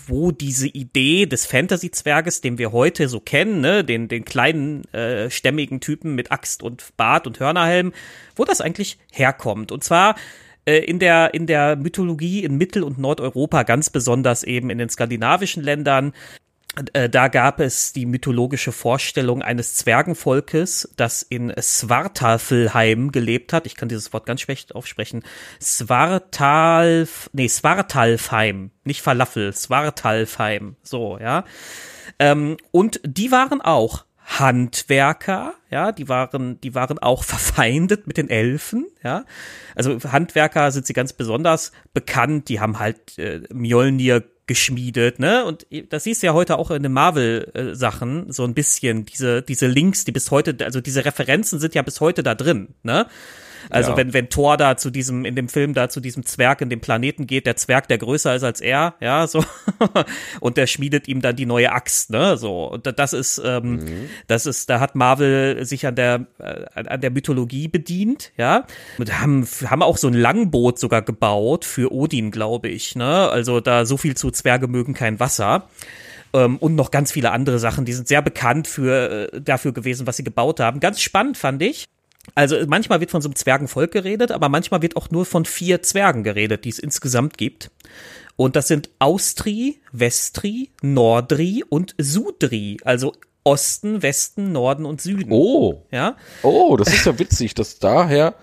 wo 0.07 0.33
diese 0.33 0.67
Idee 0.67 1.27
des 1.27 1.47
Fantasy-Zwerges, 1.47 2.41
den 2.41 2.59
wir 2.59 2.73
heute 2.73 3.09
so 3.09 3.21
kennen, 3.21 3.61
ne, 3.61 3.85
den, 3.85 4.09
den 4.09 4.25
kleinen 4.25 4.85
äh, 4.93 5.31
stämmigen 5.31 5.81
Typen 5.81 6.15
mit 6.15 6.33
Axt 6.33 6.63
und 6.63 6.97
Bart 6.97 7.27
und 7.27 7.39
Hörnerhelm, 7.39 7.93
wo 8.35 8.45
das 8.45 8.61
eigentlich 8.61 8.99
herkommt. 9.13 9.71
Und 9.71 9.85
zwar 9.85 10.17
äh, 10.65 10.79
in 10.79 10.99
der, 10.99 11.35
in 11.35 11.47
der 11.47 11.77
Mythologie 11.77 12.45
in 12.45 12.57
Mittel- 12.57 12.83
und 12.83 12.99
Nordeuropa, 12.99 13.63
ganz 13.63 13.91
besonders 13.91 14.43
eben 14.43 14.71
in 14.71 14.79
den 14.79 14.89
skandinavischen 14.89 15.63
Ländern, 15.63 16.13
da 16.75 17.29
gab 17.29 17.61
es 17.61 17.93
die 17.93 18.07
mythologische 18.07 18.73
Vorstellung 18.73 19.43
eines 19.43 19.75
Zwergenvolkes, 19.75 20.89
das 20.97 21.23
in 21.23 21.53
Svartalfheim 21.59 23.13
gelebt 23.13 23.53
hat. 23.53 23.67
Ich 23.67 23.77
kann 23.77 23.91
dieses 23.91 24.13
Wort 24.15 24.25
ganz 24.25 24.41
schlecht 24.41 24.75
aufsprechen. 24.75 25.23
Svartalf, 25.61 27.29
nee, 27.35 27.49
Svartalfheim, 27.49 28.71
nicht 28.85 29.03
Falafel, 29.03 29.53
Svartalfheim. 29.53 30.77
So, 30.83 31.19
ja. 31.19 31.45
Ähm, 32.19 32.57
und 32.71 33.01
die 33.05 33.31
waren 33.31 33.61
auch 33.61 34.07
Handwerker, 34.25 35.55
ja, 35.69 35.93
die 35.93 36.09
waren, 36.09 36.61
die 36.61 36.75
waren 36.75 36.99
auch 36.99 37.25
verfeindet 37.25 38.07
mit 38.07 38.17
den 38.17 38.31
Elfen, 38.31 38.87
ja. 39.03 39.25
Also 39.75 39.99
Handwerker 40.11 40.71
sind 40.71 40.87
sie 40.87 40.95
ganz 40.95 41.13
besonders 41.13 41.73
bekannt, 41.93 42.49
die 42.49 42.61
haben 42.61 42.79
halt 42.79 43.19
äh, 43.19 43.43
Mjolnir 43.53 44.25
geschmiedet, 44.47 45.19
ne? 45.19 45.45
Und 45.45 45.67
das 45.91 46.05
siehst 46.05 46.23
du 46.23 46.27
ja 46.27 46.35
heute 46.35 46.59
auch 46.59 46.71
in 46.71 46.83
den 46.83 46.93
Marvel-Sachen 46.93 48.33
so 48.33 48.45
ein 48.45 48.55
bisschen, 48.55 49.07
diese, 49.07 49.43
diese 49.43 49.67
Links, 49.67 50.05
die 50.05 50.13
bis 50.13 50.31
heute, 50.31 50.57
also 50.65 50.81
diese 50.81 51.05
Referenzen 51.05 51.61
sind 51.61 51.75
ja 51.75 51.83
bis 51.83 52.01
heute 52.01 52.23
da 52.23 52.35
drin, 52.35 52.69
ne? 52.83 53.07
Also 53.71 53.91
Ja. 53.93 53.97
wenn, 53.97 54.13
wenn 54.13 54.29
Thor 54.29 54.57
da 54.57 54.77
zu 54.77 54.91
diesem, 54.91 55.25
in 55.25 55.35
dem 55.37 55.49
Film 55.49 55.75
da 55.75 55.89
zu 55.89 56.01
diesem 56.01 56.25
Zwerg 56.25 56.61
in 56.61 56.71
dem 56.71 56.81
Planeten 56.81 57.27
geht, 57.27 57.47
der 57.47 57.57
Zwerg, 57.57 57.89
der 57.89 57.99
größer 57.99 58.35
ist 58.35 58.43
als 58.45 58.61
er, 58.61 58.95
ja, 59.01 59.27
so, 59.27 59.45
und 60.41 60.57
der 60.57 60.67
schmiedet 60.67 61.09
ihm 61.09 61.21
dann 61.21 61.37
die 61.37 61.47
neue 61.47 61.73
Axt, 61.73 62.11
ne, 62.11 62.37
so. 62.37 62.65
Und 62.67 62.87
da- 62.87 62.93
das 62.93 63.13
ist, 63.13 63.41
ähm, 63.45 63.81
das 64.27 64.47
ist, 64.47 64.71
da 64.71 64.81
hat 64.81 64.95
Marvel 64.95 65.65
sich 65.65 65.87
an 65.87 65.95
der, 65.95 66.27
äh, 66.39 66.65
an- 66.75 66.87
an 66.87 67.01
der 67.01 67.11
Mythologie 67.11 67.69
bedient, 67.69 68.33
ja. 68.37 68.67
Und 68.99 69.21
haben, 69.21 69.47
haben 69.67 69.83
auch 69.83 69.97
so 69.97 70.09
ein 70.09 70.15
Langboot 70.15 70.79
sogar 70.79 71.03
gebaut 71.03 71.65
für 71.65 71.93
Odin, 71.93 72.31
glaube 72.31 72.69
ich, 72.69 72.97
ne. 72.97 73.29
Also 73.29 73.61
da 73.61 73.85
so 73.87 73.97
viel 73.97 74.17
zu 74.17 74.31
Zwerge 74.31 74.69
mögen 74.69 74.95
kein 74.95 75.21
Wasser. 75.21 75.69
Ähm, 76.35 76.57
und 76.57 76.75
noch 76.77 76.91
ganz 76.91 77.13
viele 77.13 77.31
andere 77.31 77.59
Sachen, 77.59 77.85
die 77.85 77.93
sind 77.93 78.09
sehr 78.09 78.23
bekannt 78.23 78.67
für, 78.67 79.31
äh, 79.35 79.41
dafür 79.43 79.73
gewesen, 79.73 80.07
was 80.07 80.17
sie 80.17 80.25
gebaut 80.25 80.61
haben. 80.61 80.81
Ganz 80.81 81.01
spannend 81.03 81.37
fand 81.37 81.61
ich. 81.63 81.85
Also 82.35 82.57
manchmal 82.67 83.01
wird 83.01 83.11
von 83.11 83.21
so 83.21 83.29
einem 83.29 83.37
Zwergenvolk 83.37 83.93
geredet, 83.93 84.31
aber 84.31 84.49
manchmal 84.49 84.83
wird 84.83 84.97
auch 84.97 85.11
nur 85.11 85.27
von 85.27 85.45
vier 85.45 85.83
Zwergen 85.83 86.23
geredet, 86.23 86.65
die 86.65 86.71
es 86.71 86.79
insgesamt 86.79 87.37
gibt. 87.37 87.71
Und 88.37 88.57
das 88.57 88.69
sind 88.69 88.91
Austri, 88.99 89.81
Vestri, 89.93 90.71
Nordri 90.83 91.65
und 91.69 91.95
Sudri, 91.99 92.79
also 92.85 93.13
Osten, 93.45 94.03
Westen, 94.03 94.53
Norden 94.53 94.87
und 94.87 95.01
Süden. 95.01 95.33
Oh, 95.33 95.85
Ja, 95.91 96.17
oh, 96.43 96.77
das 96.77 96.93
ist 96.93 97.07
ja 97.07 97.19
witzig, 97.19 97.55
dass 97.55 97.79
daher 97.81 98.35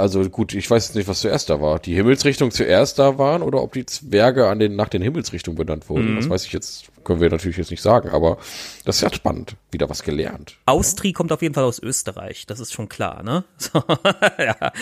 also 0.00 0.28
gut, 0.28 0.54
ich 0.54 0.68
weiß 0.68 0.88
jetzt 0.88 0.96
nicht, 0.96 1.08
was 1.08 1.20
zuerst 1.20 1.50
da 1.50 1.60
war. 1.60 1.78
Die 1.78 1.94
Himmelsrichtung 1.94 2.50
zuerst 2.50 2.98
da 2.98 3.18
waren 3.18 3.42
oder 3.42 3.62
ob 3.62 3.72
die 3.72 3.86
Zwerge 3.86 4.48
an 4.48 4.58
den, 4.58 4.74
nach 4.74 4.88
den 4.88 5.02
Himmelsrichtungen 5.02 5.56
benannt 5.56 5.88
wurden. 5.88 6.12
Mhm. 6.12 6.16
Das 6.16 6.28
weiß 6.28 6.46
ich 6.46 6.52
jetzt, 6.52 6.90
können 7.04 7.20
wir 7.20 7.30
natürlich 7.30 7.56
jetzt 7.56 7.70
nicht 7.70 7.82
sagen, 7.82 8.10
aber 8.10 8.38
das 8.84 8.96
ist 8.96 9.02
ja 9.02 9.12
spannend. 9.12 9.56
Wieder 9.70 9.88
was 9.88 10.02
gelernt. 10.02 10.56
Austri 10.66 11.12
kommt 11.12 11.32
auf 11.32 11.42
jeden 11.42 11.54
Fall 11.54 11.64
aus 11.64 11.80
Österreich, 11.80 12.46
das 12.46 12.60
ist 12.60 12.72
schon 12.72 12.88
klar, 12.88 13.22
ne? 13.22 13.44
So, 13.58 13.82
ja, 14.38 14.72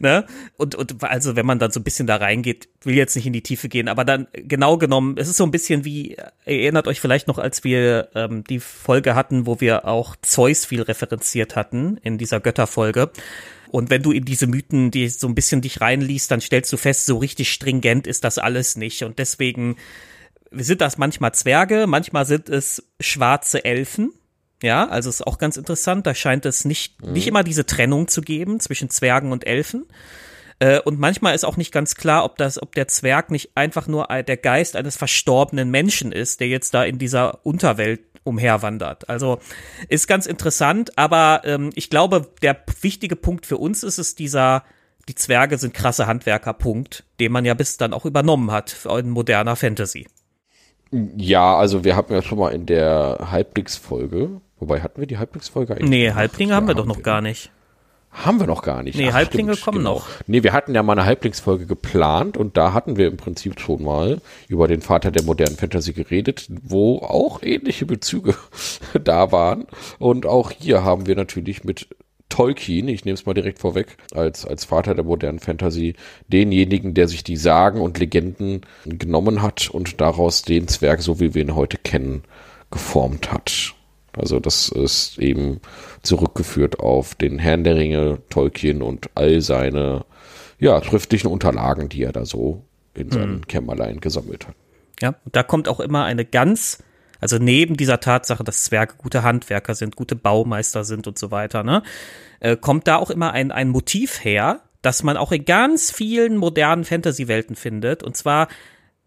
ne? 0.00 0.26
Und, 0.56 0.74
und 0.74 1.02
also 1.02 1.36
wenn 1.36 1.46
man 1.46 1.58
dann 1.58 1.70
so 1.70 1.80
ein 1.80 1.84
bisschen 1.84 2.06
da 2.06 2.16
reingeht, 2.16 2.68
will 2.82 2.94
jetzt 2.94 3.16
nicht 3.16 3.26
in 3.26 3.32
die 3.32 3.42
Tiefe 3.42 3.68
gehen, 3.68 3.88
aber 3.88 4.04
dann 4.04 4.26
genau 4.32 4.76
genommen, 4.76 5.16
es 5.16 5.28
ist 5.28 5.36
so 5.36 5.44
ein 5.44 5.50
bisschen 5.50 5.84
wie, 5.84 6.16
erinnert 6.44 6.88
euch 6.88 7.00
vielleicht 7.00 7.28
noch, 7.28 7.38
als 7.38 7.64
wir 7.64 8.08
ähm, 8.14 8.44
die 8.44 8.60
Folge 8.60 9.14
hatten, 9.14 9.46
wo 9.46 9.60
wir 9.60 9.86
auch 9.86 10.16
Zeus 10.20 10.64
viel 10.64 10.82
referenziert 10.82 11.56
hatten 11.56 11.96
in 12.02 12.18
dieser 12.18 12.40
Götterfolge. 12.40 13.10
Und 13.74 13.90
wenn 13.90 14.04
du 14.04 14.12
in 14.12 14.24
diese 14.24 14.46
Mythen, 14.46 14.92
die 14.92 15.08
so 15.08 15.26
ein 15.26 15.34
bisschen 15.34 15.60
dich 15.60 15.80
reinliest, 15.80 16.30
dann 16.30 16.40
stellst 16.40 16.72
du 16.72 16.76
fest, 16.76 17.06
so 17.06 17.18
richtig 17.18 17.50
stringent 17.50 18.06
ist 18.06 18.22
das 18.22 18.38
alles 18.38 18.76
nicht. 18.76 19.02
Und 19.02 19.18
deswegen 19.18 19.78
sind 20.52 20.80
das 20.80 20.96
manchmal 20.96 21.34
Zwerge, 21.34 21.88
manchmal 21.88 22.24
sind 22.24 22.48
es 22.48 22.84
schwarze 23.00 23.64
Elfen. 23.64 24.12
Ja, 24.62 24.86
also 24.86 25.10
ist 25.10 25.26
auch 25.26 25.38
ganz 25.38 25.56
interessant. 25.56 26.06
Da 26.06 26.14
scheint 26.14 26.46
es 26.46 26.64
nicht, 26.64 27.02
mhm. 27.02 27.14
nicht 27.14 27.26
immer 27.26 27.42
diese 27.42 27.66
Trennung 27.66 28.06
zu 28.06 28.22
geben 28.22 28.60
zwischen 28.60 28.90
Zwergen 28.90 29.32
und 29.32 29.44
Elfen. 29.44 29.86
Äh, 30.60 30.78
und 30.78 31.00
manchmal 31.00 31.34
ist 31.34 31.44
auch 31.44 31.56
nicht 31.56 31.72
ganz 31.72 31.96
klar, 31.96 32.24
ob 32.24 32.38
das, 32.38 32.62
ob 32.62 32.76
der 32.76 32.86
Zwerg 32.86 33.32
nicht 33.32 33.56
einfach 33.56 33.88
nur 33.88 34.06
der 34.06 34.36
Geist 34.36 34.76
eines 34.76 34.96
verstorbenen 34.96 35.68
Menschen 35.68 36.12
ist, 36.12 36.38
der 36.38 36.46
jetzt 36.46 36.74
da 36.74 36.84
in 36.84 37.00
dieser 37.00 37.44
Unterwelt 37.44 38.02
umherwandert. 38.24 39.08
Also 39.08 39.38
ist 39.88 40.08
ganz 40.08 40.26
interessant, 40.26 40.98
aber 40.98 41.42
ähm, 41.44 41.70
ich 41.74 41.90
glaube, 41.90 42.28
der 42.42 42.56
wichtige 42.80 43.16
Punkt 43.16 43.46
für 43.46 43.58
uns 43.58 43.82
ist 43.82 43.98
es 43.98 44.14
dieser, 44.14 44.64
die 45.08 45.14
Zwerge 45.14 45.58
sind 45.58 45.74
krasse 45.74 46.06
Handwerker-Punkt, 46.06 47.04
den 47.20 47.32
man 47.32 47.44
ja 47.44 47.54
bis 47.54 47.76
dann 47.76 47.92
auch 47.92 48.04
übernommen 48.04 48.50
hat 48.50 48.86
in 48.98 49.10
moderner 49.10 49.56
Fantasy. 49.56 50.06
Ja, 50.90 51.56
also 51.56 51.84
wir 51.84 51.96
hatten 51.96 52.12
ja 52.12 52.22
schon 52.22 52.38
mal 52.38 52.50
in 52.50 52.66
der 52.66 53.28
Halbblicksfolge, 53.30 54.40
wobei 54.58 54.80
hatten 54.80 55.00
wir 55.00 55.06
die 55.06 55.18
Halbblicksfolge 55.18 55.74
eigentlich? 55.74 55.90
Nee, 55.90 56.12
Halblinge 56.12 56.54
haben 56.54 56.68
wir 56.68 56.74
doch 56.74 56.86
noch 56.86 57.02
gar 57.02 57.20
nicht. 57.20 57.50
Haben 58.14 58.38
wir 58.38 58.46
noch 58.46 58.62
gar 58.62 58.84
nicht. 58.84 58.96
Nee, 58.96 59.08
Ach, 59.10 59.14
Halblinge 59.14 59.54
stimmt, 59.54 59.64
kommen 59.64 59.78
genau. 59.78 59.94
noch. 59.94 60.06
Nee, 60.28 60.44
wir 60.44 60.52
hatten 60.52 60.72
ja 60.72 60.84
mal 60.84 60.92
eine 60.92 61.04
Halblingsfolge 61.04 61.66
geplant 61.66 62.36
und 62.36 62.56
da 62.56 62.72
hatten 62.72 62.96
wir 62.96 63.08
im 63.08 63.16
Prinzip 63.16 63.58
schon 63.58 63.82
mal 63.82 64.20
über 64.48 64.68
den 64.68 64.82
Vater 64.82 65.10
der 65.10 65.24
modernen 65.24 65.56
Fantasy 65.56 65.92
geredet, 65.92 66.46
wo 66.62 66.98
auch 66.98 67.42
ähnliche 67.42 67.86
Bezüge 67.86 68.36
da 69.04 69.32
waren. 69.32 69.66
Und 69.98 70.26
auch 70.26 70.52
hier 70.52 70.84
haben 70.84 71.06
wir 71.06 71.16
natürlich 71.16 71.64
mit 71.64 71.88
Tolkien, 72.28 72.88
ich 72.88 73.04
nehme 73.04 73.14
es 73.14 73.26
mal 73.26 73.34
direkt 73.34 73.58
vorweg, 73.58 73.96
als, 74.12 74.46
als 74.46 74.64
Vater 74.64 74.94
der 74.94 75.04
modernen 75.04 75.40
Fantasy, 75.40 75.94
denjenigen, 76.28 76.94
der 76.94 77.08
sich 77.08 77.24
die 77.24 77.36
Sagen 77.36 77.80
und 77.80 77.98
Legenden 77.98 78.62
genommen 78.86 79.42
hat 79.42 79.70
und 79.70 80.00
daraus 80.00 80.42
den 80.42 80.68
Zwerg, 80.68 81.02
so 81.02 81.20
wie 81.20 81.34
wir 81.34 81.42
ihn 81.42 81.54
heute 81.54 81.78
kennen, 81.78 82.22
geformt 82.70 83.32
hat. 83.32 83.73
Also 84.16 84.40
das 84.40 84.68
ist 84.68 85.18
eben 85.18 85.60
zurückgeführt 86.02 86.80
auf 86.80 87.14
den 87.14 87.38
Herrn 87.38 87.64
der 87.64 87.76
Ringe, 87.76 88.18
Tolkien 88.30 88.82
und 88.82 89.10
all 89.14 89.40
seine 89.40 90.04
ja, 90.58 90.82
schriftlichen 90.82 91.28
Unterlagen, 91.28 91.88
die 91.88 92.02
er 92.02 92.12
da 92.12 92.24
so 92.24 92.62
in 92.94 93.10
seinem 93.10 93.36
mhm. 93.36 93.46
Kämmerlein 93.46 94.00
gesammelt 94.00 94.46
hat. 94.46 94.54
Ja, 95.00 95.14
da 95.32 95.42
kommt 95.42 95.68
auch 95.68 95.80
immer 95.80 96.04
eine 96.04 96.24
ganz, 96.24 96.78
also 97.20 97.38
neben 97.38 97.76
dieser 97.76 98.00
Tatsache, 98.00 98.44
dass 98.44 98.64
Zwerge 98.64 98.94
gute 98.96 99.22
Handwerker 99.22 99.74
sind, 99.74 99.96
gute 99.96 100.14
Baumeister 100.14 100.84
sind 100.84 101.06
und 101.06 101.18
so 101.18 101.30
weiter, 101.30 101.64
ne, 101.64 101.82
äh, 102.40 102.56
kommt 102.56 102.86
da 102.86 102.96
auch 102.96 103.10
immer 103.10 103.32
ein, 103.32 103.50
ein 103.50 103.68
Motiv 103.68 104.24
her, 104.24 104.60
das 104.82 105.02
man 105.02 105.16
auch 105.16 105.32
in 105.32 105.44
ganz 105.44 105.90
vielen 105.90 106.36
modernen 106.36 106.84
Fantasy-Welten 106.84 107.56
findet. 107.56 108.02
Und 108.02 108.16
zwar 108.16 108.48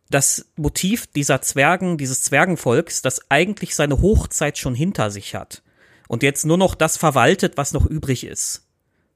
das 0.09 0.45
Motiv 0.55 1.07
dieser 1.07 1.41
Zwergen, 1.41 1.97
dieses 1.97 2.21
Zwergenvolks, 2.21 3.01
das 3.01 3.21
eigentlich 3.29 3.75
seine 3.75 4.01
Hochzeit 4.01 4.57
schon 4.57 4.75
hinter 4.75 5.11
sich 5.11 5.35
hat 5.35 5.63
und 6.07 6.23
jetzt 6.23 6.45
nur 6.45 6.57
noch 6.57 6.75
das 6.75 6.97
verwaltet, 6.97 7.57
was 7.57 7.73
noch 7.73 7.85
übrig 7.85 8.25
ist. 8.25 8.63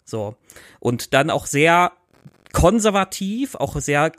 So. 0.06 0.36
Und 0.80 1.14
dann 1.14 1.30
auch 1.30 1.46
sehr 1.46 1.94
konservativ, 2.52 3.56
auch 3.56 3.80
sehr 3.80 4.12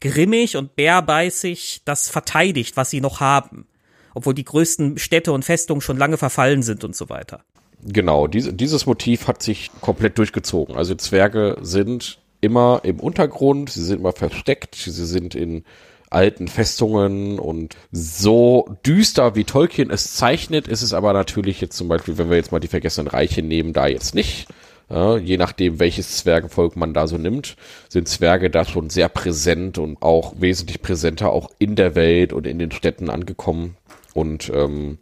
grimmig 0.00 0.56
und 0.56 0.76
bärbeißig 0.76 1.82
das 1.84 2.08
verteidigt, 2.08 2.76
was 2.76 2.90
sie 2.90 3.00
noch 3.00 3.20
haben. 3.20 3.66
Obwohl 4.14 4.34
die 4.34 4.44
größten 4.44 4.98
Städte 4.98 5.32
und 5.32 5.44
Festungen 5.44 5.80
schon 5.80 5.96
lange 5.96 6.18
verfallen 6.18 6.62
sind 6.62 6.84
und 6.84 6.94
so 6.94 7.08
weiter. 7.08 7.44
Genau, 7.82 8.26
diese, 8.26 8.52
dieses 8.52 8.86
Motiv 8.86 9.28
hat 9.28 9.42
sich 9.42 9.70
komplett 9.80 10.18
durchgezogen. 10.18 10.76
Also 10.76 10.94
Zwerge 10.94 11.56
sind 11.60 12.18
immer 12.40 12.80
im 12.84 13.00
Untergrund, 13.00 13.70
sie 13.70 13.84
sind 13.84 14.00
immer 14.00 14.12
versteckt, 14.12 14.74
sie 14.74 14.90
sind 14.90 15.34
in 15.34 15.64
alten 16.10 16.48
Festungen 16.48 17.38
und 17.38 17.76
so 17.90 18.76
düster 18.86 19.34
wie 19.34 19.44
Tolkien 19.44 19.90
es 19.90 20.14
zeichnet, 20.14 20.68
ist 20.68 20.82
es 20.82 20.94
aber 20.94 21.12
natürlich 21.12 21.60
jetzt 21.60 21.76
zum 21.76 21.88
Beispiel, 21.88 22.16
wenn 22.18 22.30
wir 22.30 22.36
jetzt 22.36 22.52
mal 22.52 22.60
die 22.60 22.68
Vergessenen 22.68 23.08
Reiche 23.08 23.42
nehmen, 23.42 23.72
da 23.72 23.86
jetzt 23.86 24.14
nicht. 24.14 24.46
Ja, 24.88 25.16
je 25.16 25.36
nachdem, 25.36 25.80
welches 25.80 26.18
Zwergenvolk 26.18 26.76
man 26.76 26.94
da 26.94 27.08
so 27.08 27.18
nimmt, 27.18 27.56
sind 27.88 28.06
Zwerge 28.06 28.50
da 28.50 28.64
schon 28.64 28.88
sehr 28.88 29.08
präsent 29.08 29.78
und 29.78 30.00
auch 30.00 30.34
wesentlich 30.38 30.80
präsenter 30.80 31.30
auch 31.30 31.50
in 31.58 31.74
der 31.74 31.96
Welt 31.96 32.32
und 32.32 32.46
in 32.46 32.60
den 32.60 32.70
Städten 32.70 33.10
angekommen. 33.10 33.76
Und 34.14 34.48
ähm, 34.54 34.98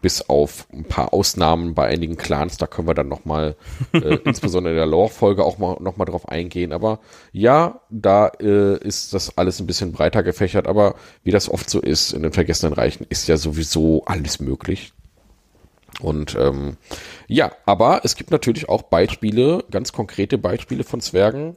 bis 0.00 0.22
auf 0.22 0.66
ein 0.72 0.84
paar 0.84 1.12
Ausnahmen 1.12 1.74
bei 1.74 1.86
einigen 1.86 2.16
Clans, 2.16 2.56
da 2.56 2.66
können 2.66 2.88
wir 2.88 2.94
dann 2.94 3.08
nochmal, 3.08 3.56
äh, 3.92 4.16
insbesondere 4.24 4.72
in 4.72 4.78
der 4.78 4.86
Lore-Folge 4.86 5.44
auch 5.44 5.58
mal, 5.58 5.76
noch 5.80 5.96
mal 5.96 6.04
drauf 6.04 6.28
eingehen. 6.28 6.72
Aber 6.72 7.00
ja, 7.32 7.80
da 7.90 8.28
äh, 8.40 8.78
ist 8.78 9.12
das 9.14 9.36
alles 9.36 9.60
ein 9.60 9.66
bisschen 9.66 9.92
breiter 9.92 10.22
gefächert, 10.22 10.66
aber 10.66 10.94
wie 11.22 11.30
das 11.30 11.50
oft 11.50 11.68
so 11.68 11.80
ist 11.80 12.12
in 12.12 12.22
den 12.22 12.32
Vergessenen 12.32 12.72
Reichen, 12.72 13.06
ist 13.08 13.28
ja 13.28 13.36
sowieso 13.36 14.04
alles 14.06 14.40
möglich. 14.40 14.92
Und 16.00 16.34
ähm, 16.36 16.76
ja, 17.26 17.52
aber 17.66 18.00
es 18.04 18.16
gibt 18.16 18.30
natürlich 18.30 18.68
auch 18.68 18.82
Beispiele, 18.82 19.64
ganz 19.70 19.92
konkrete 19.92 20.38
Beispiele 20.38 20.84
von 20.84 21.00
Zwergen 21.00 21.56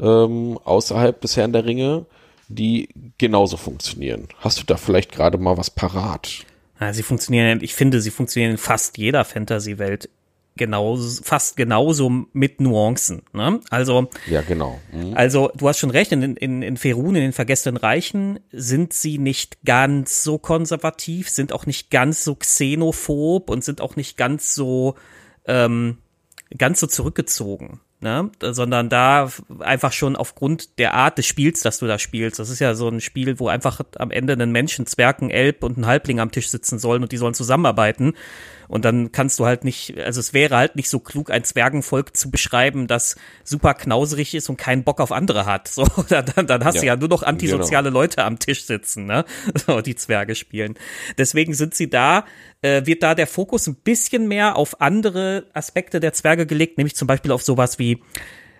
ähm, 0.00 0.58
außerhalb 0.64 1.20
des 1.20 1.36
Herrn 1.36 1.52
der 1.52 1.64
Ringe, 1.64 2.06
die 2.48 2.88
genauso 3.18 3.56
funktionieren. 3.56 4.28
Hast 4.38 4.60
du 4.60 4.64
da 4.64 4.76
vielleicht 4.76 5.12
gerade 5.12 5.38
mal 5.38 5.58
was 5.58 5.70
parat? 5.70 6.44
Ja, 6.82 6.92
sie 6.92 7.04
funktionieren, 7.04 7.60
ich 7.62 7.74
finde, 7.74 8.00
sie 8.00 8.10
funktionieren 8.10 8.50
in 8.50 8.58
fast 8.58 8.98
jeder 8.98 9.24
Fantasy-Welt 9.24 10.10
genauso, 10.56 11.22
fast 11.22 11.56
genauso 11.56 12.10
mit 12.32 12.60
Nuancen. 12.60 13.22
Ne? 13.32 13.60
Also, 13.70 14.10
ja, 14.28 14.42
genau. 14.42 14.80
Mhm. 14.90 15.14
Also, 15.14 15.52
du 15.54 15.68
hast 15.68 15.78
schon 15.78 15.90
recht, 15.90 16.10
in, 16.10 16.34
in, 16.34 16.60
in 16.62 16.76
Ferun, 16.76 17.14
in 17.14 17.22
den 17.22 17.32
Vergessenen 17.32 17.76
Reichen, 17.76 18.40
sind 18.50 18.94
sie 18.94 19.18
nicht 19.18 19.64
ganz 19.64 20.24
so 20.24 20.38
konservativ, 20.38 21.28
sind 21.28 21.52
auch 21.52 21.66
nicht 21.66 21.92
ganz 21.92 22.24
so 22.24 22.34
xenophob 22.34 23.48
und 23.48 23.62
sind 23.62 23.80
auch 23.80 23.94
nicht 23.94 24.16
ganz 24.16 24.52
so, 24.52 24.96
ähm, 25.46 25.98
ganz 26.58 26.80
so 26.80 26.88
zurückgezogen 26.88 27.78
ne? 28.02 28.30
sondern 28.40 28.88
da 28.88 29.30
einfach 29.60 29.92
schon 29.92 30.16
aufgrund 30.16 30.78
der 30.78 30.94
Art 30.94 31.18
des 31.18 31.26
Spiels, 31.26 31.60
das 31.60 31.78
du 31.78 31.86
da 31.86 31.98
spielst. 31.98 32.38
Das 32.38 32.50
ist 32.50 32.58
ja 32.58 32.74
so 32.74 32.88
ein 32.88 33.00
Spiel, 33.00 33.38
wo 33.38 33.48
einfach 33.48 33.80
am 33.96 34.10
Ende 34.10 34.34
ein 34.34 34.52
Menschen, 34.52 34.86
Zwerg, 34.86 35.22
ein 35.22 35.30
Elb 35.30 35.62
und 35.64 35.78
ein 35.78 35.86
Halbling 35.86 36.20
am 36.20 36.30
Tisch 36.30 36.50
sitzen 36.50 36.78
sollen 36.78 37.02
und 37.02 37.12
die 37.12 37.16
sollen 37.16 37.34
zusammenarbeiten. 37.34 38.14
Und 38.68 38.84
dann 38.84 39.12
kannst 39.12 39.38
du 39.38 39.46
halt 39.46 39.64
nicht, 39.64 39.98
also 39.98 40.20
es 40.20 40.32
wäre 40.32 40.56
halt 40.56 40.76
nicht 40.76 40.88
so 40.88 40.98
klug, 40.98 41.30
ein 41.30 41.44
Zwergenvolk 41.44 42.16
zu 42.16 42.30
beschreiben, 42.30 42.86
das 42.86 43.16
super 43.44 43.74
knauserig 43.74 44.34
ist 44.34 44.48
und 44.48 44.56
keinen 44.56 44.84
Bock 44.84 45.00
auf 45.00 45.12
andere 45.12 45.46
hat. 45.46 45.68
So, 45.68 45.86
dann, 46.08 46.46
dann 46.46 46.64
hast 46.64 46.76
ja, 46.76 46.80
du 46.80 46.86
ja 46.86 46.96
nur 46.96 47.08
noch 47.08 47.22
antisoziale 47.22 47.90
genau. 47.90 48.00
Leute 48.00 48.24
am 48.24 48.38
Tisch 48.38 48.64
sitzen, 48.64 49.06
ne? 49.06 49.24
So, 49.66 49.80
die 49.80 49.94
Zwerge 49.94 50.34
spielen. 50.34 50.74
Deswegen 51.18 51.54
sind 51.54 51.74
sie 51.74 51.88
da, 51.88 52.24
äh, 52.62 52.86
wird 52.86 53.02
da 53.02 53.14
der 53.14 53.26
Fokus 53.26 53.66
ein 53.66 53.76
bisschen 53.76 54.28
mehr 54.28 54.56
auf 54.56 54.80
andere 54.80 55.46
Aspekte 55.52 56.00
der 56.00 56.12
Zwerge 56.12 56.46
gelegt, 56.46 56.78
nämlich 56.78 56.96
zum 56.96 57.06
Beispiel 57.06 57.32
auf 57.32 57.42
sowas 57.42 57.78
wie, 57.78 58.02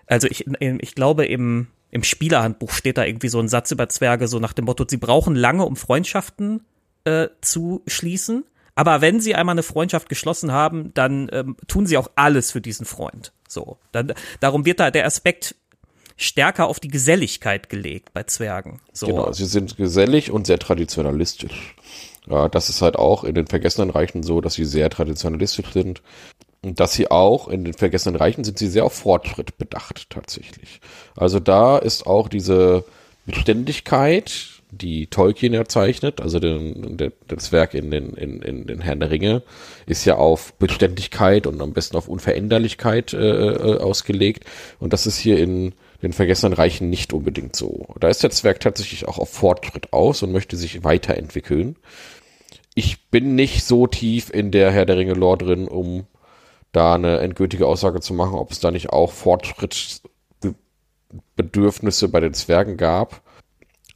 also 0.07 0.27
ich, 0.27 0.45
ich 0.59 0.95
glaube 0.95 1.25
im, 1.25 1.67
im 1.91 2.03
Spielerhandbuch 2.03 2.71
steht 2.71 2.97
da 2.97 3.05
irgendwie 3.05 3.29
so 3.29 3.39
ein 3.39 3.47
Satz 3.47 3.71
über 3.71 3.89
Zwerge, 3.89 4.27
so 4.27 4.39
nach 4.39 4.53
dem 4.53 4.65
Motto, 4.65 4.85
sie 4.87 4.97
brauchen 4.97 5.35
lange, 5.35 5.65
um 5.65 5.75
Freundschaften 5.75 6.65
äh, 7.05 7.27
zu 7.41 7.83
schließen. 7.87 8.45
Aber 8.75 9.01
wenn 9.01 9.19
sie 9.19 9.35
einmal 9.35 9.53
eine 9.53 9.63
Freundschaft 9.63 10.09
geschlossen 10.09 10.51
haben, 10.51 10.93
dann 10.93 11.29
ähm, 11.31 11.55
tun 11.67 11.85
sie 11.85 11.97
auch 11.97 12.09
alles 12.15 12.51
für 12.51 12.61
diesen 12.61 12.85
Freund. 12.85 13.33
So, 13.47 13.77
dann, 13.91 14.13
darum 14.39 14.65
wird 14.65 14.79
da 14.79 14.89
der 14.89 15.05
Aspekt 15.05 15.55
stärker 16.15 16.67
auf 16.67 16.79
die 16.79 16.87
Geselligkeit 16.87 17.69
gelegt 17.69 18.13
bei 18.13 18.23
Zwergen. 18.23 18.81
So. 18.91 19.07
Genau, 19.07 19.31
sie 19.31 19.45
sind 19.45 19.77
gesellig 19.77 20.31
und 20.31 20.47
sehr 20.47 20.59
traditionalistisch. 20.59 21.75
Ja, 22.27 22.47
das 22.47 22.69
ist 22.69 22.81
halt 22.81 22.95
auch 22.95 23.23
in 23.23 23.35
den 23.35 23.47
Vergessenen 23.47 23.89
Reichen 23.89 24.23
so, 24.23 24.39
dass 24.39 24.53
sie 24.53 24.65
sehr 24.65 24.89
traditionalistisch 24.89 25.71
sind. 25.71 26.01
Und 26.61 26.79
dass 26.79 26.93
sie 26.93 27.11
auch 27.11 27.49
in 27.49 27.65
den 27.65 27.73
Vergessenen 27.73 28.15
Reichen 28.15 28.45
sind 28.45 28.57
sie 28.57 28.67
sehr 28.67 28.85
auf 28.85 28.93
Fortschritt 28.93 29.57
bedacht, 29.57 30.09
tatsächlich. 30.09 30.79
Also 31.15 31.41
da 31.41 31.77
ist 31.77 32.07
auch 32.07 32.29
diese 32.29 32.85
Beständigkeit 33.25 34.52
die 34.77 35.07
Tolkien 35.07 35.53
erzeichnet, 35.53 36.21
also 36.21 36.39
den, 36.39 36.97
den, 36.97 37.11
das 37.27 37.51
Werk 37.51 37.73
in 37.73 37.91
den, 37.91 38.13
in, 38.13 38.41
in 38.41 38.67
den 38.67 38.81
Herrn 38.81 38.99
der 38.99 39.11
Ringe, 39.11 39.43
ist 39.85 40.05
ja 40.05 40.15
auf 40.15 40.53
Beständigkeit 40.55 41.47
und 41.47 41.61
am 41.61 41.73
besten 41.73 41.97
auf 41.97 42.07
Unveränderlichkeit 42.07 43.13
äh, 43.13 43.17
äh, 43.17 43.79
ausgelegt. 43.79 44.45
Und 44.79 44.93
das 44.93 45.05
ist 45.05 45.17
hier 45.17 45.39
in 45.39 45.73
den 46.01 46.13
Vergessenen 46.13 46.53
Reichen 46.53 46.89
nicht 46.89 47.13
unbedingt 47.13 47.55
so. 47.55 47.87
Da 47.99 48.09
ist 48.09 48.23
der 48.23 48.31
Zwerg 48.31 48.59
tatsächlich 48.59 49.07
auch 49.07 49.17
auf 49.17 49.29
Fortschritt 49.29 49.93
aus 49.93 50.21
und 50.21 50.31
möchte 50.31 50.57
sich 50.57 50.83
weiterentwickeln. 50.83 51.77
Ich 52.75 53.09
bin 53.09 53.35
nicht 53.35 53.63
so 53.63 53.87
tief 53.87 54.29
in 54.29 54.51
der 54.51 54.71
Herr 54.71 54.85
der 54.85 54.97
Ringe 54.97 55.13
Lore 55.13 55.37
drin, 55.37 55.67
um 55.67 56.05
da 56.71 56.95
eine 56.95 57.19
endgültige 57.19 57.67
Aussage 57.67 58.01
zu 58.01 58.13
machen, 58.13 58.35
ob 58.35 58.51
es 58.51 58.59
da 58.59 58.71
nicht 58.71 58.89
auch 58.89 59.11
Fortschrittsbedürfnisse 59.11 62.09
bei 62.09 62.19
den 62.19 62.33
Zwergen 62.33 62.77
gab. 62.77 63.22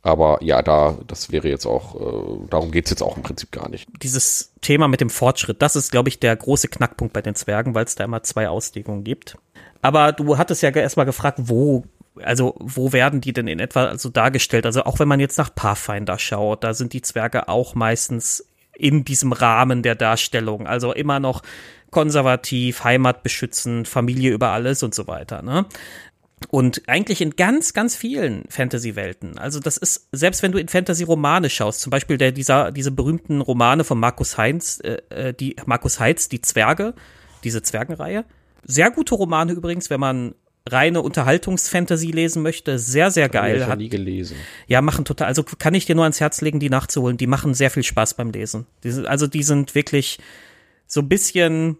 Aber 0.08 0.42
ja, 0.42 0.62
da, 0.62 0.98
das 1.06 1.34
wäre 1.34 1.50
jetzt 1.50 1.66
auch, 1.66 1.96
äh, 1.96 2.48
darum 2.50 2.72
geht's 2.72 2.90
jetzt 2.90 3.02
auch 3.02 3.18
im 3.18 3.24
Prinzip 3.24 3.52
gar 3.52 3.68
nicht. 3.68 3.90
Dieses 4.02 4.54
Thema 4.62 4.88
mit 4.88 5.02
dem 5.02 5.10
Fortschritt, 5.10 5.62
das 5.62 5.76
ist, 5.76 5.92
glaube 5.92 6.08
ich, 6.08 6.18
der 6.18 6.34
große 6.34 6.70
Knackpunkt 6.70 7.14
bei 7.14 7.22
den 7.22 7.36
Zwergen, 7.36 7.76
weil 7.76 7.84
es 7.84 7.96
da 7.96 8.06
immer 8.06 8.24
zwei 8.24 8.48
Auslegungen 8.48 9.04
gibt. 9.04 9.38
Aber 9.82 10.14
du 10.14 10.38
hattest 10.38 10.62
ja 10.62 10.70
erstmal 10.70 11.06
gefragt, 11.06 11.40
wo, 11.42 11.84
also 12.24 12.56
wo 12.58 12.94
werden 12.94 13.20
die 13.20 13.34
denn 13.34 13.50
in 13.50 13.60
etwa 13.60 13.84
also 13.84 14.08
dargestellt? 14.08 14.66
Also 14.66 14.84
auch 14.84 14.98
wenn 15.00 15.10
man 15.10 15.20
jetzt 15.20 15.38
nach 15.38 15.54
Pathfinder 15.54 16.18
schaut, 16.18 16.64
da 16.64 16.74
sind 16.74 16.94
die 16.94 17.02
Zwerge 17.02 17.50
auch 17.50 17.76
meistens 17.76 18.48
in 18.78 19.04
diesem 19.04 19.34
Rahmen 19.34 19.84
der 19.84 19.96
Darstellung. 19.96 20.68
Also 20.68 20.94
immer 20.94 21.20
noch 21.20 21.42
konservativ, 21.92 22.84
Heimat 22.84 23.24
beschützen, 23.24 23.86
Familie 23.86 24.32
über 24.32 24.50
alles 24.50 24.84
und 24.84 24.96
so 24.96 25.08
weiter. 25.08 25.42
Ne? 25.42 25.66
Und 26.50 26.84
eigentlich 26.88 27.22
in 27.22 27.32
ganz, 27.32 27.74
ganz 27.74 27.96
vielen 27.96 28.46
Fantasy-Welten. 28.50 29.38
Also 29.38 29.60
das 29.60 29.78
ist, 29.78 30.08
selbst 30.12 30.44
wenn 30.44 30.52
du 30.52 30.60
in 30.60 30.68
Fantasy-Romane 30.68 31.50
schaust, 31.50 31.82
zum 31.82 31.90
Beispiel 31.90 32.18
der, 32.18 32.32
dieser, 32.32 32.72
diese 32.72 32.92
berühmten 32.92 33.42
Romane 33.42 33.84
von 33.84 34.00
Markus 34.00 34.38
Heinz, 34.38 34.80
äh, 34.84 35.02
äh, 35.10 35.34
die, 35.34 35.56
Markus 35.66 36.00
Heitz, 36.00 36.30
die 36.30 36.42
Zwerge, 36.42 36.94
diese 37.44 37.64
Zwergenreihe. 37.64 38.24
Sehr 38.64 38.92
gute 38.92 39.16
Romane 39.16 39.54
übrigens, 39.54 39.90
wenn 39.90 40.00
man 40.00 40.36
reine 40.70 41.02
Unterhaltungsfantasy 41.02 42.12
lesen 42.12 42.44
möchte, 42.44 42.78
sehr, 42.78 43.10
sehr 43.10 43.30
geil. 43.30 43.58
Ich 43.58 43.66
Hat 43.66 43.80
nie 43.80 43.90
gelesen. 43.90 44.38
Ja, 44.68 44.82
machen 44.82 45.06
total. 45.06 45.28
Also 45.28 45.44
kann 45.44 45.74
ich 45.74 45.86
dir 45.86 45.96
nur 45.96 46.04
ans 46.04 46.20
Herz 46.20 46.42
legen, 46.42 46.60
die 46.60 46.70
nachzuholen. 46.70 47.18
Die 47.18 47.28
machen 47.28 47.54
sehr 47.54 47.72
viel 47.72 47.84
Spaß 47.84 48.14
beim 48.16 48.32
Lesen. 48.32 48.68
Die 48.84 48.92
sind, 48.92 49.08
also 49.08 49.28
die 49.28 49.44
sind 49.44 49.76
wirklich 49.76 50.20
so 50.86 51.02
ein 51.02 51.10
bisschen, 51.10 51.78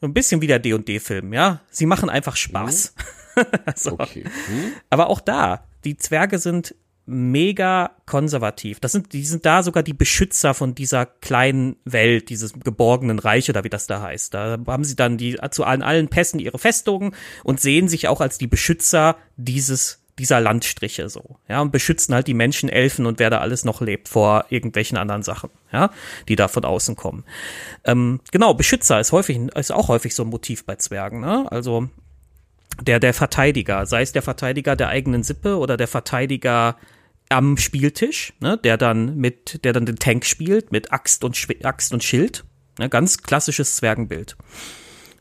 so 0.00 0.06
ein 0.06 0.14
bisschen 0.14 0.42
wie 0.42 0.46
der 0.46 0.58
D&D-Film, 0.58 1.32
ja. 1.32 1.60
Sie 1.70 1.86
machen 1.86 2.10
einfach 2.10 2.36
Spaß. 2.36 2.94
Mhm. 2.96 3.02
so. 3.76 3.92
okay. 3.92 4.24
Hm? 4.24 4.72
Aber 4.90 5.08
auch 5.08 5.20
da, 5.20 5.64
die 5.84 5.96
Zwerge 5.96 6.38
sind 6.38 6.74
mega 7.06 7.92
konservativ. 8.04 8.80
Das 8.80 8.90
sind, 8.90 9.12
die 9.12 9.24
sind 9.24 9.46
da 9.46 9.62
sogar 9.62 9.84
die 9.84 9.94
Beschützer 9.94 10.54
von 10.54 10.74
dieser 10.74 11.06
kleinen 11.06 11.76
Welt, 11.84 12.28
dieses 12.30 12.52
geborgenen 12.52 13.20
Reich 13.20 13.48
oder 13.48 13.62
wie 13.62 13.70
das 13.70 13.86
da 13.86 14.02
heißt. 14.02 14.34
Da 14.34 14.58
haben 14.66 14.82
sie 14.82 14.96
dann 14.96 15.16
die 15.16 15.38
zu 15.50 15.64
allen, 15.64 15.82
allen 15.82 16.08
Pässen 16.08 16.40
ihre 16.40 16.58
Festungen 16.58 17.14
und 17.44 17.60
sehen 17.60 17.88
sich 17.88 18.08
auch 18.08 18.20
als 18.20 18.38
die 18.38 18.48
Beschützer 18.48 19.16
dieses 19.36 20.02
dieser 20.18 20.40
Landstriche 20.40 21.10
so, 21.10 21.36
ja, 21.46 21.60
und 21.60 21.72
beschützen 21.72 22.14
halt 22.14 22.26
die 22.26 22.34
Menschen, 22.34 22.70
Elfen 22.70 23.04
und 23.04 23.18
wer 23.18 23.28
da 23.28 23.40
alles 23.40 23.64
noch 23.66 23.82
lebt 23.82 24.08
vor 24.08 24.46
irgendwelchen 24.48 24.96
anderen 24.96 25.22
Sachen, 25.22 25.50
ja, 25.72 25.90
die 26.28 26.36
da 26.36 26.48
von 26.48 26.64
außen 26.64 26.96
kommen. 26.96 27.24
Ähm, 27.84 28.20
genau, 28.32 28.54
Beschützer 28.54 28.98
ist 28.98 29.12
häufig, 29.12 29.38
ist 29.54 29.72
auch 29.72 29.88
häufig 29.88 30.14
so 30.14 30.22
ein 30.22 30.30
Motiv 30.30 30.64
bei 30.64 30.76
Zwergen, 30.76 31.20
ne? 31.20 31.44
Also 31.52 31.90
der, 32.82 33.00
der 33.00 33.14
Verteidiger, 33.14 33.86
sei 33.86 34.02
es 34.02 34.12
der 34.12 34.22
Verteidiger 34.22 34.76
der 34.76 34.88
eigenen 34.88 35.22
Sippe 35.22 35.58
oder 35.58 35.76
der 35.76 35.88
Verteidiger 35.88 36.76
am 37.28 37.56
Spieltisch, 37.56 38.32
ne, 38.40 38.58
der 38.62 38.76
dann 38.76 39.16
mit, 39.16 39.64
der 39.64 39.72
dann 39.72 39.86
den 39.86 39.96
Tank 39.96 40.24
spielt 40.24 40.72
mit 40.72 40.92
Axt 40.92 41.24
und, 41.24 41.36
Axt 41.64 41.92
und 41.92 42.04
Schild. 42.04 42.44
Ne, 42.78 42.88
ganz 42.88 43.18
klassisches 43.18 43.76
Zwergenbild. 43.76 44.36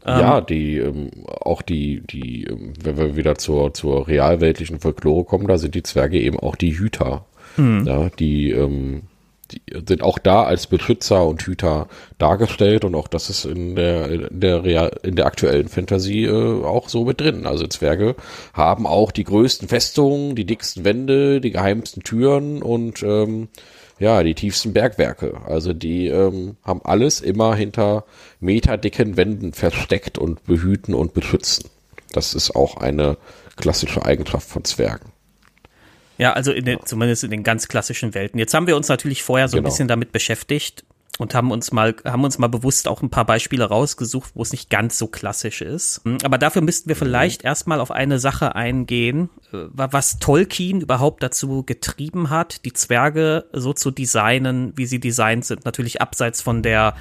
Ja, 0.06 0.38
ähm, 0.38 0.46
die, 0.48 0.78
ähm, 0.78 1.10
auch 1.26 1.62
die, 1.62 2.02
die, 2.06 2.44
ähm, 2.44 2.74
wenn 2.84 2.98
wir 2.98 3.16
wieder 3.16 3.36
zur, 3.36 3.74
zur 3.74 4.08
realweltlichen 4.08 4.80
Folklore 4.80 5.26
kommen, 5.26 5.48
da 5.48 5.58
sind 5.58 5.74
die 5.74 5.84
Zwerge 5.84 6.20
eben 6.20 6.40
auch 6.40 6.56
die 6.56 6.78
Hüter. 6.78 7.26
Mhm. 7.58 7.86
Ja, 7.88 8.10
die, 8.10 8.52
ähm, 8.52 9.04
die 9.56 9.62
sind 9.88 10.04
auch 10.04 10.20
da 10.20 10.44
als 10.44 10.68
Beschützer 10.68 11.26
und 11.26 11.42
Hüter 11.42 11.88
dargestellt 12.18 12.86
und 12.86 12.96
auch 12.96 13.08
das 13.08 13.30
ist 13.30 13.46
in 13.46 13.76
der 13.76 14.10
in 14.10 14.40
der 14.40 14.64
Real, 14.64 14.92
in 15.04 15.16
der 15.16 15.26
aktuellen 15.26 15.68
Fantasy 15.68 16.26
äh, 16.26 16.64
auch 16.64 16.90
so 16.90 17.06
mit 17.06 17.22
drin. 17.22 17.46
Also 17.46 17.68
Zwerge 17.68 18.16
haben 18.54 18.86
auch 18.86 19.12
die 19.12 19.24
größten 19.24 19.68
Festungen, 19.68 20.36
die 20.36 20.46
dicksten 20.46 20.84
Wände, 20.86 21.42
die 21.42 21.52
geheimsten 21.52 22.04
Türen 22.04 22.62
und 22.62 23.04
ähm, 23.04 23.48
ja 24.00 24.24
die 24.24 24.36
tiefsten 24.36 24.74
Bergwerke. 24.74 25.42
Also 25.46 25.74
die 25.74 26.08
ähm, 26.08 26.58
haben 26.64 26.82
alles 26.84 27.22
immer 27.22 27.56
hinter 27.56 28.06
meterdicken 28.40 29.18
Wänden 29.18 29.54
versteckt 29.54 30.18
und 30.18 30.46
behüten 30.46 30.94
und 30.94 31.14
beschützen. 31.14 31.70
Das 32.12 32.34
ist 32.34 32.56
auch 32.56 32.78
eine 32.78 33.18
klassische 33.56 34.06
Eigenschaft 34.06 34.48
von 34.48 34.64
Zwergen. 34.64 35.15
Ja, 36.18 36.34
also 36.34 36.52
in 36.52 36.66
den, 36.66 36.80
zumindest 36.86 37.24
in 37.24 37.32
den 37.32 37.44
ganz 37.44 37.68
klassischen 37.68 38.14
Welten. 38.14 38.40
Jetzt 38.40 38.54
haben 38.54 38.68
wir 38.68 38.76
uns 38.76 38.88
natürlich 38.88 39.24
vorher 39.24 39.48
so 39.48 39.58
genau. 39.58 39.68
ein 39.68 39.72
bisschen 39.72 39.88
damit 39.88 40.12
beschäftigt 40.12 40.86
und 41.18 41.34
haben 41.34 41.52
uns 41.52 41.72
mal, 41.72 41.96
haben 42.04 42.24
uns 42.24 42.38
mal 42.38 42.48
bewusst 42.48 42.88
auch 42.88 43.02
ein 43.02 43.10
paar 43.10 43.26
Beispiele 43.26 43.66
rausgesucht, 43.66 44.32
wo 44.34 44.42
es 44.42 44.52
nicht 44.52 44.70
ganz 44.70 44.98
so 44.98 45.08
klassisch 45.08 45.62
ist. 45.62 46.02
Aber 46.24 46.38
dafür 46.38 46.62
müssten 46.62 46.90
wir 46.90 46.96
vielleicht 46.96 47.44
mhm. 47.44 47.48
erstmal 47.48 47.80
auf 47.80 47.92
eine 47.92 48.20
Sache 48.20 48.56
eingehen, 48.56 49.30
äh, 49.54 49.58
was 49.72 50.20
Tolkien 50.20 50.82
überhaupt 50.82 51.24
dazu 51.24 51.64
getrieben 51.64 52.30
hat, 52.30 52.66
die 52.66 52.74
Zwerge 52.74 53.46
so 53.54 53.74
zu 53.74 53.92
designen, 53.92 54.74
wie 54.76 54.86
sie 54.86 55.00
designt 55.00 55.46
sind. 55.46 55.66
Natürlich 55.66 56.02
abseits 56.02 56.42
von 56.42 56.64
der 56.64 56.96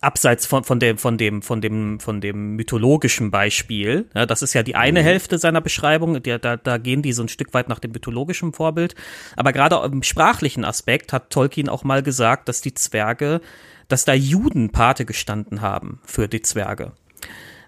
abseits 0.00 0.46
von, 0.46 0.64
von 0.64 0.78
dem, 0.78 0.98
von 0.98 1.18
dem, 1.18 1.42
von 1.42 1.60
dem, 1.60 1.98
von 1.98 2.20
dem 2.20 2.56
mythologischen 2.56 3.30
Beispiel. 3.30 4.08
Ja, 4.14 4.24
das 4.24 4.42
ist 4.42 4.54
ja 4.54 4.62
die 4.62 4.76
eine 4.76 5.00
mhm. 5.00 5.04
Hälfte 5.04 5.38
seiner 5.38 5.60
Beschreibung. 5.60 6.22
Da, 6.22 6.56
da 6.56 6.78
gehen 6.78 7.02
die 7.02 7.12
so 7.12 7.22
ein 7.22 7.28
Stück 7.28 7.52
weit 7.54 7.68
nach 7.68 7.80
dem 7.80 7.92
mythologischen 7.92 8.52
Vorbild. 8.52 8.94
Aber 9.36 9.52
gerade 9.52 9.80
im 9.84 10.02
sprachlichen 10.02 10.64
Aspekt 10.64 11.12
hat 11.12 11.30
Tolkien 11.30 11.68
auch 11.68 11.82
mal 11.82 12.02
gesagt, 12.02 12.48
dass 12.48 12.60
die 12.60 12.74
Zwerge, 12.74 13.40
dass 13.88 14.04
da 14.04 14.14
Juden 14.14 14.70
Pate 14.70 15.04
gestanden 15.04 15.60
haben 15.60 16.00
für 16.04 16.28
die 16.28 16.42
Zwerge. 16.42 16.92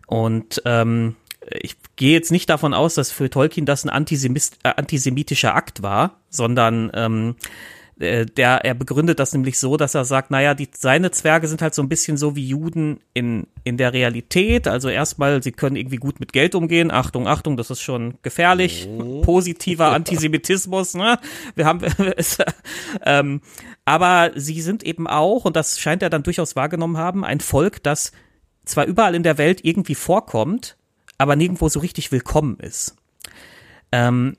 Und 0.06 0.62
ähm, 0.64 1.16
ich 1.50 1.76
gehe 1.96 2.12
jetzt 2.12 2.30
nicht 2.30 2.48
davon 2.48 2.72
aus, 2.72 2.94
dass 2.94 3.10
für 3.10 3.30
Tolkien 3.30 3.66
das 3.66 3.84
ein 3.84 3.90
Antisemist, 3.90 4.58
äh, 4.62 4.72
antisemitischer 4.76 5.54
Akt 5.54 5.82
war, 5.82 6.20
sondern 6.30 6.90
ähm, 6.94 7.34
äh, 8.02 8.26
der, 8.26 8.64
er 8.64 8.74
begründet 8.74 9.18
das 9.18 9.32
nämlich 9.32 9.58
so, 9.58 9.76
dass 9.76 9.94
er 9.94 10.04
sagt, 10.04 10.30
naja, 10.30 10.54
die, 10.54 10.68
seine 10.76 11.10
Zwerge 11.10 11.48
sind 11.48 11.62
halt 11.62 11.74
so 11.74 11.82
ein 11.82 11.88
bisschen 11.88 12.16
so 12.16 12.36
wie 12.36 12.46
Juden 12.46 13.00
in, 13.14 13.46
in 13.64 13.76
der 13.76 13.92
Realität. 13.92 14.68
Also 14.68 14.88
erstmal, 14.88 15.42
sie 15.42 15.52
können 15.52 15.76
irgendwie 15.76 15.96
gut 15.96 16.20
mit 16.20 16.32
Geld 16.32 16.54
umgehen. 16.54 16.90
Achtung, 16.90 17.26
Achtung, 17.26 17.56
das 17.56 17.70
ist 17.70 17.80
schon 17.80 18.14
gefährlich. 18.22 18.88
Oh. 18.88 19.22
Positiver 19.22 19.92
Antisemitismus, 19.92 20.94
ne? 20.94 21.18
Wir 21.54 21.64
haben, 21.64 21.80
ähm, 23.06 23.40
aber 23.84 24.32
sie 24.34 24.60
sind 24.60 24.82
eben 24.82 25.06
auch, 25.06 25.44
und 25.44 25.56
das 25.56 25.80
scheint 25.80 26.02
er 26.02 26.10
dann 26.10 26.22
durchaus 26.22 26.56
wahrgenommen 26.56 26.98
haben, 26.98 27.24
ein 27.24 27.40
Volk, 27.40 27.82
das 27.82 28.12
zwar 28.64 28.86
überall 28.86 29.14
in 29.14 29.22
der 29.22 29.38
Welt 29.38 29.64
irgendwie 29.64 29.94
vorkommt, 29.94 30.76
aber 31.18 31.36
nirgendwo 31.36 31.68
so 31.68 31.80
richtig 31.80 32.12
willkommen 32.12 32.58
ist. 32.58 32.96
Ähm, 33.90 34.36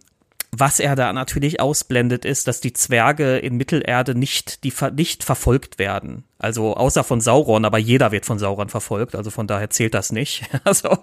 was 0.56 0.80
er 0.80 0.96
da 0.96 1.12
natürlich 1.14 1.60
ausblendet, 1.60 2.26
ist, 2.26 2.48
dass 2.48 2.62
die 2.62 2.74
Zwerge 2.74 3.38
in 3.40 3.58
Mittelerde 3.58 4.14
nicht, 4.14 4.64
die 4.64 4.72
nicht 4.96 5.24
verfolgt 5.24 5.80
werden. 5.80 6.26
Also 6.38 6.76
außer 6.76 7.04
von 7.04 7.22
Sauron, 7.22 7.66
aber 7.66 7.80
jeder 7.80 8.12
wird 8.12 8.28
von 8.28 8.38
Sauron 8.38 8.70
verfolgt, 8.70 9.16
also 9.16 9.32
von 9.32 9.48
daher 9.48 9.72
zählt 9.72 9.96
das 9.96 10.12
nicht. 10.12 10.44
also, 10.64 10.96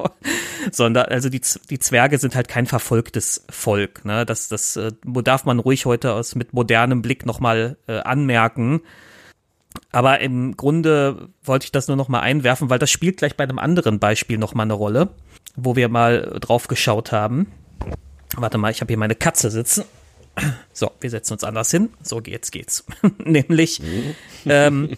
sondern, 0.71 1.07
also 1.07 1.29
die, 1.29 1.41
die 1.69 1.81
Zwerge 1.81 2.19
sind 2.19 2.37
halt 2.37 2.47
kein 2.47 2.67
verfolgtes 2.67 3.45
Volk. 3.51 4.05
Ne? 4.05 4.25
Das, 4.25 4.49
das 4.49 4.77
äh, 4.77 4.93
darf 5.05 5.45
man 5.45 5.59
ruhig 5.59 5.85
heute 5.85 6.13
aus 6.13 6.37
mit 6.37 6.53
modernem 6.53 7.03
Blick 7.03 7.27
nochmal 7.27 7.77
äh, 7.89 7.99
anmerken. 7.99 8.83
Aber 9.91 10.21
im 10.21 10.57
Grunde 10.57 11.29
wollte 11.43 11.65
ich 11.65 11.73
das 11.73 11.89
nur 11.89 11.97
nochmal 11.97 12.21
einwerfen, 12.21 12.71
weil 12.71 12.79
das 12.79 12.91
spielt 12.91 13.17
gleich 13.17 13.37
bei 13.37 13.45
einem 13.45 13.59
anderen 13.59 13.99
Beispiel 13.99 14.39
nochmal 14.39 14.67
eine 14.67 14.75
Rolle, 14.75 15.09
wo 15.57 15.75
wir 15.75 15.89
mal 15.89 16.39
drauf 16.41 16.69
geschaut 16.69 17.11
haben. 17.11 17.49
Warte 18.37 18.59
mal, 18.59 18.71
ich 18.71 18.81
habe 18.81 18.89
hier 18.89 18.99
meine 18.99 19.15
Katze 19.15 19.51
sitzen. 19.51 19.85
So, 20.73 20.91
wir 21.01 21.11
setzen 21.11 21.35
uns 21.35 21.45
anders 21.45 21.71
hin. 21.71 21.91
So, 22.03 22.21
jetzt 22.21 22.53
geht's. 22.53 22.85
Nämlich 23.19 23.83
ähm, 24.47 24.97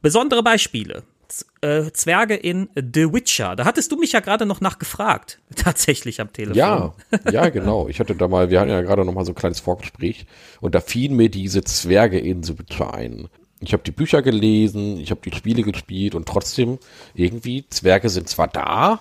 besondere 0.00 0.42
Beispiele. 0.42 1.02
Z 1.28 1.46
äh, 1.60 1.92
Zwerge 1.92 2.34
in 2.34 2.70
The 2.74 3.12
Witcher. 3.12 3.54
Da 3.54 3.66
hattest 3.66 3.92
du 3.92 3.96
mich 3.96 4.12
ja 4.12 4.20
gerade 4.20 4.46
noch 4.46 4.62
nachgefragt, 4.62 5.40
tatsächlich 5.56 6.20
am 6.20 6.32
Telefon. 6.32 6.56
Ja, 6.56 6.94
ja, 7.30 7.48
genau. 7.50 7.88
Ich 7.88 8.00
hatte 8.00 8.14
da 8.14 8.28
mal, 8.28 8.48
wir 8.50 8.60
hatten 8.60 8.70
ja 8.70 8.80
gerade 8.80 9.04
noch 9.04 9.12
mal 9.12 9.26
so 9.26 9.32
ein 9.32 9.34
kleines 9.34 9.60
Vorgespräch 9.60 10.26
und 10.60 10.74
da 10.74 10.80
fielen 10.80 11.16
mir 11.16 11.28
diese 11.28 11.62
Zwerge 11.64 12.18
in 12.18 12.42
The 12.42 12.58
Witcher 12.58 12.94
ein. 12.94 13.28
Ich 13.60 13.72
habe 13.72 13.82
die 13.82 13.90
Bücher 13.90 14.22
gelesen, 14.22 14.98
ich 14.98 15.10
habe 15.10 15.20
die 15.22 15.34
Spiele 15.34 15.62
gespielt 15.62 16.14
und 16.14 16.26
trotzdem 16.26 16.78
irgendwie 17.14 17.66
Zwerge 17.68 18.08
sind 18.08 18.28
zwar 18.28 18.48
da, 18.48 19.00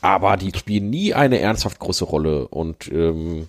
aber 0.00 0.36
die 0.36 0.56
spielen 0.56 0.90
nie 0.90 1.14
eine 1.14 1.38
ernsthaft 1.38 1.78
große 1.78 2.04
Rolle 2.04 2.48
und 2.48 2.90
ähm, 2.92 3.48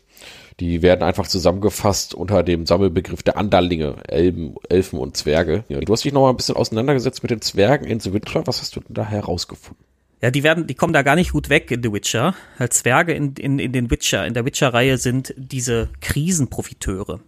die 0.60 0.82
werden 0.82 1.04
einfach 1.04 1.28
zusammengefasst 1.28 2.14
unter 2.14 2.44
dem 2.44 2.66
Sammelbegriff 2.66 3.24
der 3.24 3.38
Anderlinge, 3.38 3.96
Elben, 4.08 4.56
Elfen 4.68 5.00
und 5.00 5.16
Zwerge. 5.16 5.64
Du 5.70 5.94
hast 5.94 6.04
dich 6.04 6.12
noch 6.12 6.22
mal 6.22 6.32
ein 6.32 6.38
bisschen 6.38 6.58
auseinandergesetzt 6.58 7.24
mit 7.24 7.32
den 7.32 7.42
Zwergen 7.42 7.88
in 7.88 8.00
The 8.00 8.14
Witcher. 8.14 8.46
Was 8.46 8.62
hast 8.62 8.76
du 8.76 8.82
denn 8.82 8.94
da 8.94 9.06
herausgefunden? 9.06 9.89
Ja, 10.22 10.32
die 10.32 10.44
werden, 10.44 10.68
die 10.68 10.76
kommen 10.76 10.92
da 10.92 11.02
gar 11.02 11.16
nicht 11.16 11.32
gut 11.32 11.50
weg 11.50 11.72
in 11.72 11.82
The 11.82 11.94
Witcher. 11.94 12.36
Als 12.58 12.80
Zwerge 12.80 13.14
in, 13.14 13.36
in, 13.36 13.58
in 13.58 13.72
den 13.72 13.90
Witcher, 13.90 14.26
in 14.26 14.34
der 14.34 14.44
Witcher-Reihe 14.44 14.98
sind 14.98 15.34
diese 15.38 15.90
Krisenprofiteure. 16.02 17.22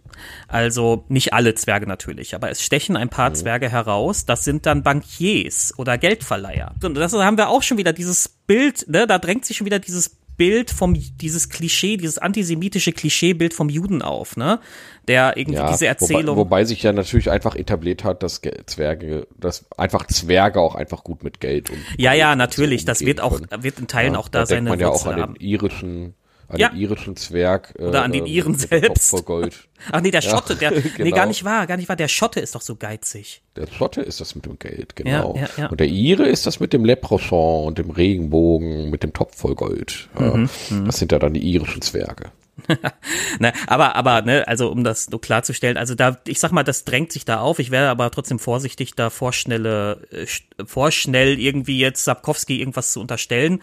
Also 0.46 1.04
nicht 1.08 1.32
alle 1.32 1.54
Zwerge 1.54 1.86
natürlich, 1.86 2.34
aber 2.34 2.50
es 2.50 2.62
stechen 2.62 2.96
ein 2.96 3.08
paar 3.08 3.30
mhm. 3.30 3.34
Zwerge 3.36 3.70
heraus. 3.70 4.26
Das 4.26 4.44
sind 4.44 4.66
dann 4.66 4.82
Bankiers 4.82 5.72
oder 5.78 5.96
Geldverleiher. 5.96 6.74
Und 6.82 6.94
das 6.94 7.14
haben 7.14 7.38
wir 7.38 7.48
auch 7.48 7.62
schon 7.62 7.78
wieder 7.78 7.94
dieses 7.94 8.28
Bild, 8.28 8.86
ne, 8.88 9.06
da 9.06 9.18
drängt 9.18 9.46
sich 9.46 9.56
schon 9.56 9.64
wieder 9.64 9.78
dieses 9.78 10.10
Bild 10.36 10.70
vom, 10.70 10.94
dieses 10.94 11.48
Klischee, 11.48 11.96
dieses 11.96 12.18
antisemitische 12.18 12.92
Klischeebild 12.92 13.54
vom 13.54 13.68
Juden 13.68 14.02
auf, 14.02 14.36
ne? 14.36 14.60
Der 15.08 15.36
irgendwie 15.36 15.58
ja, 15.58 15.70
diese 15.70 15.86
Erzählung. 15.86 16.36
Wobei, 16.36 16.50
wobei, 16.50 16.64
sich 16.64 16.82
ja 16.82 16.92
natürlich 16.92 17.30
einfach 17.30 17.54
etabliert 17.56 18.04
hat, 18.04 18.22
dass 18.22 18.40
Zwerge, 18.66 19.26
dass 19.36 19.66
einfach 19.76 20.06
Zwerge 20.06 20.60
auch 20.60 20.74
einfach 20.74 21.04
gut 21.04 21.24
mit 21.24 21.40
Geld 21.40 21.70
und. 21.70 21.78
Ja, 21.98 22.12
ja, 22.12 22.36
natürlich. 22.36 22.84
Das 22.84 23.00
wird 23.00 23.20
auch, 23.20 23.40
wird 23.58 23.78
in 23.78 23.88
Teilen 23.88 24.14
ja, 24.14 24.18
auch 24.18 24.28
da, 24.28 24.40
da 24.40 24.46
seine 24.46 24.70
man 24.70 24.80
ja 24.80 24.88
auch 24.88 25.06
an 25.06 25.34
den 25.34 25.36
irischen 25.36 26.14
an 26.52 26.58
ja. 26.58 26.68
den 26.68 26.80
irischen 26.80 27.16
Zwerg. 27.16 27.74
Äh, 27.78 27.84
Oder 27.84 28.02
an 28.02 28.12
den 28.12 28.26
Iren 28.26 28.54
selbst. 28.54 29.10
Voll 29.10 29.22
Gold. 29.22 29.68
Ach 29.90 30.00
nee, 30.00 30.10
der 30.10 30.20
Schotte, 30.20 30.54
der, 30.54 30.70
genau. 30.70 30.86
nee, 30.98 31.10
gar 31.10 31.26
nicht 31.26 31.44
wahr, 31.44 31.66
gar 31.66 31.76
nicht 31.76 31.88
wahr, 31.88 31.96
der 31.96 32.08
Schotte 32.08 32.40
ist 32.40 32.54
doch 32.54 32.60
so 32.60 32.76
geizig. 32.76 33.42
Der 33.56 33.66
Schotte 33.66 34.00
ist 34.00 34.20
das 34.20 34.34
mit 34.34 34.44
dem 34.46 34.58
Geld, 34.58 34.94
genau. 34.94 35.34
Ja, 35.36 35.48
ja, 35.56 35.66
und 35.68 35.80
der 35.80 35.88
Ire 35.88 36.24
ist 36.24 36.46
das 36.46 36.60
mit 36.60 36.72
dem 36.72 36.84
Leprochon 36.84 37.66
und 37.66 37.78
dem 37.78 37.90
Regenbogen, 37.90 38.90
mit 38.90 39.02
dem 39.02 39.12
Topf 39.12 39.36
voll 39.36 39.54
Gold. 39.54 40.08
Mhm, 40.18 40.48
mhm, 40.70 40.86
das 40.86 40.98
sind 40.98 41.10
ja 41.10 41.18
dann 41.18 41.34
die 41.34 41.42
irischen 41.42 41.82
Zwerge. 41.82 42.30
ne, 43.38 43.52
aber, 43.66 43.96
aber, 43.96 44.22
ne, 44.22 44.46
also 44.46 44.70
um 44.70 44.84
das 44.84 45.06
so 45.06 45.18
klarzustellen, 45.18 45.78
also 45.78 45.94
da, 45.94 46.18
ich 46.26 46.38
sag 46.38 46.52
mal, 46.52 46.62
das 46.62 46.84
drängt 46.84 47.10
sich 47.10 47.24
da 47.24 47.40
auf. 47.40 47.58
Ich 47.58 47.70
wäre 47.70 47.88
aber 47.88 48.10
trotzdem 48.10 48.38
vorsichtig, 48.38 48.94
da 48.94 49.10
vorschnelle, 49.10 50.06
äh, 50.10 50.26
vorschnell 50.64 51.40
irgendwie 51.40 51.78
jetzt 51.78 52.04
Sapkowski 52.04 52.60
irgendwas 52.60 52.92
zu 52.92 53.00
unterstellen 53.00 53.62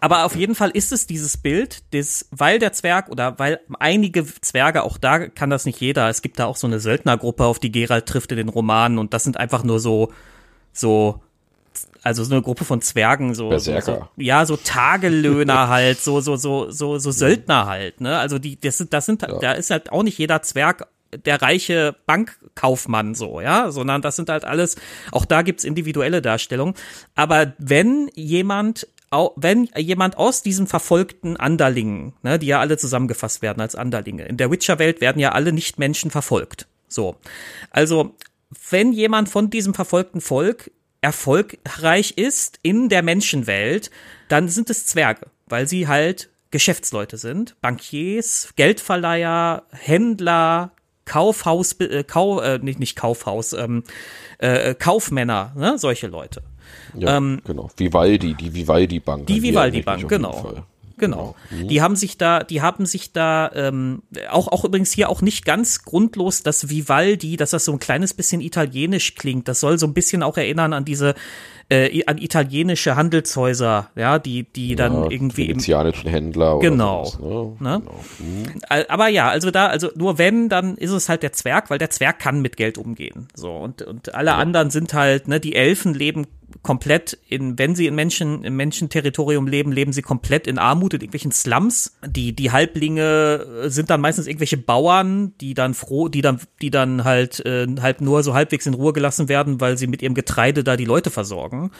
aber 0.00 0.24
auf 0.24 0.34
jeden 0.34 0.54
Fall 0.54 0.70
ist 0.70 0.92
es 0.92 1.06
dieses 1.06 1.36
Bild, 1.36 1.92
des, 1.92 2.26
weil 2.30 2.58
der 2.58 2.72
Zwerg 2.72 3.10
oder 3.10 3.38
weil 3.38 3.60
einige 3.78 4.24
Zwerge, 4.40 4.82
auch 4.82 4.96
da 4.96 5.28
kann 5.28 5.50
das 5.50 5.66
nicht 5.66 5.80
jeder, 5.80 6.08
es 6.08 6.22
gibt 6.22 6.38
da 6.38 6.46
auch 6.46 6.56
so 6.56 6.66
eine 6.66 6.80
Söldnergruppe, 6.80 7.44
auf 7.44 7.58
die 7.58 7.70
Gerald 7.70 8.06
trifft 8.06 8.32
in 8.32 8.38
den 8.38 8.48
Romanen 8.48 8.98
und 8.98 9.12
das 9.12 9.24
sind 9.24 9.36
einfach 9.36 9.62
nur 9.62 9.78
so, 9.78 10.12
so, 10.72 11.20
also 12.02 12.24
so 12.24 12.34
eine 12.34 12.42
Gruppe 12.42 12.64
von 12.64 12.80
Zwergen, 12.80 13.34
so, 13.34 13.56
so, 13.58 13.78
so 13.80 14.08
ja, 14.16 14.46
so 14.46 14.56
Tagelöhner 14.56 15.68
halt, 15.68 16.00
so, 16.00 16.20
so, 16.20 16.36
so, 16.36 16.70
so, 16.70 16.98
so 16.98 17.10
Söldner 17.10 17.66
halt, 17.66 18.00
ne? 18.00 18.18
Also 18.18 18.38
die, 18.38 18.58
das 18.58 18.78
sind, 18.78 18.94
das 18.94 19.06
sind, 19.06 19.22
ja. 19.22 19.38
da 19.38 19.52
ist 19.52 19.70
halt 19.70 19.92
auch 19.92 20.02
nicht 20.02 20.16
jeder 20.18 20.40
Zwerg 20.42 20.86
der 21.12 21.42
reiche 21.42 21.96
Bankkaufmann 22.06 23.14
so, 23.14 23.40
ja, 23.40 23.70
sondern 23.70 24.00
das 24.00 24.16
sind 24.16 24.30
halt 24.30 24.44
alles, 24.44 24.76
auch 25.10 25.24
da 25.24 25.42
gibt's 25.42 25.64
individuelle 25.64 26.22
Darstellungen. 26.22 26.74
Aber 27.14 27.52
wenn 27.58 28.08
jemand 28.14 28.86
wenn 29.10 29.68
jemand 29.76 30.16
aus 30.18 30.42
diesen 30.42 30.66
verfolgten 30.66 31.36
Anderlingen, 31.36 32.14
ne, 32.22 32.38
die 32.38 32.46
ja 32.46 32.60
alle 32.60 32.78
zusammengefasst 32.78 33.42
werden 33.42 33.60
als 33.60 33.74
Anderlinge, 33.74 34.24
in 34.24 34.36
der 34.36 34.50
Witcher-Welt 34.50 35.00
werden 35.00 35.18
ja 35.18 35.32
alle 35.32 35.52
Nichtmenschen 35.52 36.10
verfolgt. 36.10 36.68
So. 36.88 37.16
Also, 37.70 38.14
wenn 38.70 38.92
jemand 38.92 39.28
von 39.28 39.50
diesem 39.50 39.74
verfolgten 39.74 40.20
Volk 40.20 40.70
erfolgreich 41.00 42.12
ist 42.16 42.58
in 42.62 42.88
der 42.88 43.02
Menschenwelt, 43.02 43.90
dann 44.28 44.48
sind 44.48 44.70
es 44.70 44.86
Zwerge, 44.86 45.26
weil 45.46 45.66
sie 45.66 45.88
halt 45.88 46.30
Geschäftsleute 46.50 47.16
sind, 47.16 47.56
Bankiers, 47.60 48.52
Geldverleiher, 48.56 49.64
Händler, 49.70 50.72
Kaufhaus, 51.04 51.72
äh, 51.80 52.04
Kau, 52.04 52.40
äh, 52.40 52.58
nicht, 52.58 52.78
nicht 52.78 52.96
Kaufhaus, 52.96 53.52
ähm, 53.52 53.84
äh, 54.38 54.74
Kaufmänner, 54.74 55.52
ne, 55.56 55.78
solche 55.78 56.06
Leute. 56.06 56.42
Ja, 56.96 57.16
ähm, 57.16 57.40
genau. 57.44 57.70
Vivaldi, 57.76 58.34
die 58.34 58.54
Vivaldi-Bank. 58.54 59.26
Die 59.26 59.42
Vivaldi-Bank, 59.42 60.08
genau. 60.08 60.64
Genau. 61.00 61.34
Mhm. 61.50 61.68
Die 61.68 61.82
haben 61.82 61.96
sich 61.96 62.18
da, 62.18 62.44
die 62.44 62.60
haben 62.60 62.84
sich 62.86 63.12
da 63.12 63.50
ähm, 63.54 64.02
auch 64.30 64.48
auch 64.48 64.64
übrigens 64.64 64.92
hier 64.92 65.08
auch 65.08 65.22
nicht 65.22 65.44
ganz 65.46 65.82
grundlos, 65.82 66.42
dass 66.42 66.68
Vivaldi, 66.68 67.36
dass 67.36 67.50
das 67.50 67.64
so 67.64 67.72
ein 67.72 67.78
kleines 67.78 68.14
bisschen 68.14 68.40
italienisch 68.42 69.14
klingt. 69.14 69.48
Das 69.48 69.60
soll 69.60 69.78
so 69.78 69.86
ein 69.86 69.94
bisschen 69.94 70.22
auch 70.22 70.36
erinnern 70.36 70.74
an 70.74 70.84
diese 70.84 71.14
äh, 71.70 72.04
an 72.04 72.18
italienische 72.18 72.96
Handelshäuser, 72.96 73.90
ja, 73.96 74.18
die 74.18 74.44
die 74.44 74.76
dann 74.76 75.04
ja, 75.04 75.10
irgendwie 75.10 75.46
im 75.46 75.58
Händler 75.58 76.58
genau, 76.58 77.04
sowas, 77.06 77.60
ne? 77.60 77.70
Ne? 77.70 77.80
genau. 77.80 78.00
Mhm. 78.18 78.86
Aber 78.88 79.08
ja, 79.08 79.28
also 79.30 79.50
da 79.50 79.68
also 79.68 79.88
nur 79.96 80.18
wenn, 80.18 80.50
dann 80.50 80.76
ist 80.76 80.90
es 80.90 81.08
halt 81.08 81.22
der 81.22 81.32
Zwerg, 81.32 81.70
weil 81.70 81.78
der 81.78 81.90
Zwerg 81.90 82.18
kann 82.18 82.42
mit 82.42 82.58
Geld 82.58 82.76
umgehen. 82.76 83.28
So 83.34 83.52
und 83.52 83.80
und 83.82 84.14
alle 84.14 84.32
ja. 84.32 84.36
anderen 84.36 84.70
sind 84.70 84.92
halt, 84.92 85.28
ne, 85.28 85.40
die 85.40 85.54
Elfen 85.54 85.94
leben 85.94 86.26
komplett 86.62 87.18
in, 87.28 87.58
wenn 87.58 87.74
sie 87.74 87.86
in 87.86 87.94
Menschen, 87.94 88.44
im 88.44 88.56
Menschenterritorium 88.56 89.46
leben, 89.46 89.72
leben 89.72 89.92
sie 89.92 90.02
komplett 90.02 90.46
in 90.46 90.58
Armut, 90.58 90.94
in 90.94 91.00
irgendwelchen 91.00 91.32
Slums. 91.32 91.96
Die, 92.06 92.34
die 92.34 92.50
Halblinge 92.50 93.62
äh, 93.64 93.68
sind 93.70 93.90
dann 93.90 94.00
meistens 94.00 94.26
irgendwelche 94.26 94.56
Bauern, 94.56 95.34
die 95.40 95.54
dann 95.54 95.74
froh, 95.74 96.08
die 96.08 96.22
dann, 96.22 96.40
die 96.60 96.70
dann 96.70 97.04
halt, 97.04 97.44
äh, 97.46 97.66
halt 97.80 98.00
nur 98.00 98.22
so 98.22 98.34
halbwegs 98.34 98.66
in 98.66 98.74
Ruhe 98.74 98.92
gelassen 98.92 99.28
werden, 99.28 99.60
weil 99.60 99.78
sie 99.78 99.86
mit 99.86 100.02
ihrem 100.02 100.14
Getreide 100.14 100.64
da 100.64 100.76
die 100.76 100.84
Leute 100.84 101.10
versorgen. 101.10 101.70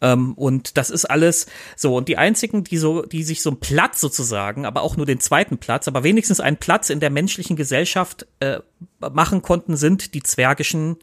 Ähm, 0.00 0.34
und 0.34 0.76
das 0.76 0.90
ist 0.90 1.04
alles 1.04 1.46
so. 1.76 1.96
Und 1.96 2.08
die 2.08 2.18
einzigen, 2.18 2.64
die 2.64 2.78
so, 2.78 3.02
die 3.02 3.22
sich 3.22 3.42
so 3.42 3.50
einen 3.50 3.60
Platz 3.60 4.00
sozusagen, 4.00 4.66
aber 4.66 4.82
auch 4.82 4.96
nur 4.96 5.06
den 5.06 5.20
zweiten 5.20 5.58
Platz, 5.58 5.88
aber 5.88 6.02
wenigstens 6.02 6.40
einen 6.40 6.56
Platz 6.56 6.90
in 6.90 7.00
der 7.00 7.10
menschlichen 7.10 7.56
Gesellschaft 7.56 8.26
äh, 8.40 8.60
machen 8.98 9.42
konnten, 9.42 9.76
sind 9.76 10.14
die 10.14 10.22
zwergischen 10.22 10.96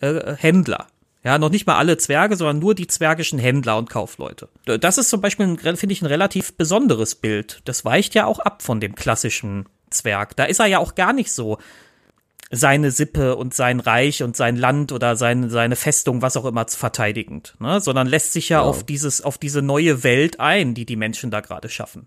äh, 0.00 0.34
Händler. 0.36 0.86
Ja, 1.28 1.36
noch 1.36 1.50
nicht 1.50 1.66
mal 1.66 1.76
alle 1.76 1.98
Zwerge, 1.98 2.36
sondern 2.36 2.58
nur 2.58 2.74
die 2.74 2.86
zwergischen 2.86 3.38
Händler 3.38 3.76
und 3.76 3.90
Kaufleute. 3.90 4.48
Das 4.64 4.96
ist 4.96 5.10
zum 5.10 5.20
Beispiel, 5.20 5.58
finde 5.58 5.92
ich, 5.92 6.00
ein 6.00 6.06
relativ 6.06 6.54
besonderes 6.54 7.16
Bild. 7.16 7.60
Das 7.66 7.84
weicht 7.84 8.14
ja 8.14 8.24
auch 8.24 8.38
ab 8.38 8.62
von 8.62 8.80
dem 8.80 8.94
klassischen 8.94 9.66
Zwerg. 9.90 10.36
Da 10.36 10.44
ist 10.44 10.58
er 10.58 10.64
ja 10.64 10.78
auch 10.78 10.94
gar 10.94 11.12
nicht 11.12 11.30
so 11.30 11.58
seine 12.50 12.90
Sippe 12.92 13.36
und 13.36 13.52
sein 13.52 13.78
Reich 13.80 14.22
und 14.22 14.38
sein 14.38 14.56
Land 14.56 14.90
oder 14.90 15.16
seine, 15.16 15.50
seine 15.50 15.76
Festung, 15.76 16.22
was 16.22 16.38
auch 16.38 16.46
immer, 16.46 16.66
verteidigend, 16.66 17.56
ne? 17.58 17.78
sondern 17.82 18.06
lässt 18.06 18.32
sich 18.32 18.48
ja, 18.48 18.60
ja 18.60 18.64
auf 18.64 18.82
dieses, 18.84 19.20
auf 19.20 19.36
diese 19.36 19.60
neue 19.60 20.04
Welt 20.04 20.40
ein, 20.40 20.72
die 20.72 20.86
die 20.86 20.96
Menschen 20.96 21.30
da 21.30 21.40
gerade 21.40 21.68
schaffen. 21.68 22.06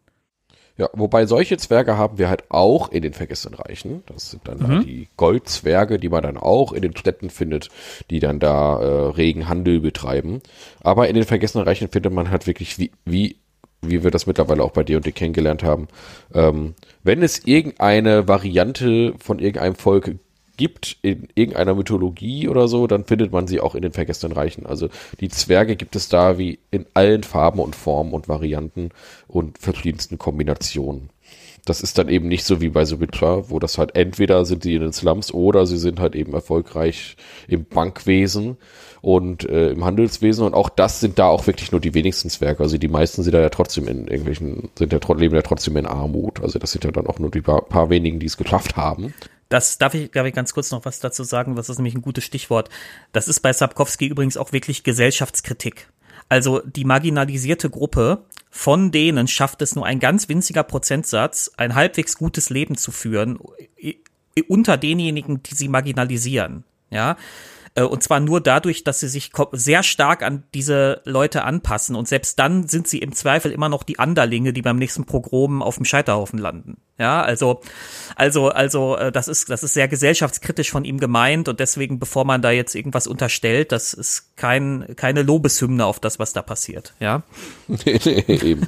Ja, 0.82 0.89
wobei 0.94 1.28
solche 1.28 1.58
Zwerge 1.58 1.96
haben 1.96 2.17
wir 2.17 2.28
halt 2.28 2.46
auch 2.50 2.91
in 2.91 3.04
den 3.04 3.13
Vergessenen 3.13 3.54
Reichen. 3.54 4.02
Das 4.08 4.32
sind 4.32 4.48
dann 4.48 4.58
mhm. 4.58 4.67
halt 4.67 4.86
die 4.88 5.08
Goldzwerge, 5.15 6.00
die 6.00 6.10
man 6.10 6.24
dann 6.24 6.38
auch 6.38 6.74
in 6.74 6.82
den 6.82 6.98
Städten 6.98 7.30
findet, 7.30 7.70
die 8.10 8.20
dann 8.20 8.39
da 8.39 8.82
äh, 8.82 9.10
regen 9.12 9.48
Handel 9.48 9.80
betreiben. 9.80 10.41
Aber 10.80 11.08
in 11.08 11.13
den 11.13 11.24
Vergessenen 11.24 11.67
Reichen 11.67 11.89
findet 11.89 12.12
man 12.12 12.32
halt 12.32 12.48
wirklich, 12.48 12.80
wie, 12.80 12.89
wie, 13.06 13.36
wie 13.84 14.04
wir 14.04 14.10
das 14.10 14.26
mittlerweile 14.26 14.63
auch 14.63 14.72
bei 14.72 14.84
dir 14.84 14.98
und 14.98 15.06
dir 15.06 15.12
kennengelernt 15.12 15.62
haben, 15.62 15.88
ähm, 16.34 16.74
wenn 17.04 17.22
es 17.22 17.46
irgendeine 17.46 18.28
Variante 18.28 19.13
von 19.20 19.38
irgendeinem 19.38 19.76
Volk 19.76 20.15
gibt 20.62 20.97
in 21.02 21.28
irgendeiner 21.34 21.74
Mythologie 21.74 22.47
oder 22.47 22.67
so, 22.67 22.86
dann 22.86 23.04
findet 23.04 23.32
man 23.32 23.47
sie 23.47 23.60
auch 23.60 23.74
in 23.74 23.82
den 23.82 23.93
Vergessenen 23.93 24.38
Reichen. 24.38 24.67
Also 24.67 24.89
die 25.19 25.30
Zwerge 25.30 25.76
gibt 25.76 25.95
es 25.95 26.08
da 26.08 26.38
wie 26.38 26.60
in 26.69 26.86
allen 26.93 27.24
Farben 27.24 27.60
und 27.60 27.76
Formen 27.76 28.13
und 28.13 28.30
Varianten 28.30 28.89
und 29.28 29.58
verschiedensten 29.58 30.19
Kombinationen. 30.19 31.10
Das 31.65 31.82
ist 31.82 31.97
dann 31.97 32.10
eben 32.10 32.28
nicht 32.28 32.43
so 32.43 32.62
wie 32.62 32.69
bei 32.69 32.88
Witcher, 32.88 33.50
wo 33.50 33.58
das 33.58 33.80
halt 33.80 33.95
entweder 33.95 34.45
sind 34.45 34.62
sie 34.62 34.76
in 34.76 34.82
den 34.82 34.93
Slums 34.93 35.34
oder 35.34 35.65
sie 35.65 35.80
sind 35.80 36.00
halt 36.00 36.15
eben 36.15 36.34
erfolgreich 36.34 37.15
im 37.47 37.65
Bankwesen 37.65 38.58
und 39.02 39.50
äh, 39.50 39.71
im 39.71 39.84
Handelswesen 39.84 40.45
und 40.45 40.54
auch 40.54 40.69
das 40.69 41.00
sind 41.00 41.17
da 41.17 41.26
auch 41.26 41.47
wirklich 41.47 41.71
nur 41.71 41.82
die 41.82 41.95
wenigsten 41.95 42.30
Zwerge. 42.30 42.62
Also 42.62 42.78
die 42.78 42.88
meisten 42.88 43.24
sind 43.24 43.34
da 43.34 43.41
ja 43.41 43.50
trotzdem 43.50 43.88
in 43.88 44.08
irgendwelchen, 44.08 44.69
sind 44.78 44.93
ja 44.93 45.00
leben 45.15 45.34
ja 45.34 45.41
trotzdem 45.41 45.76
in 45.78 45.88
Armut. 45.88 46.39
Also 46.43 46.60
das 46.60 46.71
sind 46.71 46.84
ja 46.84 46.91
dann 46.91 47.08
auch 47.08 47.17
nur 47.17 47.32
die 47.32 47.41
paar, 47.41 47.63
paar 47.63 47.89
wenigen, 47.89 48.19
die 48.19 48.28
es 48.28 48.38
geschafft 48.38 48.76
haben. 48.76 49.15
Das 49.52 49.78
darf 49.78 49.94
ich, 49.94 50.10
glaube 50.14 50.30
ich, 50.30 50.34
ganz 50.34 50.54
kurz 50.54 50.72
noch 50.72 50.86
was 50.86 51.02
dazu 51.02 51.26
sagen, 51.26 51.58
das 51.58 51.68
ist 51.68 51.78
nämlich 51.78 51.94
ein 51.94 52.02
gutes 52.02 52.24
Stichwort. 52.24 52.70
Das 53.12 53.28
ist 53.28 53.42
bei 53.42 53.52
Sapkowski 53.52 54.08
übrigens 54.08 54.38
auch 54.38 54.54
wirklich 54.54 54.84
Gesellschaftskritik. 54.84 55.90
Also 56.30 56.62
die 56.66 56.86
marginalisierte 56.86 57.70
Gruppe, 57.70 58.24
von 58.50 58.92
denen 58.92 59.28
schafft 59.28 59.62
es 59.62 59.76
nur 59.76 59.86
ein 59.86 60.00
ganz 60.00 60.30
winziger 60.30 60.64
Prozentsatz, 60.64 61.52
ein 61.58 61.76
halbwegs 61.76 62.18
gutes 62.18 62.50
Leben 62.50 62.78
zu 62.78 62.94
führen, 62.94 63.40
unter 64.48 64.78
denjenigen, 64.78 65.44
die 65.44 65.56
sie 65.56 65.68
marginalisieren. 65.68 66.64
Ja, 66.90 67.18
und 67.80 68.04
zwar 68.04 68.20
nur 68.20 68.42
dadurch, 68.42 68.84
dass 68.84 69.00
sie 69.00 69.08
sich 69.08 69.32
sehr 69.54 69.84
stark 69.84 70.24
an 70.24 70.44
diese 70.54 71.02
Leute 71.06 71.44
anpassen. 71.44 71.96
Und 71.96 72.08
selbst 72.08 72.38
dann 72.38 72.68
sind 72.68 72.88
sie 72.88 73.00
im 73.00 73.14
Zweifel 73.14 73.52
immer 73.52 73.70
noch 73.70 73.84
die 73.84 73.98
Anderlinge, 73.98 74.52
die 74.52 74.62
beim 74.62 74.78
nächsten 74.78 75.06
Pogrom 75.06 75.62
auf 75.62 75.76
dem 75.76 75.86
Scheiterhaufen 75.86 76.38
landen. 76.38 76.78
Ja, 77.00 77.22
also, 77.22 77.62
also, 78.16 78.50
also, 78.50 78.96
äh, 78.98 79.12
das 79.12 79.28
ist, 79.28 79.50
das 79.50 79.64
ist 79.64 79.74
sehr 79.74 79.88
gesellschaftskritisch 79.88 80.70
von 80.70 80.86
ihm 80.86 81.00
gemeint 81.00 81.48
und 81.48 81.60
deswegen, 81.60 81.98
bevor 81.98 82.26
man 82.26 82.42
da 82.42 82.52
jetzt 82.52 82.76
irgendwas 82.76 83.08
unterstellt, 83.08 83.72
das 83.72 83.94
ist 83.94 84.38
kein, 84.38 84.94
keine 84.98 85.24
Lobeshymne 85.24 85.86
auf 85.86 86.00
das, 86.00 86.20
was 86.20 86.34
da 86.34 86.42
passiert. 86.42 86.94
Ja. 87.00 87.24
eben, 87.86 88.68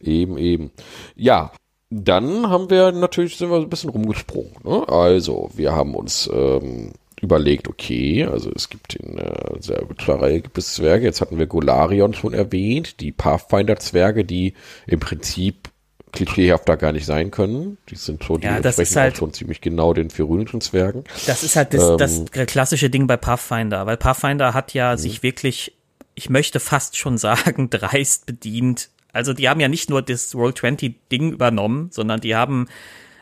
eben, 0.00 0.36
eben. 0.36 0.70
Ja, 1.14 1.52
dann 1.88 2.50
haben 2.50 2.68
wir 2.68 2.92
natürlich, 2.92 3.38
sind 3.38 3.50
wir 3.50 3.56
ein 3.56 3.70
bisschen 3.70 3.90
rumgesprungen. 3.90 4.52
Ne? 4.64 4.86
Also, 4.88 5.50
wir 5.54 5.72
haben 5.72 5.94
uns 5.94 6.28
ähm, 6.32 6.92
überlegt, 7.24 7.68
okay, 7.68 8.24
also 8.24 8.50
es 8.54 8.68
gibt 8.68 8.94
in 8.94 9.18
äh, 9.18 9.58
der 9.60 10.20
Reihe 10.20 10.40
gibt 10.40 10.56
es 10.58 10.74
Zwerge, 10.74 11.04
jetzt 11.06 11.20
hatten 11.20 11.38
wir 11.38 11.46
Golarion 11.46 12.14
schon 12.14 12.34
erwähnt, 12.34 13.00
die 13.00 13.12
Pathfinder-Zwerge, 13.12 14.24
die 14.24 14.54
im 14.86 15.00
Prinzip 15.00 15.70
klischeehafter 16.12 16.76
gar 16.76 16.92
nicht 16.92 17.06
sein 17.06 17.32
können. 17.32 17.76
Die 17.88 17.96
sind 17.96 18.22
schon, 18.22 18.40
die 18.40 18.46
ja, 18.46 18.60
das 18.60 18.78
ist 18.78 18.94
halt, 18.94 19.16
schon 19.16 19.32
ziemlich 19.32 19.60
genau 19.60 19.92
den 19.92 20.10
phyrynischen 20.10 20.60
Zwergen. 20.60 21.02
Das 21.26 21.42
ist 21.42 21.56
halt 21.56 21.74
das, 21.74 21.88
ähm, 21.88 22.26
das 22.32 22.46
klassische 22.46 22.88
Ding 22.88 23.08
bei 23.08 23.16
Pathfinder, 23.16 23.84
weil 23.86 23.96
Pathfinder 23.96 24.54
hat 24.54 24.74
ja 24.74 24.92
mhm. 24.92 24.98
sich 24.98 25.24
wirklich, 25.24 25.74
ich 26.14 26.30
möchte 26.30 26.60
fast 26.60 26.96
schon 26.96 27.18
sagen, 27.18 27.68
dreist 27.70 28.26
bedient 28.26 28.90
also 29.14 29.32
die 29.32 29.48
haben 29.48 29.60
ja 29.60 29.68
nicht 29.68 29.88
nur 29.88 30.02
das 30.02 30.34
Roll20-Ding 30.34 31.32
übernommen, 31.32 31.88
sondern 31.92 32.20
die 32.20 32.34
haben 32.34 32.66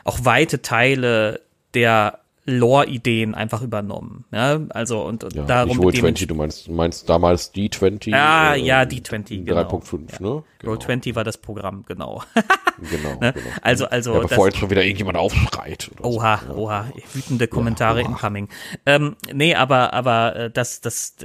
auch 0.03 0.25
weite 0.25 0.61
Teile 0.61 1.41
der 1.75 2.19
Lore-Ideen 2.45 3.35
einfach 3.35 3.61
übernommen. 3.61 4.25
Ja, 4.31 4.59
also 4.69 5.01
und, 5.01 5.23
ja, 5.33 5.45
darum. 5.45 5.77
Nicht 5.77 6.03
Roll20, 6.03 6.27
du 6.27 6.35
meinst, 6.35 6.67
meinst 6.67 7.07
damals 7.07 7.53
D20? 7.53 8.13
Ah, 8.13 8.55
äh, 8.55 8.59
ja, 8.59 8.81
D20, 8.81 9.45
genau. 9.45 9.61
3.5, 9.61 10.11
ja. 10.11 10.19
ne? 10.19 10.43
Genau. 10.59 10.73
Roll20 10.73 11.15
war 11.15 11.23
das 11.23 11.37
Programm, 11.37 11.85
genau. 11.85 12.21
genau, 12.91 13.19
ne? 13.19 13.33
genau. 13.33 13.45
Also, 13.61 13.85
also. 13.85 14.15
Ja, 14.15 14.19
bevor 14.19 14.47
jetzt 14.47 14.57
schon 14.57 14.69
wieder 14.69 14.83
irgendjemand 14.83 15.17
aufschreit. 15.17 15.89
oha, 16.01 16.41
so. 16.45 16.53
oha, 16.55 16.91
wütende 17.13 17.47
Kommentare 17.47 18.01
ja, 18.01 18.07
incoming. 18.07 18.49
Ähm, 18.85 19.15
nee, 19.31 19.55
aber, 19.55 19.93
aber 19.93 20.35
äh, 20.35 20.51
das, 20.51 20.81
das, 20.81 21.15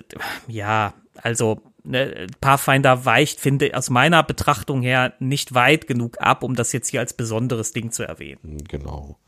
ja, 0.47 0.95
also 1.21 1.61
ne, 1.83 2.29
Pathfinder 2.41 3.05
weicht, 3.05 3.41
finde 3.41 3.73
aus 3.75 3.91
meiner 3.91 4.23
Betrachtung 4.23 4.83
her 4.83 5.15
nicht 5.19 5.55
weit 5.55 5.89
genug 5.89 6.21
ab, 6.21 6.45
um 6.45 6.55
das 6.55 6.73
jetzt 6.73 6.89
hier 6.89 7.01
als 7.01 7.15
besonderes 7.15 7.73
Ding 7.73 7.91
zu 7.91 8.05
erwähnen. 8.05 8.63
Genau. 8.69 9.19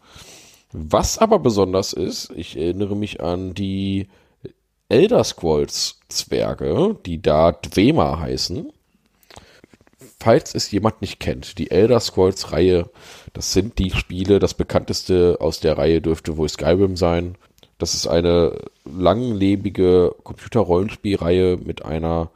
Was 0.73 1.19
aber 1.19 1.39
besonders 1.39 1.93
ist, 1.93 2.31
ich 2.37 2.57
erinnere 2.57 2.97
mich 2.97 3.21
an 3.21 3.55
die 3.55 4.09
Elder 4.89 5.25
Scrolls 5.25 6.01
Zwerge, 6.09 6.97
die 7.07 7.21
da 7.23 7.53
Dwemer 7.53 8.21
heißen. 8.21 8.73
Falls 10.19 10.55
es 10.55 10.71
jemand 10.71 11.01
nicht 11.01 11.19
kennt, 11.19 11.59
die 11.59 11.71
Elder 11.71 11.99
Scrolls 11.99 12.53
Reihe, 12.53 12.91
das 13.33 13.53
sind 13.53 13.79
die 13.79 13.91
Spiele, 13.91 14.39
das 14.39 14.55
bekannteste 14.55 15.39
aus 15.41 15.61
der 15.61 15.79
Reihe 15.79 16.01
dürfte 16.01 16.37
wohl 16.37 16.49
Skyrim 16.49 16.97
sein. 16.97 17.37
Das 17.79 17.95
ist 17.95 18.07
eine 18.07 18.59
langlebige 18.85 20.15
Computerrollenspielreihe 20.23 21.57
mit 21.57 21.85
einer 21.85 22.31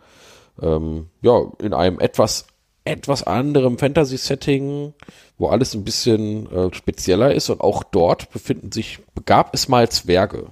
ähm, 0.60 1.08
ja, 1.20 1.42
in 1.58 1.74
einem 1.74 1.98
etwas, 2.00 2.46
etwas 2.84 3.22
anderem 3.22 3.78
Fantasy-Setting, 3.78 4.92
wo 5.38 5.48
alles 5.48 5.74
ein 5.74 5.84
bisschen 5.84 6.50
äh, 6.52 6.74
spezieller 6.74 7.34
ist 7.34 7.48
und 7.48 7.60
auch 7.60 7.82
dort 7.82 8.30
befinden 8.30 8.72
sich, 8.72 8.98
gab 9.24 9.54
es 9.54 9.68
mal 9.68 9.88
Zwerge. 9.88 10.48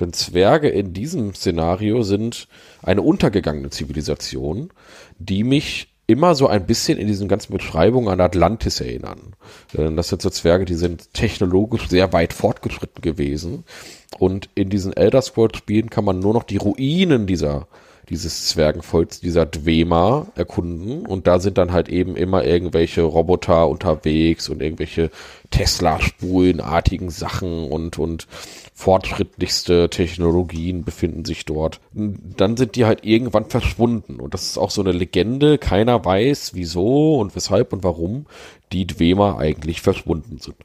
Denn 0.00 0.12
Zwerge 0.12 0.68
in 0.68 0.92
diesem 0.92 1.34
Szenario 1.34 2.02
sind 2.02 2.48
eine 2.82 3.02
untergegangene 3.02 3.70
Zivilisation, 3.70 4.70
die 5.18 5.44
mich 5.44 5.88
immer 6.08 6.34
so 6.34 6.46
ein 6.46 6.66
bisschen 6.66 6.98
in 6.98 7.06
diesen 7.08 7.28
ganzen 7.28 7.52
Beschreibungen 7.52 8.08
an 8.08 8.20
Atlantis 8.20 8.80
erinnern. 8.80 9.34
Denn 9.72 9.96
das 9.96 10.08
sind 10.08 10.22
so 10.22 10.30
Zwerge, 10.30 10.64
die 10.64 10.74
sind 10.74 11.12
technologisch 11.14 11.88
sehr 11.88 12.12
weit 12.12 12.32
fortgeschritten 12.32 13.02
gewesen. 13.02 13.64
Und 14.18 14.48
in 14.54 14.70
diesen 14.70 14.92
Elder 14.92 15.22
Scrolls 15.22 15.58
Spielen 15.58 15.90
kann 15.90 16.04
man 16.04 16.20
nur 16.20 16.32
noch 16.32 16.44
die 16.44 16.58
Ruinen 16.58 17.26
dieser 17.26 17.66
dieses 18.08 18.46
Zwergenvolks, 18.46 19.20
dieser 19.20 19.46
Dwemer 19.46 20.28
erkunden 20.36 21.06
und 21.06 21.26
da 21.26 21.40
sind 21.40 21.58
dann 21.58 21.72
halt 21.72 21.88
eben 21.88 22.16
immer 22.16 22.44
irgendwelche 22.44 23.02
Roboter 23.02 23.68
unterwegs 23.68 24.48
und 24.48 24.62
irgendwelche 24.62 25.10
Tesla-Spulenartigen 25.50 27.10
Sachen 27.10 27.70
und, 27.70 27.98
und 27.98 28.26
fortschrittlichste 28.74 29.88
Technologien 29.90 30.84
befinden 30.84 31.24
sich 31.24 31.44
dort. 31.46 31.80
Dann 31.92 32.56
sind 32.56 32.76
die 32.76 32.84
halt 32.84 33.04
irgendwann 33.04 33.46
verschwunden 33.46 34.20
und 34.20 34.34
das 34.34 34.42
ist 34.42 34.58
auch 34.58 34.70
so 34.70 34.82
eine 34.82 34.92
Legende. 34.92 35.58
Keiner 35.58 36.04
weiß, 36.04 36.52
wieso 36.54 37.16
und 37.16 37.34
weshalb 37.34 37.72
und 37.72 37.82
warum 37.84 38.26
die 38.72 38.86
Dwemer 38.86 39.38
eigentlich 39.38 39.80
verschwunden 39.80 40.38
sind. 40.38 40.56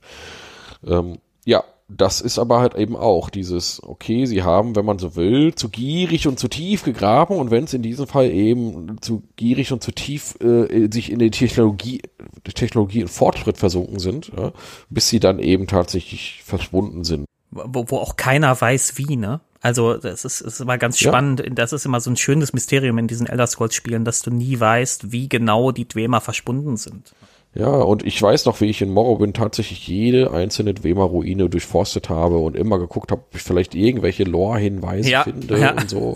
Ähm, 0.86 1.19
ja, 1.45 1.63
das 1.97 2.21
ist 2.21 2.39
aber 2.39 2.60
halt 2.60 2.75
eben 2.75 2.95
auch 2.95 3.30
dieses, 3.30 3.82
okay, 3.84 4.25
sie 4.25 4.43
haben, 4.43 4.75
wenn 4.75 4.86
man 4.86 4.99
so 4.99 5.15
will, 5.15 5.54
zu 5.56 5.69
gierig 5.69 6.27
und 6.27 6.39
zu 6.39 6.47
tief 6.47 6.84
gegraben 6.84 7.36
und 7.36 7.51
wenn 7.51 7.65
es 7.65 7.73
in 7.73 7.82
diesem 7.82 8.08
Fall 8.08 8.30
eben 8.32 8.97
zu 9.01 9.23
gierig 9.36 9.71
und 9.71 9.84
zu 9.84 9.91
tief 9.91 10.36
äh, 10.41 10.89
sich 10.91 11.12
in 11.12 11.19
die 11.19 11.32
Technologie, 11.32 12.01
die 12.47 12.54
Technologie 12.54 13.01
in 13.01 13.08
Fortschritt 13.08 13.58
versunken 13.58 13.99
sind, 13.99 14.32
ja, 14.36 14.51
bis 14.89 15.10
sie 15.10 15.19
dann 15.19 15.39
eben 15.39 15.67
tatsächlich 15.67 16.41
verschwunden 16.43 17.04
sind. 17.04 17.25
Wo, 17.51 17.86
wo 17.88 17.97
auch 17.97 18.15
keiner 18.15 18.60
weiß 18.60 18.97
wie, 18.97 19.17
ne? 19.17 19.41
Also 19.60 19.97
das 19.97 20.25
ist, 20.25 20.41
ist 20.41 20.60
immer 20.60 20.77
ganz 20.77 20.97
spannend. 20.97 21.41
Ja. 21.41 21.49
Das 21.49 21.71
ist 21.71 21.86
immer 21.86 22.01
so 22.01 22.10
ein 22.10 22.17
schönes 22.17 22.54
Mysterium 22.54 22.97
in 22.97 23.08
diesen 23.08 23.27
Elder 23.27 23.45
Scrolls 23.45 23.75
Spielen, 23.75 24.06
dass 24.06 24.21
du 24.21 24.32
nie 24.32 24.60
weißt, 24.60 25.12
wie 25.12 25.30
genau 25.30 25.71
die 25.71 25.88
Dwemer 25.88 26.19
verschwunden 26.19 26.77
sind. 26.77 27.13
Ja, 27.53 27.67
und 27.67 28.05
ich 28.05 28.21
weiß 28.21 28.45
noch, 28.45 28.61
wie 28.61 28.69
ich 28.69 28.81
in 28.81 28.93
Morrowind 28.93 29.35
tatsächlich 29.35 29.85
jede 29.85 30.31
einzelne 30.31 30.73
Dwemer-Ruine 30.73 31.49
durchforstet 31.49 32.09
habe 32.09 32.37
und 32.37 32.55
immer 32.55 32.79
geguckt 32.79 33.11
habe, 33.11 33.23
ob 33.27 33.35
ich 33.35 33.41
vielleicht 33.41 33.75
irgendwelche 33.75 34.23
Lore-Hinweise 34.23 35.09
ja, 35.09 35.23
finde 35.23 35.59
ja. 35.59 35.73
und 35.73 35.89
so. 35.89 36.13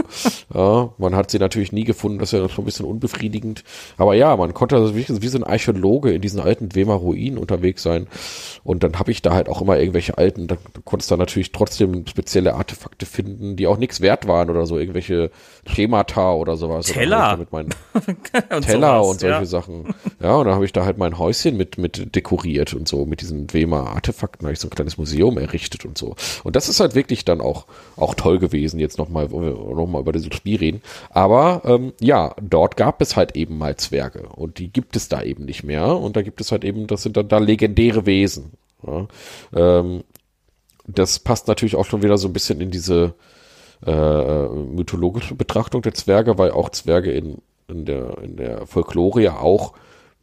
Ja, 0.54 0.94
man 0.98 1.14
hat 1.14 1.32
sie 1.32 1.40
natürlich 1.40 1.74
nie 1.74 1.84
gefunden, 1.84 2.20
das 2.20 2.32
ist 2.32 2.40
ja 2.40 2.48
schon 2.48 2.64
ein 2.64 2.66
bisschen 2.66 2.86
unbefriedigend. 2.86 3.66
Aber 3.98 4.16
ja, 4.16 4.38
man 4.38 4.54
konnte 4.54 4.78
also 4.78 4.96
wie, 4.96 5.06
wie 5.10 5.28
so 5.28 5.38
ein 5.38 5.44
Archäologe 5.44 6.14
in 6.14 6.22
diesen 6.22 6.40
alten 6.40 6.70
Dwemer-Ruinen 6.70 7.38
unterwegs 7.38 7.84
sein. 7.84 8.08
Und 8.64 8.84
dann 8.84 8.98
habe 8.98 9.12
ich 9.12 9.22
da 9.22 9.34
halt 9.34 9.50
auch 9.50 9.62
immer 9.62 9.78
irgendwelche 9.78 10.18
alten, 10.18 10.48
da 10.48 10.56
konntest 10.86 11.12
du 11.12 11.18
natürlich 11.18 11.52
trotzdem 11.52 12.08
spezielle 12.08 12.56
Artefakte 12.56 13.06
finden, 13.06 13.58
die 13.58 13.68
auch 13.68 13.78
nichts 13.78 14.00
wert 14.00 14.26
waren 14.26 14.50
oder 14.50 14.66
so, 14.66 14.80
irgendwelche 14.80 15.32
Schemata 15.68 16.34
oder 16.34 16.56
sowas. 16.56 16.86
Teller. 16.86 17.36
Mit 17.36 17.52
meinen 17.52 17.76
und 17.94 18.66
Teller 18.66 19.04
sowas, 19.04 19.10
und 19.10 19.20
solche. 19.20 19.46
Sachen. 19.46 19.94
Ja, 20.22 20.38
und 20.38 20.46
dann 20.46 20.56
habe 20.56 20.64
ich 20.64 20.72
da 20.72 20.86
halt 20.86 20.98
mein 20.98 21.18
Häuschen 21.26 21.58
mit, 21.58 21.78
mit 21.78 22.16
dekoriert 22.16 22.74
und 22.74 22.88
so, 22.88 23.06
mit 23.06 23.22
diesen 23.22 23.48
Dwemer-Artefakten 23.48 24.46
habe 24.46 24.54
ich 24.54 24.60
so 24.60 24.68
ein 24.68 24.72
kleines 24.72 24.98
Museum 24.98 25.38
errichtet 25.38 25.86
und 25.86 25.98
so. 25.98 26.16
Und 26.44 26.56
das 26.56 26.70
ist 26.70 26.80
halt 26.80 26.94
wirklich 26.94 27.26
dann 27.26 27.42
auch, 27.42 27.66
auch 27.98 28.14
toll 28.14 28.38
gewesen, 28.38 28.80
jetzt 28.80 29.00
nochmal, 29.00 29.28
noch 29.28 29.88
mal 29.88 30.02
über 30.02 30.12
dieses 30.12 30.34
Spiel 30.36 30.58
reden. 30.58 30.82
Aber 31.10 31.64
ähm, 31.66 31.94
ja, 32.00 32.36
dort 32.42 32.78
gab 32.78 33.02
es 33.02 33.16
halt 33.16 33.36
eben 33.36 33.58
mal 33.58 33.76
Zwerge 33.78 34.30
und 34.36 34.60
die 34.60 34.72
gibt 34.72 34.96
es 34.96 35.10
da 35.10 35.24
eben 35.24 35.46
nicht 35.46 35.64
mehr. 35.64 35.98
Und 35.98 36.16
da 36.16 36.22
gibt 36.22 36.42
es 36.42 36.52
halt 36.52 36.64
eben, 36.64 36.86
das 36.86 37.04
sind 37.04 37.18
dann 37.18 37.28
da 37.28 37.40
legendäre 37.40 38.06
Wesen. 38.06 38.52
Ja. 38.86 39.08
Ähm, 39.54 40.04
das 40.88 41.18
passt 41.18 41.48
natürlich 41.48 41.76
auch 41.76 41.86
schon 41.86 42.04
wieder 42.04 42.20
so 42.20 42.28
ein 42.28 42.34
bisschen 42.34 42.62
in 42.62 42.70
diese 42.70 43.16
äh, 43.86 44.48
mythologische 44.48 45.34
Betrachtung 45.34 45.82
der 45.82 45.96
Zwerge, 45.96 46.38
weil 46.38 46.52
auch 46.52 46.70
Zwerge 46.70 47.12
in, 47.12 47.40
in, 47.68 47.86
der, 47.86 48.20
in 48.20 48.36
der 48.36 48.68
Folklore 48.68 49.22
ja 49.22 49.40
auch 49.40 49.74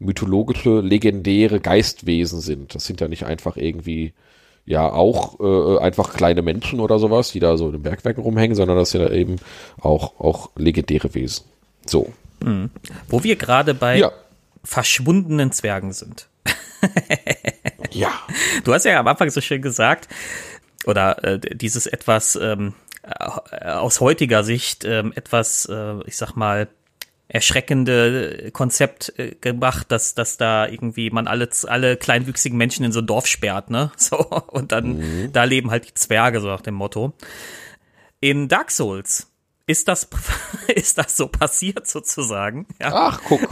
mythologische, 0.03 0.81
legendäre 0.81 1.59
Geistwesen 1.59 2.41
sind. 2.41 2.75
Das 2.75 2.85
sind 2.85 3.01
ja 3.01 3.07
nicht 3.07 3.25
einfach 3.25 3.57
irgendwie, 3.57 4.13
ja, 4.65 4.91
auch 4.91 5.39
äh, 5.39 5.79
einfach 5.79 6.13
kleine 6.13 6.41
Menschen 6.41 6.79
oder 6.79 6.99
sowas, 6.99 7.31
die 7.31 7.39
da 7.39 7.57
so 7.57 7.67
in 7.67 7.73
den 7.73 7.83
Bergwerken 7.83 8.23
rumhängen, 8.23 8.55
sondern 8.55 8.77
das 8.77 8.91
sind 8.91 9.01
ja 9.01 9.11
eben 9.11 9.37
auch, 9.81 10.19
auch 10.19 10.51
legendäre 10.55 11.13
Wesen. 11.13 11.45
So. 11.85 12.11
Mhm. 12.43 12.69
Wo 13.07 13.23
wir 13.23 13.35
gerade 13.35 13.73
bei 13.73 13.97
ja. 13.97 14.11
verschwundenen 14.63 15.51
Zwergen 15.51 15.93
sind. 15.93 16.27
ja. 17.91 18.11
Du 18.63 18.73
hast 18.73 18.85
ja 18.85 18.99
am 18.99 19.07
Anfang 19.07 19.29
so 19.29 19.41
schön 19.41 19.61
gesagt, 19.61 20.07
oder 20.85 21.23
äh, 21.23 21.39
dieses 21.39 21.87
etwas 21.87 22.35
ähm, 22.35 22.73
äh, 23.03 23.69
aus 23.69 23.99
heutiger 23.99 24.43
Sicht 24.43 24.85
ähm, 24.85 25.13
etwas, 25.15 25.65
äh, 25.65 25.95
ich 26.05 26.17
sag 26.17 26.35
mal, 26.35 26.67
erschreckende 27.33 28.51
Konzept 28.53 29.17
äh, 29.17 29.35
gemacht, 29.41 29.91
dass, 29.91 30.13
dass 30.13 30.37
da 30.37 30.67
irgendwie 30.67 31.09
man 31.09 31.25
alle, 31.27 31.49
alle 31.67 31.97
kleinwüchsigen 31.97 32.57
Menschen 32.57 32.85
in 32.85 32.91
so 32.91 32.99
ein 32.99 33.07
Dorf 33.07 33.27
sperrt, 33.27 33.69
ne? 33.69 33.91
So, 33.97 34.17
und 34.17 34.71
dann, 34.71 34.97
mhm. 34.97 35.33
da 35.33 35.43
leben 35.43 35.71
halt 35.71 35.87
die 35.87 35.93
Zwerge, 35.93 36.39
so 36.41 36.47
nach 36.47 36.61
dem 36.61 36.75
Motto. 36.75 37.13
In 38.19 38.47
Dark 38.47 38.69
Souls 38.69 39.32
ist 39.65 39.87
das, 39.87 40.07
ist 40.75 40.97
das 40.97 41.15
so 41.15 41.27
passiert 41.27 41.87
sozusagen. 41.87 42.67
Ja. 42.81 42.91
Ach, 42.93 43.21
guck. 43.27 43.41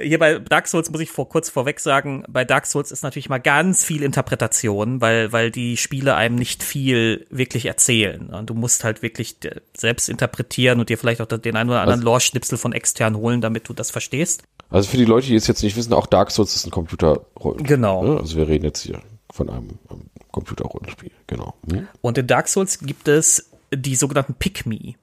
Hier 0.00 0.18
bei 0.18 0.38
Dark 0.38 0.66
Souls 0.66 0.90
muss 0.90 1.00
ich 1.00 1.10
vor, 1.10 1.28
kurz 1.28 1.50
vorweg 1.50 1.80
sagen, 1.80 2.24
bei 2.28 2.44
Dark 2.44 2.66
Souls 2.66 2.90
ist 2.90 3.02
natürlich 3.02 3.28
mal 3.28 3.38
ganz 3.38 3.84
viel 3.84 4.02
Interpretation, 4.02 5.00
weil, 5.00 5.32
weil 5.32 5.50
die 5.50 5.76
Spiele 5.76 6.14
einem 6.14 6.36
nicht 6.36 6.62
viel 6.62 7.26
wirklich 7.30 7.66
erzählen. 7.66 8.28
Und 8.30 8.48
du 8.48 8.54
musst 8.54 8.84
halt 8.84 9.02
wirklich 9.02 9.36
selbst 9.76 10.08
interpretieren 10.08 10.80
und 10.80 10.88
dir 10.88 10.98
vielleicht 10.98 11.20
auch 11.20 11.26
den 11.26 11.56
einen 11.56 11.70
oder 11.70 11.82
anderen 11.82 12.02
Lore-Schnipsel 12.02 12.56
von 12.56 12.72
extern 12.72 13.16
holen, 13.16 13.40
damit 13.40 13.68
du 13.68 13.72
das 13.72 13.90
verstehst. 13.90 14.42
Also 14.70 14.88
für 14.88 14.96
die 14.96 15.04
Leute, 15.04 15.26
die 15.26 15.34
es 15.34 15.46
jetzt 15.46 15.62
nicht 15.62 15.76
wissen, 15.76 15.92
auch 15.92 16.06
Dark 16.06 16.30
Souls 16.30 16.54
ist 16.54 16.66
ein 16.66 16.70
Computerrollenspiel. 16.70 17.66
Genau. 17.66 18.04
Ne? 18.04 18.20
Also 18.20 18.36
wir 18.36 18.48
reden 18.48 18.64
jetzt 18.64 18.82
hier 18.82 19.02
von 19.32 19.50
einem, 19.50 19.78
einem 19.88 20.10
Computerrollenspiel, 20.30 21.10
genau. 21.26 21.54
Hm? 21.70 21.88
Und 22.00 22.18
in 22.18 22.26
Dark 22.26 22.48
Souls 22.48 22.78
gibt 22.78 23.08
es 23.08 23.49
die 23.74 23.96
sogenannten 23.96 24.34
Pick-Me. 24.34 24.94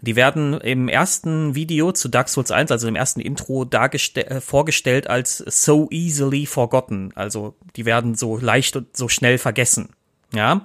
Die 0.00 0.16
werden 0.16 0.54
im 0.54 0.88
ersten 0.88 1.54
Video 1.54 1.92
zu 1.92 2.08
Dark 2.08 2.28
Souls 2.28 2.50
1, 2.50 2.70
also 2.70 2.88
im 2.88 2.96
ersten 2.96 3.20
Intro, 3.20 3.64
äh, 3.64 4.40
vorgestellt 4.40 5.08
als 5.08 5.38
so 5.38 5.88
easily 5.90 6.46
forgotten. 6.46 7.12
Also 7.14 7.56
die 7.76 7.84
werden 7.84 8.14
so 8.14 8.38
leicht 8.38 8.76
und 8.76 8.96
so 8.96 9.08
schnell 9.08 9.38
vergessen. 9.38 9.90
Ja. 10.32 10.62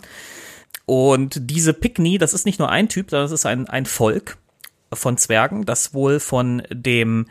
Und 0.86 1.50
diese 1.50 1.74
Pickney, 1.74 2.18
das 2.18 2.34
ist 2.34 2.46
nicht 2.46 2.60
nur 2.60 2.70
ein 2.70 2.90
Typ, 2.90 3.10
das 3.10 3.32
ist 3.32 3.46
ein, 3.46 3.68
ein 3.68 3.86
Volk 3.86 4.38
von 4.94 5.18
Zwergen, 5.18 5.66
das 5.66 5.94
wohl 5.94 6.20
von 6.20 6.64
dem 6.70 7.28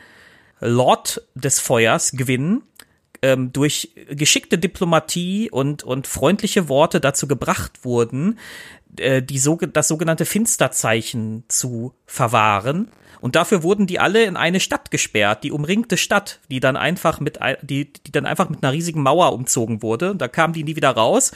Lord 0.61 1.23
des 1.35 1.61
Feuers 1.61 2.12
gewinnen, 2.12 2.62
ähm, 3.23 3.53
durch 3.53 3.93
geschickte 4.09 4.59
Diplomatie 4.59 5.51
und, 5.51 5.83
und 5.83 6.07
freundliche 6.07 6.68
Worte 6.68 7.01
dazu 7.01 7.29
gebracht 7.29 7.85
wurden, 7.85 8.39
äh, 8.97 9.23
die 9.23 9.39
so, 9.39 9.57
das 9.57 9.89
sogenannte 9.89 10.25
Finsterzeichen 10.25 11.45
zu 11.49 11.95
verwahren. 12.07 12.91
Und 13.21 13.37
dafür 13.37 13.62
wurden 13.62 13.87
die 13.87 14.01
alle 14.01 14.25
in 14.25 14.37
eine 14.37 14.61
Stadt 14.61 14.91
gesperrt, 14.91 15.45
die 15.45 15.53
umringte 15.53 15.99
Stadt, 15.99 16.41
die 16.51 16.61
dann 16.61 16.77
einfach 16.77 17.21
mit, 17.21 17.39
die, 17.62 17.93
die 17.93 18.12
dann 18.12 18.25
einfach 18.25 18.49
mit 18.49 18.62
einer 18.62 18.73
riesigen 18.73 19.03
Mauer 19.03 19.35
umzogen 19.35 19.83
wurde. 19.83 20.16
Da 20.16 20.27
kamen 20.27 20.55
die 20.55 20.64
nie 20.64 20.77
wieder 20.77 20.91
raus. 20.91 21.33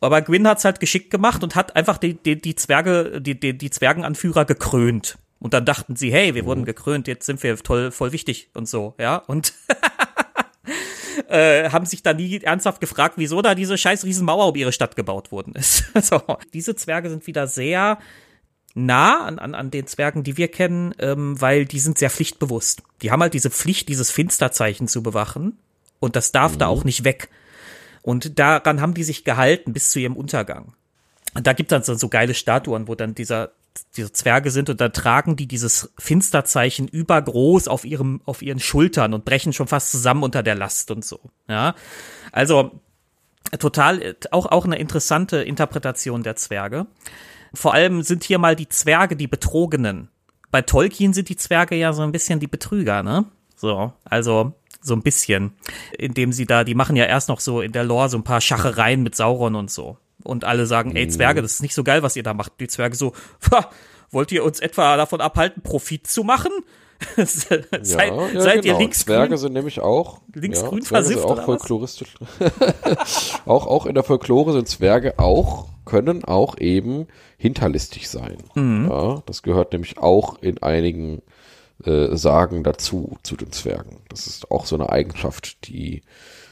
Aber 0.00 0.22
Gwyn 0.22 0.48
hat's 0.48 0.64
halt 0.64 0.80
geschickt 0.80 1.10
gemacht 1.10 1.42
und 1.42 1.54
hat 1.54 1.76
einfach 1.76 1.98
die, 1.98 2.14
die, 2.14 2.40
die 2.40 2.54
Zwerge, 2.54 3.20
die, 3.20 3.38
die, 3.38 3.58
die 3.58 3.70
Zwergenanführer 3.70 4.44
gekrönt. 4.44 5.18
Und 5.40 5.54
dann 5.54 5.64
dachten 5.64 5.96
sie, 5.96 6.12
hey, 6.12 6.34
wir 6.34 6.46
wurden 6.46 6.60
mhm. 6.60 6.66
gekrönt, 6.66 7.06
jetzt 7.06 7.26
sind 7.26 7.42
wir 7.42 7.56
toll, 7.56 7.90
voll 7.90 8.12
wichtig 8.12 8.50
und 8.54 8.68
so, 8.68 8.94
ja. 8.98 9.16
Und 9.16 9.52
äh, 11.28 11.70
haben 11.70 11.86
sich 11.86 12.02
da 12.02 12.14
nie 12.14 12.40
ernsthaft 12.42 12.80
gefragt, 12.80 13.14
wieso 13.16 13.42
da 13.42 13.54
diese 13.54 13.78
scheiß 13.78 14.04
Riesenmauer 14.04 14.48
um 14.48 14.54
ihre 14.54 14.72
Stadt 14.72 14.96
gebaut 14.96 15.32
worden 15.32 15.54
ist. 15.54 15.84
so. 16.02 16.20
Diese 16.52 16.74
Zwerge 16.76 17.10
sind 17.10 17.26
wieder 17.26 17.46
sehr 17.46 17.98
nah 18.74 19.24
an, 19.24 19.38
an, 19.38 19.54
an 19.54 19.70
den 19.70 19.86
Zwergen, 19.86 20.22
die 20.22 20.36
wir 20.36 20.48
kennen, 20.48 20.94
ähm, 20.98 21.40
weil 21.40 21.64
die 21.64 21.80
sind 21.80 21.98
sehr 21.98 22.10
pflichtbewusst. 22.10 22.82
Die 23.02 23.10
haben 23.10 23.22
halt 23.22 23.34
diese 23.34 23.50
Pflicht, 23.50 23.88
dieses 23.88 24.10
Finsterzeichen 24.10 24.88
zu 24.88 25.02
bewachen. 25.02 25.58
Und 26.00 26.16
das 26.16 26.32
darf 26.32 26.54
mhm. 26.54 26.58
da 26.58 26.66
auch 26.68 26.84
nicht 26.84 27.04
weg. 27.04 27.28
Und 28.02 28.38
daran 28.38 28.80
haben 28.80 28.94
die 28.94 29.04
sich 29.04 29.24
gehalten 29.24 29.72
bis 29.72 29.90
zu 29.90 29.98
ihrem 29.98 30.16
Untergang. 30.16 30.74
Und 31.34 31.46
da 31.46 31.52
gibt 31.52 31.72
es 31.72 31.76
dann 31.76 31.82
so, 31.82 31.94
so 31.94 32.08
geile 32.08 32.34
Statuen, 32.34 32.88
wo 32.88 32.94
dann 32.94 33.14
dieser 33.14 33.52
diese 33.96 34.12
Zwerge 34.12 34.50
sind 34.50 34.70
und 34.70 34.80
da 34.80 34.88
tragen 34.88 35.36
die 35.36 35.46
dieses 35.46 35.92
Finsterzeichen 35.98 36.88
übergroß 36.88 37.68
auf 37.68 37.84
ihrem, 37.84 38.20
auf 38.24 38.42
ihren 38.42 38.60
Schultern 38.60 39.14
und 39.14 39.24
brechen 39.24 39.52
schon 39.52 39.68
fast 39.68 39.90
zusammen 39.90 40.22
unter 40.22 40.42
der 40.42 40.54
Last 40.54 40.90
und 40.90 41.04
so. 41.04 41.20
Ja. 41.48 41.74
Also, 42.32 42.80
total, 43.58 44.16
auch, 44.30 44.46
auch 44.46 44.64
eine 44.64 44.78
interessante 44.78 45.38
Interpretation 45.38 46.22
der 46.22 46.36
Zwerge. 46.36 46.86
Vor 47.54 47.74
allem 47.74 48.02
sind 48.02 48.24
hier 48.24 48.38
mal 48.38 48.56
die 48.56 48.68
Zwerge 48.68 49.16
die 49.16 49.26
Betrogenen. 49.26 50.08
Bei 50.50 50.62
Tolkien 50.62 51.12
sind 51.12 51.28
die 51.28 51.36
Zwerge 51.36 51.76
ja 51.76 51.92
so 51.92 52.02
ein 52.02 52.12
bisschen 52.12 52.40
die 52.40 52.46
Betrüger, 52.46 53.02
ne? 53.02 53.26
So, 53.56 53.92
also 54.04 54.54
so 54.80 54.94
ein 54.94 55.02
bisschen, 55.02 55.52
indem 55.98 56.32
sie 56.32 56.46
da, 56.46 56.62
die 56.62 56.74
machen 56.74 56.94
ja 56.94 57.04
erst 57.04 57.28
noch 57.28 57.40
so 57.40 57.60
in 57.60 57.72
der 57.72 57.84
Lore 57.84 58.08
so 58.08 58.16
ein 58.16 58.24
paar 58.24 58.40
Schachereien 58.40 59.02
mit 59.02 59.16
Sauron 59.16 59.56
und 59.56 59.70
so 59.70 59.98
und 60.24 60.44
alle 60.44 60.66
sagen, 60.66 60.96
ey 60.96 61.08
Zwerge, 61.08 61.40
mhm. 61.40 61.44
das 61.44 61.54
ist 61.54 61.62
nicht 61.62 61.74
so 61.74 61.84
geil, 61.84 62.02
was 62.02 62.16
ihr 62.16 62.22
da 62.22 62.34
macht. 62.34 62.52
Die 62.60 62.68
Zwerge 62.68 62.96
so, 62.96 63.12
wollt 64.10 64.32
ihr 64.32 64.44
uns 64.44 64.60
etwa 64.60 64.96
davon 64.96 65.20
abhalten, 65.20 65.62
Profit 65.62 66.06
zu 66.06 66.24
machen? 66.24 66.52
seid, 67.16 67.68
ja, 67.72 68.28
ja, 68.32 68.40
seid 68.40 68.62
genau. 68.62 68.74
ihr 68.74 68.78
links 68.80 69.00
Zwerge 69.00 69.38
sind 69.38 69.52
nämlich 69.52 69.78
auch 69.80 70.20
linksgrün 70.34 70.80
ja, 70.80 70.86
versifft 70.86 71.24
auch 71.24 71.44
folkloristisch. 71.44 72.16
auch 73.46 73.68
auch 73.68 73.86
in 73.86 73.94
der 73.94 74.02
Folklore 74.02 74.52
sind 74.52 74.68
Zwerge 74.68 75.16
auch 75.18 75.68
können 75.84 76.24
auch 76.24 76.58
eben 76.58 77.06
hinterlistig 77.36 78.08
sein. 78.08 78.38
Mhm. 78.54 78.88
Ja, 78.90 79.22
das 79.26 79.42
gehört 79.42 79.72
nämlich 79.72 79.98
auch 79.98 80.42
in 80.42 80.62
einigen 80.62 81.22
äh, 81.84 82.16
Sagen 82.16 82.64
dazu 82.64 83.16
zu 83.22 83.36
den 83.36 83.52
Zwergen. 83.52 84.00
Das 84.08 84.26
ist 84.26 84.50
auch 84.50 84.66
so 84.66 84.74
eine 84.76 84.90
Eigenschaft, 84.90 85.68
die 85.68 86.02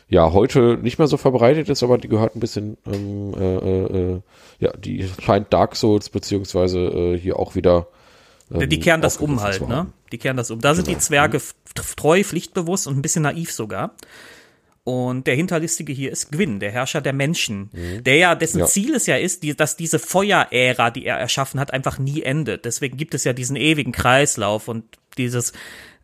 ja 0.09 0.33
heute 0.33 0.79
nicht 0.81 0.99
mehr 0.99 1.09
so 1.09 1.17
verbreitet 1.17 1.69
ist, 1.69 1.83
aber 1.83 1.99
die 1.99 2.09
gehört 2.09 2.37
ein 2.37 2.41
bisschen, 2.41 2.77
ähm, 2.87 3.35
äh, 3.35 3.57
äh, 3.57 4.13
äh, 4.15 4.21
ja, 4.61 4.73
die 4.77 5.09
scheint 5.21 5.53
Dark 5.53 5.77
Souls 5.77 6.11
beziehungsweise 6.11 6.79
äh, 6.79 7.19
hier 7.19 7.39
auch 7.39 7.55
wieder. 7.55 7.89
Ähm, 8.53 8.69
die 8.69 8.79
kehren 8.79 9.01
das 9.01 9.17
um 9.17 9.43
halt, 9.43 9.67
ne? 9.67 9.87
Die 10.13 10.19
kehren 10.19 10.37
das 10.37 10.51
um. 10.51 10.61
Da 10.61 10.75
sind 10.75 10.87
genau. 10.87 10.99
die 10.99 11.05
Zwerge 11.05 11.41
treu, 11.75 12.23
pflichtbewusst 12.23 12.87
und 12.87 12.97
ein 12.97 13.03
bisschen 13.03 13.23
naiv 13.23 13.53
sogar. 13.53 13.95
Und 14.85 15.27
der 15.27 15.35
Hinterlistige 15.35 15.93
hier 15.93 16.13
ist 16.13 16.31
Gwyn, 16.31 16.61
der 16.61 16.71
Herrscher 16.71 17.01
der 17.01 17.13
Menschen, 17.13 17.71
mhm. 17.73 18.05
der 18.05 18.19
ja, 18.19 18.35
dessen 18.37 18.61
ja. 18.61 18.67
Ziel 18.67 18.95
es 18.95 19.07
ja 19.07 19.17
ist, 19.17 19.43
die, 19.43 19.57
dass 19.57 19.77
diese 19.77 19.99
Feuerära, 19.99 20.93
die 20.93 21.05
er 21.07 21.17
erschaffen 21.17 21.59
hat, 21.59 21.73
einfach 21.73 21.99
nie 21.99 22.23
endet. 22.23 22.65
Deswegen 22.65 22.97
gibt 22.97 23.13
es 23.13 23.25
ja 23.25 23.33
diesen 23.33 23.57
ewigen 23.57 23.91
Kreislauf 23.91 24.69
und 24.69 24.85
dieses, 25.19 25.53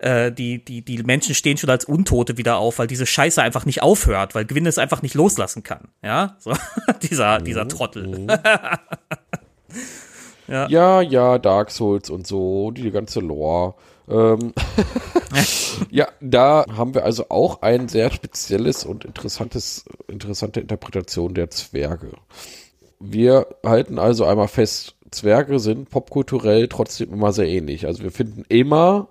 äh, 0.03 0.33
die, 0.33 0.65
die, 0.65 0.83
die 0.83 1.03
Menschen 1.03 1.35
stehen 1.35 1.57
schon 1.57 1.71
als 1.71 1.85
Untote 1.85 2.37
wieder 2.37 2.59
auf, 2.59 2.79
weil 2.79 2.87
diese 2.87 3.07
Scheiße 3.07 3.41
einfach 3.41 3.65
nicht 3.65 3.83
aufhört, 3.83 4.35
weil 4.35 4.45
Gwyn 4.45 4.67
es 4.67 4.79
einfach 4.79 5.03
nicht 5.03 5.15
loslassen 5.15 5.63
kann. 5.63 5.89
Ja, 6.03 6.37
so, 6.39 6.53
dieser, 7.03 7.39
mhm. 7.41 7.45
dieser 7.45 7.69
Trottel. 7.69 8.09
Mhm. 8.09 8.27
ja. 10.49 10.69
ja, 10.69 11.01
ja, 11.01 11.39
Dark 11.39 11.71
Souls 11.71 12.11
und 12.11 12.27
so, 12.27 12.73
die 12.73 12.91
ganze 12.91 13.21
Lore. 13.21 13.75
Ähm, 14.09 14.53
ja, 15.91 16.09
da 16.21 16.67
haben 16.77 16.95
wir 16.95 17.05
also 17.05 17.27
auch 17.29 17.63
ein 17.63 17.89
sehr 17.89 18.11
spezielles 18.11 18.85
und 18.85 19.05
interessantes, 19.05 19.85
interessante 20.09 20.61
Interpretation 20.61 21.35
der 21.35 21.51
Zwerge. 21.51 22.11
Wir 22.99 23.47
halten 23.65 23.99
also 23.99 24.25
einmal 24.25 24.49
fest, 24.49 24.97
Zwerge 25.13 25.61
sind 25.61 25.91
popkulturell 25.91 26.69
trotzdem 26.69 27.13
immer 27.13 27.33
sehr 27.33 27.47
ähnlich. 27.47 27.87
Also 27.87 28.03
wir 28.03 28.11
finden 28.11 28.45
immer 28.49 29.09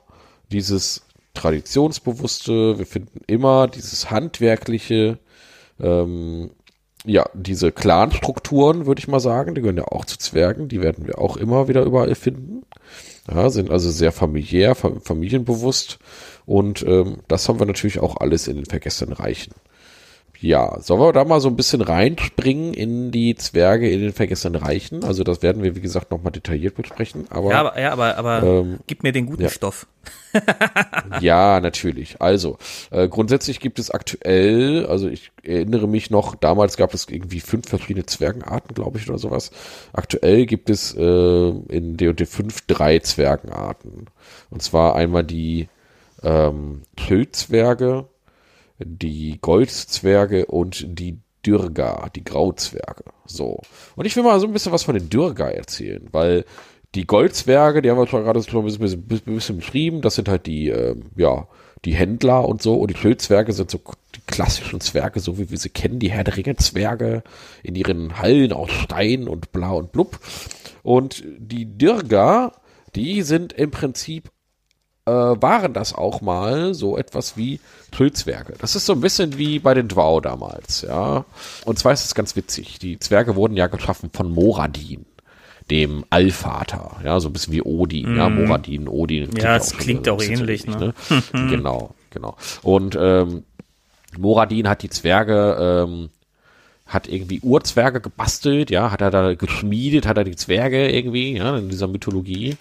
dieses 0.51 1.03
traditionsbewusste, 1.33 2.77
wir 2.77 2.85
finden 2.85 3.21
immer 3.27 3.67
dieses 3.67 4.11
handwerkliche, 4.11 5.17
ähm, 5.79 6.51
ja, 7.05 7.25
diese 7.33 7.71
Clan-Strukturen, 7.71 8.85
würde 8.85 8.99
ich 8.99 9.07
mal 9.07 9.19
sagen, 9.19 9.55
die 9.55 9.61
gehören 9.61 9.77
ja 9.77 9.87
auch 9.87 10.05
zu 10.05 10.17
Zwergen, 10.17 10.67
die 10.67 10.81
werden 10.81 11.07
wir 11.07 11.17
auch 11.17 11.37
immer 11.37 11.67
wieder 11.67 11.83
überall 11.83 12.13
finden. 12.15 12.63
Ja, 13.29 13.49
sind 13.49 13.69
also 13.69 13.89
sehr 13.89 14.11
familiär, 14.11 14.75
familienbewusst 14.75 15.99
und 16.45 16.83
ähm, 16.83 17.19
das 17.27 17.47
haben 17.47 17.59
wir 17.59 17.65
natürlich 17.65 17.99
auch 17.99 18.17
alles 18.17 18.47
in 18.47 18.55
den 18.55 18.65
vergessenen 18.65 19.13
Reichen. 19.13 19.53
Ja, 20.41 20.79
sollen 20.81 20.99
wir 20.99 21.13
da 21.13 21.23
mal 21.23 21.39
so 21.39 21.49
ein 21.49 21.55
bisschen 21.55 21.81
reinspringen 21.81 22.73
in 22.73 23.11
die 23.11 23.35
Zwerge 23.35 23.87
in 23.91 24.01
den 24.01 24.11
vergessenen 24.11 24.59
Reichen? 24.59 25.03
Also 25.03 25.23
das 25.23 25.43
werden 25.43 25.61
wir, 25.61 25.75
wie 25.75 25.81
gesagt, 25.81 26.09
nochmal 26.09 26.31
detailliert 26.31 26.75
besprechen. 26.75 27.25
Aber, 27.29 27.51
ja, 27.51 27.59
aber, 27.59 27.79
ja, 27.79 27.91
aber, 27.91 28.17
aber 28.17 28.43
ähm, 28.43 28.79
gib 28.87 29.03
mir 29.03 29.11
den 29.11 29.27
guten 29.27 29.43
ja. 29.43 29.49
Stoff. 29.49 29.85
ja, 31.21 31.59
natürlich. 31.59 32.21
Also, 32.21 32.57
äh, 32.89 33.07
grundsätzlich 33.07 33.59
gibt 33.59 33.77
es 33.77 33.91
aktuell, 33.91 34.87
also 34.87 35.07
ich 35.07 35.31
erinnere 35.43 35.87
mich 35.87 36.09
noch, 36.09 36.33
damals 36.33 36.75
gab 36.75 36.95
es 36.95 37.07
irgendwie 37.07 37.39
fünf 37.39 37.69
verschiedene 37.69 38.07
Zwergenarten, 38.07 38.73
glaube 38.73 38.97
ich, 38.97 39.07
oder 39.07 39.19
sowas. 39.19 39.51
Aktuell 39.93 40.47
gibt 40.47 40.71
es 40.71 40.95
äh, 40.95 41.49
in 41.49 41.97
D&D 41.97 42.25
5 42.25 42.61
drei 42.65 42.97
Zwergenarten. 42.97 44.07
Und 44.49 44.63
zwar 44.63 44.95
einmal 44.95 45.23
die 45.23 45.67
ähm, 46.23 46.81
Schildzwerge, 46.97 48.05
die 48.85 49.37
Goldzwerge 49.41 50.45
und 50.45 50.85
die 50.99 51.19
Dürga, 51.45 52.09
die 52.15 52.23
Grauzwerge. 52.23 53.05
So. 53.25 53.61
Und 53.95 54.05
ich 54.05 54.15
will 54.15 54.23
mal 54.23 54.39
so 54.39 54.47
ein 54.47 54.53
bisschen 54.53 54.71
was 54.71 54.83
von 54.83 54.95
den 54.95 55.09
Dürga 55.09 55.49
erzählen, 55.49 56.07
weil 56.11 56.45
die 56.93 57.05
Goldzwerge, 57.05 57.81
die 57.81 57.89
haben 57.89 57.97
wir 57.97 58.07
schon 58.07 58.23
gerade 58.23 58.41
so 58.41 58.59
ein 58.59 58.65
bisschen, 58.65 59.07
bisschen 59.07 59.57
beschrieben, 59.57 60.01
das 60.01 60.15
sind 60.15 60.27
halt 60.27 60.45
die, 60.45 60.69
äh, 60.69 60.95
ja, 61.15 61.47
die 61.85 61.95
Händler 61.95 62.47
und 62.47 62.61
so. 62.61 62.75
Und 62.75 62.91
die 62.91 62.97
Schildzwerge 62.97 63.53
sind 63.53 63.71
so 63.71 63.81
die 64.15 64.21
klassischen 64.27 64.81
Zwerge, 64.81 65.19
so 65.19 65.37
wie 65.37 65.49
wir 65.49 65.57
sie 65.57 65.69
kennen, 65.69 65.99
die 65.99 66.11
Herr 66.11 66.23
der 66.23 66.37
Ringe 66.37 66.55
Zwerge 66.57 67.23
in 67.63 67.75
ihren 67.75 68.19
Hallen 68.19 68.53
aus 68.53 68.71
Stein 68.71 69.27
und 69.27 69.51
blau 69.51 69.77
und 69.77 69.91
blub. 69.91 70.19
Und 70.83 71.23
die 71.37 71.65
Dirga, 71.65 72.53
die 72.95 73.21
sind 73.21 73.53
im 73.53 73.71
Prinzip 73.71 74.29
äh, 75.05 75.11
waren 75.11 75.73
das 75.73 75.93
auch 75.93 76.21
mal 76.21 76.73
so 76.73 76.97
etwas 76.97 77.37
wie 77.37 77.59
Pilzwerke. 77.91 78.53
Das 78.59 78.75
ist 78.75 78.85
so 78.85 78.93
ein 78.93 79.01
bisschen 79.01 79.37
wie 79.37 79.59
bei 79.59 79.73
den 79.73 79.87
Dwau 79.87 80.21
damals, 80.21 80.81
ja. 80.83 81.25
Und 81.65 81.79
zwar 81.79 81.93
ist 81.93 82.05
es 82.05 82.15
ganz 82.15 82.35
witzig. 82.35 82.79
Die 82.79 82.99
Zwerge 82.99 83.35
wurden 83.35 83.57
ja 83.57 83.67
geschaffen 83.67 84.09
von 84.13 84.31
Moradin. 84.31 85.05
dem 85.69 86.03
Allvater, 86.09 86.97
ja, 87.05 87.19
so 87.21 87.29
ein 87.29 87.33
bisschen 87.33 87.53
wie 87.53 87.61
Odin, 87.61 88.15
mm. 88.15 88.17
ja, 88.17 88.29
mhm. 88.29 88.45
Moradin, 88.45 88.87
Odin. 88.89 89.29
Ja, 89.37 89.55
es 89.55 89.71
klingt 89.77 90.09
auch, 90.09 90.21
ähnlich, 90.21 90.67
ne? 90.67 90.93
ne? 91.09 91.23
genau, 91.49 91.95
genau. 92.09 92.35
Und 92.61 92.97
ähm, 92.99 93.43
Moradin 94.17 94.67
hat 94.67 94.81
die 94.81 94.89
Zwerge 94.89 95.85
ähm, 95.87 96.09
hat 96.85 97.07
irgendwie 97.07 97.39
Urzwerge 97.41 98.01
gebastelt, 98.01 98.69
ja, 98.69 98.91
hat 98.91 99.01
er 99.01 99.11
da 99.11 99.33
geschmiedet, 99.33 100.05
hat 100.05 100.17
er 100.17 100.25
die 100.25 100.35
Zwerge 100.35 100.89
irgendwie, 100.89 101.37
ja, 101.37 101.57
in 101.57 101.69
dieser 101.69 101.87
Mythologie. 101.87 102.57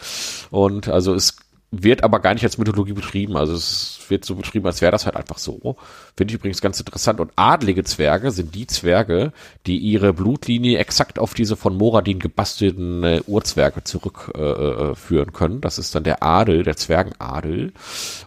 Und 0.51 0.89
also 0.89 1.15
es 1.15 1.37
wird 1.71 2.03
aber 2.03 2.19
gar 2.19 2.35
nicht 2.35 2.43
als 2.43 2.59
Mythologie 2.59 2.93
beschrieben, 2.93 3.37
also 3.37 3.55
es 3.55 4.01
wird 4.09 4.25
so 4.25 4.35
beschrieben, 4.35 4.67
als 4.67 4.81
wäre 4.81 4.91
das 4.91 5.07
halt 5.07 5.17
einfach 5.17 5.39
so. 5.39 5.77
Finde 6.17 6.33
ich 6.33 6.39
übrigens 6.39 6.61
ganz 6.61 6.81
interessant. 6.81 7.21
Und 7.21 7.33
adlige 7.37 7.85
Zwerge 7.85 8.33
sind 8.33 8.55
die 8.55 8.67
Zwerge, 8.67 9.33
die 9.67 9.79
ihre 9.79 10.13
Blutlinie 10.13 10.79
exakt 10.79 11.19
auf 11.19 11.33
diese 11.33 11.57
von 11.57 11.77
Moradin 11.77 12.19
gebastelten 12.19 13.05
äh, 13.05 13.23
Urzwerge 13.27 13.85
zurückführen 13.85 15.29
äh, 15.29 15.31
äh 15.31 15.33
können. 15.33 15.61
Das 15.61 15.79
ist 15.79 15.95
dann 15.95 16.05
der 16.05 16.23
Adel, 16.25 16.65
der 16.65 16.77
Zwergenadel. 16.77 17.73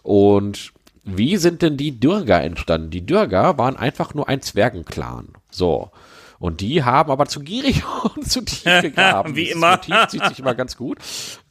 Und 0.02 0.72
wie 1.04 1.36
sind 1.36 1.60
denn 1.60 1.76
die 1.76 2.00
Dürger 2.00 2.42
entstanden? 2.42 2.90
Die 2.90 3.04
Dürger 3.04 3.58
waren 3.58 3.76
einfach 3.76 4.14
nur 4.14 4.28
ein 4.28 4.40
Zwergenclan. 4.40 5.28
So. 5.50 5.90
Und 6.44 6.60
die 6.60 6.84
haben 6.84 7.10
aber 7.10 7.24
zu 7.24 7.40
gierig 7.40 7.84
und 8.16 8.30
zu 8.30 8.42
tief 8.42 8.82
gegraben. 8.82 9.34
Wie 9.34 9.48
immer. 9.50 9.80
Zu 9.80 9.88
tief 9.88 10.08
zieht 10.08 10.26
sich 10.26 10.38
immer 10.40 10.54
ganz 10.54 10.76
gut 10.76 10.98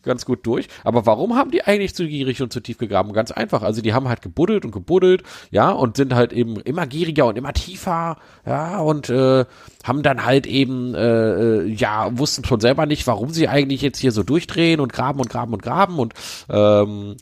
ganz 0.03 0.25
gut 0.25 0.45
durch. 0.45 0.67
Aber 0.83 1.05
warum 1.05 1.35
haben 1.35 1.49
die 1.49 1.63
eigentlich 1.63 1.95
zu 1.95 2.05
gierig 2.05 2.41
und 2.41 2.53
zu 2.53 2.59
tief 2.59 2.77
gegraben? 2.77 3.13
Ganz 3.13 3.31
einfach. 3.31 3.63
Also 3.63 3.81
die 3.81 3.93
haben 3.93 4.09
halt 4.09 4.21
gebuddelt 4.21 4.65
und 4.65 4.71
gebuddelt, 4.71 5.23
ja, 5.49 5.71
und 5.71 5.97
sind 5.97 6.13
halt 6.13 6.33
eben 6.33 6.57
immer 6.57 6.85
gieriger 6.85 7.25
und 7.25 7.37
immer 7.37 7.53
tiefer, 7.53 8.17
ja, 8.45 8.79
und 8.79 9.09
äh, 9.09 9.45
haben 9.83 10.03
dann 10.03 10.25
halt 10.25 10.45
eben, 10.45 10.93
äh, 10.93 11.61
äh 11.61 11.67
ja, 11.69 12.17
wussten 12.17 12.43
schon 12.43 12.59
selber 12.59 12.85
nicht, 12.85 13.07
warum 13.07 13.29
sie 13.29 13.47
eigentlich 13.47 13.81
jetzt 13.81 13.99
hier 13.99 14.11
so 14.11 14.23
durchdrehen 14.23 14.81
und 14.81 14.91
graben 14.91 15.21
und 15.21 15.29
graben 15.29 15.53
und 15.53 15.63
graben 15.63 15.99
und 15.99 16.13
ähm, 16.49 17.15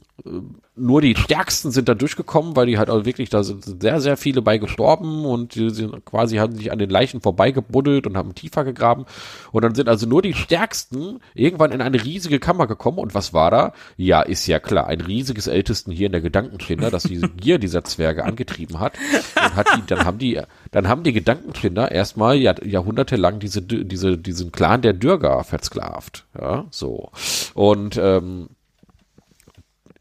nur 0.82 1.01
die 1.01 1.15
Stärksten 1.15 1.71
sind 1.71 1.88
da 1.88 1.93
durchgekommen, 1.93 2.55
weil 2.55 2.65
die 2.65 2.77
halt 2.77 2.89
auch 2.89 3.05
wirklich, 3.05 3.29
da 3.29 3.43
sind 3.43 3.82
sehr, 3.82 4.01
sehr 4.01 4.17
viele 4.17 4.41
bei 4.41 4.57
gestorben 4.57 5.25
und 5.25 5.55
die 5.55 5.69
sind 5.69 6.03
quasi 6.05 6.38
haben 6.38 6.55
sich 6.55 6.71
an 6.71 6.79
den 6.79 6.89
Leichen 6.89 7.21
vorbeigebuddelt 7.21 8.07
und 8.07 8.17
haben 8.17 8.36
tiefer 8.36 8.63
gegraben. 8.63 9.05
Und 9.51 9.63
dann 9.63 9.75
sind 9.75 9.88
also 9.88 10.07
nur 10.07 10.21
die 10.21 10.34
Stärksten 10.34 11.19
irgendwann 11.34 11.71
in 11.71 11.82
eine 11.82 12.03
riesige 12.03 12.39
Kammer 12.39 12.67
gekommen. 12.67 12.97
Und 12.97 13.13
was 13.13 13.34
war 13.34 13.51
da? 13.51 13.73
Ja, 13.95 14.21
ist 14.21 14.47
ja 14.47 14.59
klar, 14.59 14.88
ein 14.88 15.01
riesiges 15.01 15.47
Ältesten 15.47 15.91
hier 15.91 16.07
in 16.07 16.11
der 16.11 16.21
Gedankenkinder, 16.21 16.89
das 16.89 17.03
diese 17.03 17.29
Gier 17.38 17.59
dieser 17.59 17.84
Zwerge 17.84 18.25
angetrieben 18.25 18.79
hat. 18.79 18.93
Und 19.36 19.55
hat 19.55 19.67
die, 19.77 19.86
dann 19.86 20.05
haben 20.05 20.17
die, 20.17 20.41
dann 20.71 20.88
haben 20.88 21.03
die 21.03 21.13
Gedankenkinder 21.13 21.91
erstmal 21.91 22.38
Jahr, 22.38 22.65
jahrhundertelang 22.65 23.39
diese, 23.39 23.61
diese, 23.61 24.17
diesen 24.17 24.51
Clan 24.51 24.82
der 24.82 24.93
Dürger 24.93 25.43
versklavt. 25.43 26.25
Ja, 26.39 26.65
so. 26.71 27.11
Und, 27.53 27.97
ähm, 27.97 28.49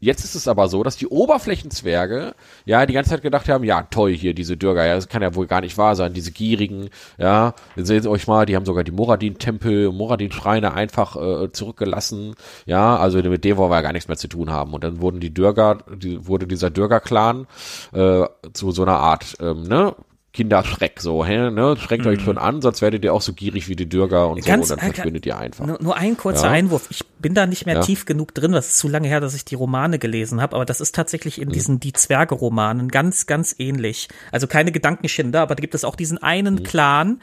Jetzt 0.01 0.25
ist 0.25 0.33
es 0.33 0.47
aber 0.47 0.67
so, 0.67 0.81
dass 0.81 0.97
die 0.97 1.05
Oberflächenzwerge 1.05 2.33
ja 2.65 2.87
die 2.87 2.93
ganze 2.93 3.11
Zeit 3.11 3.21
gedacht 3.21 3.47
haben, 3.47 3.63
ja 3.63 3.83
toll 3.83 4.11
hier 4.11 4.33
diese 4.33 4.57
Dürger, 4.57 4.83
ja 4.83 4.95
das 4.95 5.07
kann 5.07 5.21
ja 5.21 5.35
wohl 5.35 5.45
gar 5.45 5.61
nicht 5.61 5.77
wahr 5.77 5.95
sein, 5.95 6.13
diese 6.13 6.31
gierigen, 6.31 6.89
ja, 7.19 7.53
sehen 7.75 8.01
Sie 8.01 8.09
euch 8.09 8.27
mal, 8.27 8.47
die 8.47 8.55
haben 8.55 8.65
sogar 8.65 8.83
die 8.83 8.91
Moradin-Tempel, 8.91 9.91
Moradin-Schreine 9.91 10.73
einfach 10.73 11.15
äh, 11.15 11.51
zurückgelassen, 11.51 12.33
ja, 12.65 12.97
also 12.97 13.19
mit 13.21 13.45
dem 13.45 13.57
wollen 13.57 13.69
wir 13.69 13.75
ja 13.75 13.81
gar 13.81 13.93
nichts 13.93 14.07
mehr 14.07 14.17
zu 14.17 14.27
tun 14.27 14.49
haben. 14.49 14.73
Und 14.73 14.83
dann 14.83 15.01
wurden 15.01 15.19
die 15.19 15.33
Dürger, 15.33 15.77
die, 15.95 16.27
wurde 16.27 16.47
dieser 16.47 16.71
Dürger-Clan 16.71 17.45
äh, 17.93 18.25
zu 18.53 18.71
so 18.71 18.81
einer 18.81 18.97
Art, 18.97 19.35
ähm, 19.39 19.63
ne, 19.63 19.95
Kinderschreck, 20.33 21.01
so, 21.01 21.25
hä, 21.25 21.49
ne? 21.49 21.75
Schreckt 21.77 22.05
mhm. 22.05 22.11
euch 22.11 22.21
schon 22.21 22.37
an, 22.37 22.61
sonst 22.61 22.81
werdet 22.81 23.03
ihr 23.03 23.13
auch 23.13 23.21
so 23.21 23.33
gierig 23.33 23.67
wie 23.67 23.75
die 23.75 23.89
Dürger 23.89 24.29
und 24.29 24.45
Ganz, 24.45 24.69
so, 24.69 24.73
und 24.73 24.81
dann 24.81 24.89
äh, 24.89 24.93
verschwindet 24.93 25.25
ihr 25.25 25.37
einfach. 25.37 25.65
Nur, 25.65 25.81
nur 25.81 25.97
ein 25.97 26.15
kurzer 26.15 26.45
ja? 26.45 26.51
Einwurf. 26.51 26.87
Ich 26.89 27.05
bin 27.19 27.33
da 27.33 27.45
nicht 27.45 27.65
mehr 27.65 27.75
ja? 27.75 27.81
tief 27.81 28.05
genug 28.05 28.33
drin, 28.33 28.53
das 28.53 28.67
ist 28.67 28.77
zu 28.77 28.87
lange 28.87 29.09
her, 29.09 29.19
dass 29.19 29.33
ich 29.33 29.43
die 29.43 29.55
Romane 29.55 29.99
gelesen 29.99 30.41
habe, 30.41 30.55
aber 30.55 30.63
das 30.63 30.79
ist 30.79 30.95
tatsächlich 30.95 31.41
in 31.41 31.49
mhm. 31.49 31.53
diesen 31.53 31.79
Die 31.81 31.91
Zwerge-Romanen 31.91 32.87
ganz, 32.87 33.25
ganz 33.25 33.53
ähnlich. 33.57 34.07
Also 34.31 34.47
keine 34.47 34.71
Gedankenschinder, 34.71 35.41
aber 35.41 35.55
da 35.55 35.61
gibt 35.61 35.75
es 35.75 35.83
auch 35.83 35.97
diesen 35.97 36.17
einen 36.17 36.55
mhm. 36.55 36.63
Clan, 36.63 37.21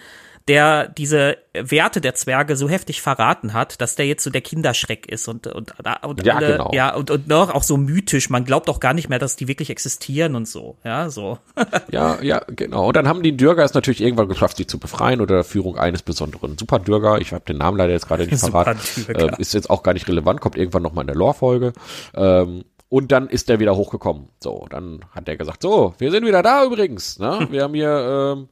der 0.48 0.88
diese 0.88 1.36
Werte 1.52 2.00
der 2.00 2.14
Zwerge 2.14 2.56
so 2.56 2.68
heftig 2.68 3.02
verraten 3.02 3.52
hat, 3.52 3.80
dass 3.80 3.96
der 3.96 4.06
jetzt 4.06 4.24
so 4.24 4.30
der 4.30 4.40
Kinderschreck 4.40 5.06
ist 5.06 5.28
und 5.28 5.46
und, 5.46 5.72
und 6.02 6.24
ja, 6.24 6.36
alle, 6.36 6.52
genau. 6.52 6.70
ja 6.72 6.94
und, 6.94 7.10
und 7.10 7.28
noch 7.28 7.54
auch 7.54 7.62
so 7.62 7.76
mythisch. 7.76 8.30
Man 8.30 8.44
glaubt 8.44 8.68
auch 8.70 8.80
gar 8.80 8.94
nicht 8.94 9.08
mehr, 9.08 9.18
dass 9.18 9.36
die 9.36 9.48
wirklich 9.48 9.70
existieren 9.70 10.34
und 10.34 10.48
so. 10.48 10.76
Ja, 10.84 11.10
so. 11.10 11.38
ja, 11.90 12.20
ja, 12.22 12.42
genau. 12.48 12.88
Und 12.88 12.96
dann 12.96 13.06
haben 13.06 13.22
die 13.22 13.36
Dürger 13.36 13.64
es 13.64 13.74
natürlich 13.74 14.00
irgendwann 14.00 14.28
geschafft, 14.28 14.56
sich 14.56 14.68
zu 14.68 14.78
befreien 14.78 15.20
oder 15.20 15.36
der 15.36 15.44
Führung 15.44 15.76
eines 15.76 16.02
besonderen 16.02 16.56
Superdürger. 16.56 17.20
Ich 17.20 17.32
habe 17.32 17.44
den 17.44 17.58
Namen 17.58 17.76
leider 17.76 17.92
jetzt 17.92 18.08
gerade 18.08 18.26
nicht 18.26 18.38
verraten. 18.38 18.78
Äh, 19.08 19.30
ist 19.38 19.54
jetzt 19.54 19.70
auch 19.70 19.82
gar 19.82 19.92
nicht 19.92 20.08
relevant, 20.08 20.40
kommt 20.40 20.56
irgendwann 20.56 20.82
noch 20.82 20.92
mal 20.92 21.02
in 21.02 21.08
der 21.08 21.16
Lore-Folge. 21.16 21.72
Ähm, 22.14 22.64
und 22.88 23.12
dann 23.12 23.28
ist 23.28 23.48
der 23.48 23.60
wieder 23.60 23.76
hochgekommen. 23.76 24.28
So, 24.40 24.66
dann 24.70 25.00
hat 25.14 25.28
der 25.28 25.36
gesagt, 25.36 25.62
so, 25.62 25.94
wir 25.98 26.10
sind 26.10 26.26
wieder 26.26 26.42
da 26.42 26.64
übrigens. 26.64 27.18
Ne? 27.18 27.46
Wir 27.50 27.64
haben 27.64 27.74
hier 27.74 28.36
ähm, 28.38 28.48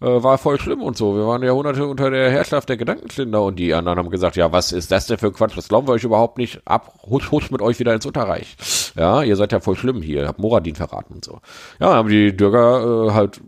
äh, 0.00 0.22
war 0.22 0.38
voll 0.38 0.58
schlimm 0.58 0.82
und 0.82 0.96
so. 0.96 1.16
Wir 1.16 1.26
waren 1.26 1.42
Jahrhunderte 1.42 1.86
unter 1.86 2.10
der 2.10 2.30
Herrschaft 2.30 2.68
der 2.68 2.76
Gedankenklinder 2.76 3.42
und 3.42 3.58
die 3.58 3.74
anderen 3.74 3.98
haben 3.98 4.10
gesagt, 4.10 4.36
ja, 4.36 4.52
was 4.52 4.72
ist 4.72 4.90
das 4.90 5.06
denn 5.06 5.18
für 5.18 5.32
Quatsch? 5.32 5.56
Das 5.56 5.68
glauben 5.68 5.86
wir 5.88 5.92
euch 5.92 6.04
überhaupt 6.04 6.38
nicht. 6.38 6.60
Ab, 6.64 6.94
husch, 7.08 7.30
husch 7.30 7.50
mit 7.50 7.62
euch 7.62 7.78
wieder 7.78 7.94
ins 7.94 8.06
Unterreich. 8.06 8.56
Ja, 8.96 9.22
ihr 9.22 9.36
seid 9.36 9.52
ja 9.52 9.60
voll 9.60 9.76
schlimm 9.76 10.02
hier. 10.02 10.26
Habt 10.26 10.38
Moradin 10.38 10.74
verraten 10.74 11.14
und 11.14 11.24
so. 11.24 11.40
Ja, 11.78 11.94
haben 11.94 12.08
die 12.08 12.36
Dürger 12.36 13.08
äh, 13.08 13.12
halt 13.12 13.40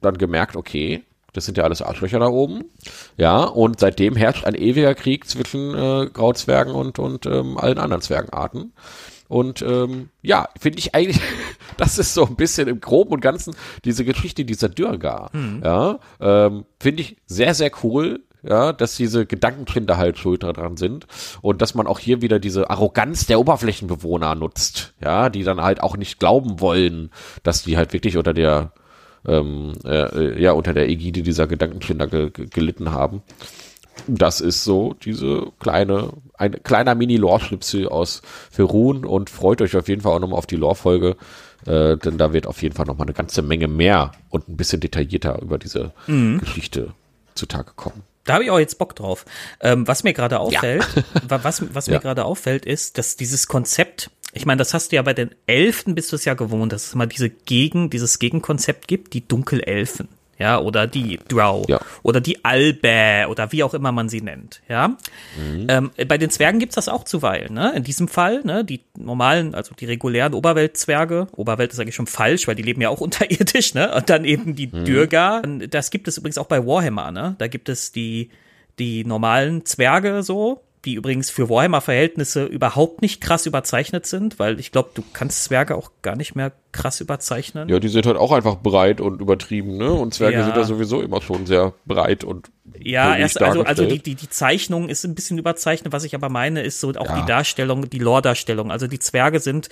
dann 0.00 0.18
gemerkt, 0.18 0.56
okay, 0.56 1.02
das 1.32 1.44
sind 1.44 1.58
ja 1.58 1.64
alles 1.64 1.82
Arschlöcher 1.82 2.18
da 2.18 2.28
oben. 2.28 2.64
Ja, 3.16 3.44
und 3.44 3.78
seitdem 3.80 4.16
herrscht 4.16 4.46
ein 4.46 4.54
ewiger 4.54 4.94
Krieg 4.94 5.28
zwischen 5.28 5.74
äh, 5.74 6.06
Grauzwergen 6.12 6.74
und, 6.74 6.98
und 6.98 7.26
ähm, 7.26 7.58
allen 7.58 7.78
anderen 7.78 8.02
Zwergenarten. 8.02 8.72
Und 9.28 9.62
ähm, 9.62 10.10
ja, 10.22 10.48
finde 10.58 10.78
ich 10.78 10.94
eigentlich, 10.94 11.20
das 11.76 11.98
ist 11.98 12.14
so 12.14 12.26
ein 12.26 12.36
bisschen 12.36 12.68
im 12.68 12.80
Groben 12.80 13.12
und 13.12 13.20
Ganzen 13.20 13.54
diese 13.84 14.04
Geschichte 14.04 14.44
dieser 14.44 14.68
Dürger. 14.68 15.30
Mhm. 15.32 15.62
Ja, 15.64 15.98
ähm, 16.20 16.64
finde 16.78 17.02
ich 17.02 17.16
sehr, 17.26 17.54
sehr 17.54 17.70
cool. 17.82 18.20
Ja, 18.42 18.72
dass 18.72 18.94
diese 18.94 19.26
Gedankenkinder 19.26 19.96
halt 19.96 20.18
schuld 20.18 20.44
daran 20.44 20.76
sind 20.76 21.08
und 21.42 21.62
dass 21.62 21.74
man 21.74 21.88
auch 21.88 21.98
hier 21.98 22.22
wieder 22.22 22.38
diese 22.38 22.70
Arroganz 22.70 23.26
der 23.26 23.40
Oberflächenbewohner 23.40 24.36
nutzt, 24.36 24.94
ja, 25.02 25.30
die 25.30 25.42
dann 25.42 25.62
halt 25.62 25.82
auch 25.82 25.96
nicht 25.96 26.20
glauben 26.20 26.60
wollen, 26.60 27.10
dass 27.42 27.64
die 27.64 27.76
halt 27.76 27.92
wirklich 27.92 28.16
unter 28.16 28.34
der 28.34 28.70
ähm, 29.26 29.72
äh, 29.84 30.40
ja 30.40 30.52
unter 30.52 30.74
der 30.74 30.88
Ägide 30.88 31.22
dieser 31.22 31.48
Gedankenkinder 31.48 32.06
ge 32.06 32.30
gelitten 32.30 32.92
haben 32.92 33.22
das 34.06 34.40
ist 34.40 34.64
so 34.64 34.94
diese 35.04 35.52
kleine, 35.58 36.10
ein 36.34 36.62
kleiner 36.62 36.94
Mini-Lore-Schnipsel 36.94 37.88
aus 37.88 38.22
Ferun 38.50 39.04
und 39.04 39.30
freut 39.30 39.62
euch 39.62 39.76
auf 39.76 39.88
jeden 39.88 40.02
Fall 40.02 40.12
auch 40.12 40.20
nochmal 40.20 40.38
auf 40.38 40.46
die 40.46 40.56
Lore-Folge, 40.56 41.16
äh, 41.66 41.96
denn 41.96 42.18
da 42.18 42.32
wird 42.32 42.46
auf 42.46 42.62
jeden 42.62 42.74
Fall 42.74 42.86
nochmal 42.86 43.06
eine 43.06 43.14
ganze 43.14 43.42
Menge 43.42 43.68
mehr 43.68 44.12
und 44.30 44.48
ein 44.48 44.56
bisschen 44.56 44.80
detaillierter 44.80 45.40
über 45.42 45.58
diese 45.58 45.92
mhm. 46.06 46.38
Geschichte 46.38 46.92
zutage 47.34 47.72
kommen. 47.76 48.02
Da 48.24 48.34
habe 48.34 48.44
ich 48.44 48.50
auch 48.50 48.58
jetzt 48.58 48.78
Bock 48.78 48.96
drauf. 48.96 49.24
Ähm, 49.60 49.86
was 49.86 50.02
mir 50.02 50.12
gerade 50.12 50.40
auffällt, 50.40 50.86
ja. 51.30 51.44
was, 51.44 51.74
was 51.74 51.86
mir 51.86 51.94
ja. 51.94 52.00
gerade 52.00 52.24
auffällt, 52.24 52.66
ist, 52.66 52.98
dass 52.98 53.16
dieses 53.16 53.46
Konzept, 53.46 54.10
ich 54.32 54.46
meine, 54.46 54.58
das 54.58 54.74
hast 54.74 54.90
du 54.90 54.96
ja 54.96 55.02
bei 55.02 55.14
den 55.14 55.30
Elfen 55.46 55.94
bist 55.94 56.12
du 56.12 56.16
es 56.16 56.24
ja 56.24 56.34
gewohnt, 56.34 56.72
dass 56.72 56.88
es 56.88 56.94
mal 56.94 57.06
diese 57.06 57.30
Gegen, 57.30 57.88
dieses 57.88 58.18
Gegenkonzept 58.18 58.88
gibt, 58.88 59.14
die 59.14 59.26
Dunkelelfen 59.26 60.08
ja, 60.38 60.58
oder 60.58 60.86
die 60.86 61.18
Drow 61.28 61.64
ja. 61.68 61.80
oder 62.02 62.20
die 62.20 62.44
Albe 62.44 63.26
oder 63.28 63.52
wie 63.52 63.62
auch 63.62 63.74
immer 63.74 63.92
man 63.92 64.08
sie 64.08 64.20
nennt, 64.20 64.60
ja. 64.68 64.88
Mhm. 65.36 65.66
Ähm, 65.68 65.90
bei 66.08 66.18
den 66.18 66.30
Zwergen 66.30 66.60
gibt's 66.60 66.74
das 66.74 66.88
auch 66.88 67.04
zuweilen, 67.04 67.54
ne? 67.54 67.72
In 67.74 67.84
diesem 67.84 68.08
Fall, 68.08 68.42
ne, 68.44 68.64
die 68.64 68.80
normalen, 68.98 69.54
also 69.54 69.74
die 69.74 69.86
regulären 69.86 70.34
Oberweltzwerge, 70.34 71.28
Oberwelt 71.36 71.72
ist 71.72 71.80
eigentlich 71.80 71.94
schon 71.94 72.06
falsch, 72.06 72.46
weil 72.48 72.54
die 72.54 72.62
leben 72.62 72.80
ja 72.80 72.88
auch 72.88 73.00
unterirdisch, 73.06 73.74
ne? 73.74 73.94
Und 73.94 74.10
dann 74.10 74.24
eben 74.24 74.54
die 74.54 74.68
mhm. 74.68 74.84
Dürger, 74.84 75.42
das 75.70 75.90
gibt 75.90 76.08
es 76.08 76.18
übrigens 76.18 76.38
auch 76.38 76.46
bei 76.46 76.64
Warhammer, 76.66 77.10
ne? 77.10 77.34
Da 77.38 77.48
gibt 77.48 77.68
es 77.68 77.92
die 77.92 78.30
die 78.78 79.04
normalen 79.04 79.64
Zwerge 79.64 80.22
so, 80.22 80.65
die 80.86 80.94
übrigens 80.94 81.28
für 81.28 81.50
Warhammer-Verhältnisse 81.50 82.44
überhaupt 82.44 83.02
nicht 83.02 83.20
krass 83.20 83.44
überzeichnet 83.44 84.06
sind, 84.06 84.38
weil 84.38 84.60
ich 84.60 84.70
glaube, 84.70 84.90
du 84.94 85.02
kannst 85.12 85.44
Zwerge 85.44 85.76
auch 85.76 85.90
gar 86.00 86.16
nicht 86.16 86.34
mehr 86.36 86.52
krass 86.72 87.00
überzeichnen. 87.00 87.68
Ja, 87.68 87.80
die 87.80 87.88
sind 87.88 88.06
halt 88.06 88.16
auch 88.16 88.32
einfach 88.32 88.56
breit 88.56 89.00
und 89.00 89.20
übertrieben, 89.20 89.76
ne? 89.76 89.92
Und 89.92 90.14
Zwerge 90.14 90.38
ja. 90.38 90.44
sind 90.44 90.56
ja 90.56 90.64
sowieso 90.64 91.02
immer 91.02 91.20
schon 91.20 91.44
sehr 91.44 91.74
breit 91.84 92.24
und 92.24 92.50
ja, 92.78 93.16
erst, 93.16 93.42
also, 93.42 93.62
also 93.62 93.86
die, 93.86 93.98
die, 93.98 94.14
die 94.14 94.28
Zeichnung 94.28 94.88
ist 94.88 95.04
ein 95.04 95.14
bisschen 95.14 95.38
überzeichnet, 95.38 95.92
was 95.92 96.04
ich 96.04 96.14
aber 96.14 96.28
meine, 96.28 96.62
ist 96.62 96.80
so 96.80 96.90
auch 96.90 97.06
ja. 97.06 97.20
die 97.20 97.26
Darstellung, 97.26 97.88
die 97.88 97.98
Lore-Darstellung. 97.98 98.70
Also 98.70 98.86
die 98.86 98.98
Zwerge 98.98 99.40
sind 99.40 99.68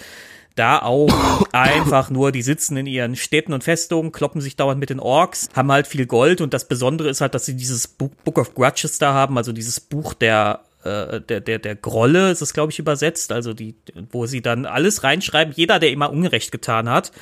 da 0.57 0.81
auch 0.81 1.11
einfach 1.53 2.11
nur, 2.11 2.33
die 2.33 2.43
sitzen 2.43 2.77
in 2.77 2.87
ihren 2.87 3.15
Städten 3.15 3.53
und 3.53 3.63
Festungen, 3.63 4.11
kloppen 4.11 4.41
sich 4.41 4.57
dauernd 4.57 4.81
mit 4.81 4.91
den 4.91 5.01
Orks, 5.01 5.49
haben 5.55 5.71
halt 5.71 5.87
viel 5.87 6.07
Gold 6.07 6.41
und 6.41 6.55
das 6.55 6.67
Besondere 6.67 7.09
ist 7.09 7.21
halt, 7.21 7.35
dass 7.35 7.47
sie 7.47 7.57
dieses 7.57 7.87
Book 7.87 8.39
of 8.39 8.55
Grudges 8.55 8.99
da 8.99 9.13
haben, 9.13 9.37
also 9.37 9.53
dieses 9.53 9.81
Buch 9.81 10.15
der 10.15 10.61
äh, 10.85 11.21
der, 11.21 11.41
der, 11.41 11.59
der 11.59 11.77
Grolle 11.77 12.31
ist 12.31 12.43
es, 12.43 12.53
glaube 12.53 12.73
ich, 12.73 12.79
übersetzt, 12.79 13.33
also 13.33 13.55
die, 13.55 13.75
wo 14.11 14.27
sie 14.27 14.43
dann 14.43 14.67
alles 14.67 15.03
reinschreiben, 15.03 15.55
jeder, 15.57 15.79
der 15.79 15.91
immer 15.91 16.11
Unrecht 16.11 16.53
getan 16.53 16.89
hat. 16.89 17.13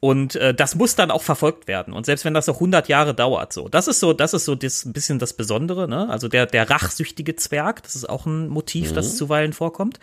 Und 0.00 0.36
äh, 0.36 0.54
das 0.54 0.76
muss 0.76 0.94
dann 0.94 1.10
auch 1.10 1.22
verfolgt 1.22 1.66
werden. 1.66 1.92
Und 1.92 2.06
selbst 2.06 2.24
wenn 2.24 2.34
das 2.34 2.46
noch 2.46 2.56
100 2.56 2.88
Jahre 2.88 3.14
dauert, 3.14 3.52
so. 3.52 3.68
Das 3.68 3.88
ist 3.88 3.98
so, 3.98 4.12
das 4.12 4.32
ist 4.32 4.44
so 4.44 4.54
das, 4.54 4.84
ein 4.84 4.92
bisschen 4.92 5.18
das 5.18 5.32
Besondere, 5.32 5.88
ne? 5.88 6.08
Also 6.08 6.28
der, 6.28 6.46
der 6.46 6.70
rachsüchtige 6.70 7.34
Zwerg, 7.34 7.82
das 7.82 7.96
ist 7.96 8.08
auch 8.08 8.24
ein 8.24 8.48
Motiv, 8.48 8.92
mhm. 8.92 8.94
das 8.94 9.16
zuweilen 9.16 9.52
vorkommt. 9.52 9.98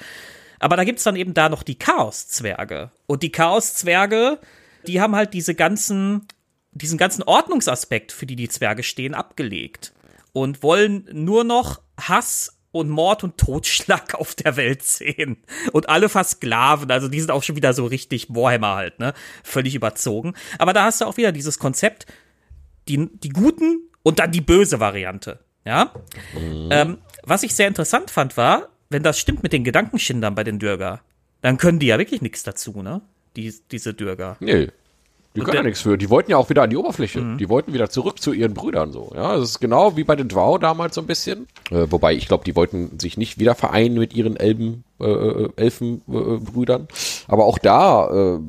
Aber 0.59 0.75
da 0.75 0.83
gibt's 0.83 1.03
dann 1.03 1.15
eben 1.15 1.33
da 1.33 1.47
noch 1.47 1.63
die 1.63 1.77
Chaos-Zwerge. 1.77 2.91
Und 3.07 3.23
die 3.23 3.31
Chaos-Zwerge, 3.31 4.39
die 4.87 4.99
haben 4.99 5.15
halt 5.15 5.33
diese 5.33 5.55
ganzen, 5.55 6.27
diesen 6.71 6.97
ganzen 6.97 7.23
Ordnungsaspekt, 7.23 8.11
für 8.11 8.25
die 8.25 8.35
die 8.35 8.49
Zwerge 8.49 8.83
stehen, 8.83 9.13
abgelegt. 9.13 9.93
Und 10.33 10.61
wollen 10.61 11.07
nur 11.13 11.45
noch 11.45 11.79
Hass 11.97 12.55
und 12.76 12.89
Mord 12.89 13.23
und 13.23 13.38
Totschlag 13.38 14.15
auf 14.15 14.36
der 14.36 14.57
Welt 14.57 14.84
sehen. 14.84 15.38
Und 15.71 15.89
alle 15.89 16.09
versklaven, 16.09 16.91
also 16.91 17.07
die 17.07 17.19
sind 17.19 17.32
auch 17.32 17.43
schon 17.43 17.55
wieder 17.55 17.73
so 17.73 17.86
richtig 17.86 18.28
Warhammer 18.30 18.76
halt, 18.76 18.99
ne? 18.99 19.13
Völlig 19.43 19.76
überzogen. 19.76 20.34
Aber 20.59 20.73
da 20.73 20.84
hast 20.84 21.01
du 21.01 21.05
auch 21.05 21.17
wieder 21.17 21.32
dieses 21.32 21.59
Konzept, 21.59 22.05
die, 22.88 23.09
die 23.11 23.30
Guten 23.30 23.89
und 24.03 24.19
dann 24.19 24.32
die 24.32 24.41
böse 24.41 24.80
Variante, 24.80 25.39
ja? 25.65 25.91
Mhm. 26.34 26.69
Ähm, 26.71 26.97
was 27.23 27.43
ich 27.43 27.55
sehr 27.55 27.67
interessant 27.67 28.11
fand, 28.11 28.38
war, 28.38 28.69
wenn 28.89 29.03
das 29.03 29.17
stimmt 29.19 29.43
mit 29.43 29.53
den 29.53 29.63
Gedankenschindern 29.63 30.36
bei 30.36 30.43
den 30.43 30.59
Dürger, 30.59 31.01
dann 31.41 31.57
können 31.57 31.80
die 31.80 31.88
ja 31.88 31.97
wirklich 31.97 32.21
nichts 32.21 32.43
dazu, 32.43 32.82
ne? 32.82 33.01
Die, 33.36 33.53
diese 33.71 33.93
Dürger. 33.93 34.38
Nee. 34.39 34.69
Die 35.36 35.41
können 35.41 35.57
ja 35.57 35.63
nichts 35.63 35.81
für. 35.81 35.97
Die 35.97 36.09
wollten 36.09 36.31
ja 36.31 36.38
auch 36.38 36.49
wieder 36.49 36.63
an 36.63 36.69
die 36.69 36.77
Oberfläche. 36.77 37.19
Mhm. 37.19 37.38
Die 37.38 37.49
wollten 37.49 37.73
wieder 37.73 37.89
zurück 37.89 38.21
zu 38.21 38.31
ihren 38.31 38.53
Brüdern 38.53 38.91
so. 38.91 39.11
Ja, 39.13 39.36
das 39.36 39.49
ist 39.49 39.59
genau 39.59 39.97
wie 39.97 40.03
bei 40.03 40.15
den 40.15 40.27
Drow 40.27 40.59
damals 40.59 40.95
so 40.95 41.01
ein 41.01 41.07
bisschen. 41.07 41.47
Äh, 41.71 41.88
wobei 41.89 42.13
ich 42.13 42.27
glaube, 42.27 42.43
die 42.45 42.55
wollten 42.55 42.97
sich 42.99 43.17
nicht 43.17 43.39
wieder 43.39 43.55
vereinen 43.55 43.97
mit 43.97 44.13
ihren 44.13 44.38
Elben, 44.38 44.83
äh, 44.99 45.05
äh 45.05 45.49
Elfenbrüdern. 45.57 46.83
Äh, 46.83 46.86
Aber 47.27 47.45
auch 47.45 47.57
da, 47.57 48.36
äh, 48.36 48.39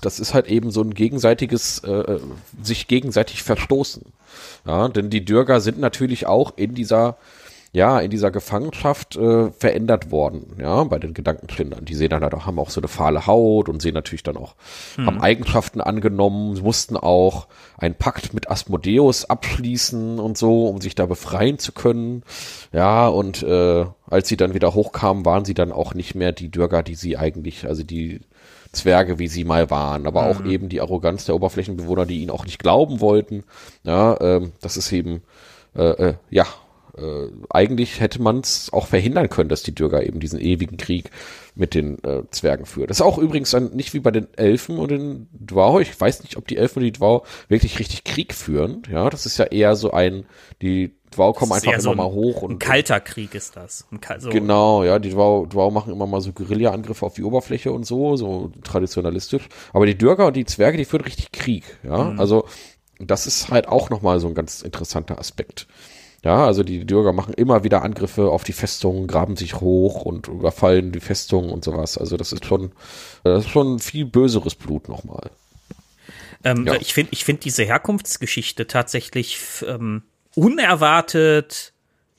das 0.00 0.20
ist 0.20 0.34
halt 0.34 0.48
eben 0.48 0.70
so 0.70 0.82
ein 0.82 0.94
gegenseitiges, 0.94 1.78
äh, 1.80 2.18
sich 2.62 2.88
gegenseitig 2.88 3.42
verstoßen. 3.42 4.02
Ja, 4.66 4.88
denn 4.88 5.10
die 5.10 5.24
Dürger 5.24 5.60
sind 5.60 5.78
natürlich 5.78 6.26
auch 6.26 6.52
in 6.56 6.74
dieser 6.74 7.16
ja, 7.74 7.98
in 7.98 8.08
dieser 8.08 8.30
Gefangenschaft 8.30 9.16
äh, 9.16 9.50
verändert 9.50 10.12
worden, 10.12 10.56
ja, 10.60 10.84
bei 10.84 11.00
den 11.00 11.12
Gedankenkindern. 11.12 11.84
Die 11.84 11.96
sehen 11.96 12.10
dann 12.10 12.22
halt 12.22 12.32
auch, 12.32 12.46
haben 12.46 12.60
auch 12.60 12.70
so 12.70 12.80
eine 12.80 12.86
fahle 12.86 13.26
Haut 13.26 13.68
und 13.68 13.82
sehen 13.82 13.94
natürlich 13.94 14.22
dann 14.22 14.36
auch, 14.36 14.54
hm. 14.94 15.06
haben 15.06 15.20
Eigenschaften 15.20 15.80
angenommen, 15.80 16.56
mussten 16.62 16.96
auch 16.96 17.48
einen 17.76 17.96
Pakt 17.96 18.32
mit 18.32 18.48
Asmodeus 18.48 19.24
abschließen 19.24 20.20
und 20.20 20.38
so, 20.38 20.68
um 20.68 20.80
sich 20.80 20.94
da 20.94 21.06
befreien 21.06 21.58
zu 21.58 21.72
können. 21.72 22.22
Ja, 22.72 23.08
und 23.08 23.42
äh, 23.42 23.86
als 24.08 24.28
sie 24.28 24.36
dann 24.36 24.54
wieder 24.54 24.72
hochkamen, 24.74 25.24
waren 25.24 25.44
sie 25.44 25.54
dann 25.54 25.72
auch 25.72 25.94
nicht 25.94 26.14
mehr 26.14 26.30
die 26.30 26.50
Dürger, 26.50 26.84
die 26.84 26.94
sie 26.94 27.16
eigentlich, 27.16 27.66
also 27.66 27.82
die 27.82 28.20
Zwerge, 28.70 29.18
wie 29.18 29.26
sie 29.26 29.42
mal 29.42 29.68
waren, 29.70 30.06
aber 30.06 30.22
mhm. 30.22 30.28
auch 30.28 30.44
eben 30.44 30.68
die 30.68 30.80
Arroganz 30.80 31.24
der 31.24 31.34
Oberflächenbewohner, 31.34 32.06
die 32.06 32.20
ihnen 32.20 32.30
auch 32.30 32.44
nicht 32.44 32.60
glauben 32.60 33.00
wollten. 33.00 33.42
Ja, 33.82 34.16
ähm, 34.20 34.52
das 34.60 34.76
ist 34.76 34.92
eben, 34.92 35.22
äh, 35.74 36.10
äh, 36.10 36.14
ja, 36.30 36.46
äh, 36.96 37.28
eigentlich 37.50 38.00
hätte 38.00 38.22
man 38.22 38.40
es 38.40 38.72
auch 38.72 38.86
verhindern 38.86 39.28
können, 39.28 39.48
dass 39.48 39.62
die 39.62 39.74
Dürger 39.74 40.04
eben 40.04 40.20
diesen 40.20 40.40
ewigen 40.40 40.76
Krieg 40.76 41.10
mit 41.54 41.74
den 41.74 42.02
äh, 42.04 42.22
Zwergen 42.30 42.66
führen. 42.66 42.88
Das 42.88 42.98
ist 42.98 43.02
auch 43.02 43.18
übrigens 43.18 43.50
dann 43.50 43.70
nicht 43.74 43.94
wie 43.94 44.00
bei 44.00 44.10
den 44.10 44.26
Elfen 44.36 44.78
und 44.78 44.90
den 44.90 45.28
Dwau. 45.32 45.80
Ich 45.80 45.98
weiß 45.98 46.22
nicht, 46.22 46.36
ob 46.36 46.48
die 46.48 46.56
Elfen 46.56 46.80
und 46.80 46.84
die 46.84 46.92
Dwau 46.92 47.24
wirklich 47.48 47.78
richtig 47.78 48.04
Krieg 48.04 48.34
führen. 48.34 48.82
Ja, 48.90 49.10
das 49.10 49.26
ist 49.26 49.38
ja 49.38 49.44
eher 49.44 49.76
so 49.76 49.92
ein, 49.92 50.26
die 50.62 50.94
Dwau 51.14 51.32
kommen 51.32 51.52
einfach 51.52 51.72
immer 51.72 51.80
so 51.80 51.94
mal 51.94 52.10
hoch 52.10 52.42
und. 52.42 52.52
Ein 52.52 52.58
kalter 52.58 53.00
Krieg 53.00 53.34
ist 53.34 53.56
das. 53.56 53.86
So. 54.18 54.30
Genau, 54.30 54.84
ja, 54.84 54.98
die 54.98 55.10
Dwau, 55.10 55.46
Dwau 55.46 55.70
machen 55.70 55.92
immer 55.92 56.06
mal 56.06 56.20
so 56.20 56.32
Guerilla-Angriffe 56.32 57.06
auf 57.06 57.14
die 57.14 57.22
Oberfläche 57.22 57.72
und 57.72 57.84
so, 57.84 58.16
so 58.16 58.50
traditionalistisch. 58.62 59.48
Aber 59.72 59.86
die 59.86 59.96
Dürger 59.96 60.26
und 60.26 60.36
die 60.36 60.44
Zwerge, 60.44 60.76
die 60.76 60.84
führen 60.84 61.02
richtig 61.02 61.32
Krieg, 61.32 61.64
ja. 61.82 62.04
Mhm. 62.04 62.20
Also, 62.20 62.46
das 62.98 63.26
ist 63.26 63.50
halt 63.50 63.68
auch 63.68 63.90
nochmal 63.90 64.20
so 64.20 64.28
ein 64.28 64.34
ganz 64.34 64.62
interessanter 64.62 65.18
Aspekt. 65.18 65.66
Ja, 66.24 66.46
also 66.46 66.62
die 66.62 66.78
Bürger 66.84 67.12
machen 67.12 67.34
immer 67.34 67.64
wieder 67.64 67.82
Angriffe 67.82 68.30
auf 68.30 68.44
die 68.44 68.54
Festungen, 68.54 69.06
graben 69.06 69.36
sich 69.36 69.60
hoch 69.60 70.02
und 70.02 70.28
überfallen 70.28 70.90
die 70.90 71.00
Festungen 71.00 71.50
und 71.50 71.62
sowas. 71.62 71.98
Also 71.98 72.16
das 72.16 72.32
ist 72.32 72.46
schon, 72.46 72.72
das 73.24 73.44
ist 73.44 73.50
schon 73.50 73.78
viel 73.78 74.06
böseres 74.06 74.54
Blut 74.54 74.88
nochmal. 74.88 75.30
Ähm, 76.42 76.66
ja. 76.66 76.76
Ich 76.80 76.94
finde 76.94 77.12
ich 77.12 77.26
finde 77.26 77.42
diese 77.42 77.64
Herkunftsgeschichte 77.64 78.66
tatsächlich 78.66 79.38
ähm, 79.66 80.02
unerwartet 80.34 81.74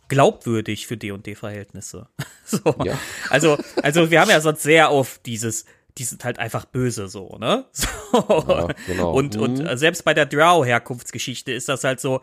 glaubwürdig 0.07 0.85
für 0.85 0.97
D&D-Verhältnisse. 0.97 2.07
so. 2.45 2.59
Ja. 2.83 2.99
Also, 3.31 3.57
also 3.81 4.11
wir 4.11 4.21
haben 4.21 4.29
ja 4.29 4.39
sonst 4.39 4.61
sehr 4.61 4.91
oft 4.91 5.25
dieses, 5.25 5.65
die 5.97 6.03
sind 6.03 6.23
halt 6.23 6.37
einfach 6.37 6.65
böse 6.65 7.07
so, 7.07 7.37
ne? 7.39 7.65
So. 8.05 8.45
Ja, 8.47 8.67
genau. 8.85 9.13
Und, 9.13 9.35
und 9.35 9.63
mhm. 9.63 9.77
selbst 9.77 10.05
bei 10.05 10.13
der 10.13 10.27
Drow-Herkunftsgeschichte 10.27 11.51
ist 11.51 11.67
das 11.67 11.83
halt 11.83 11.99
so, 11.99 12.21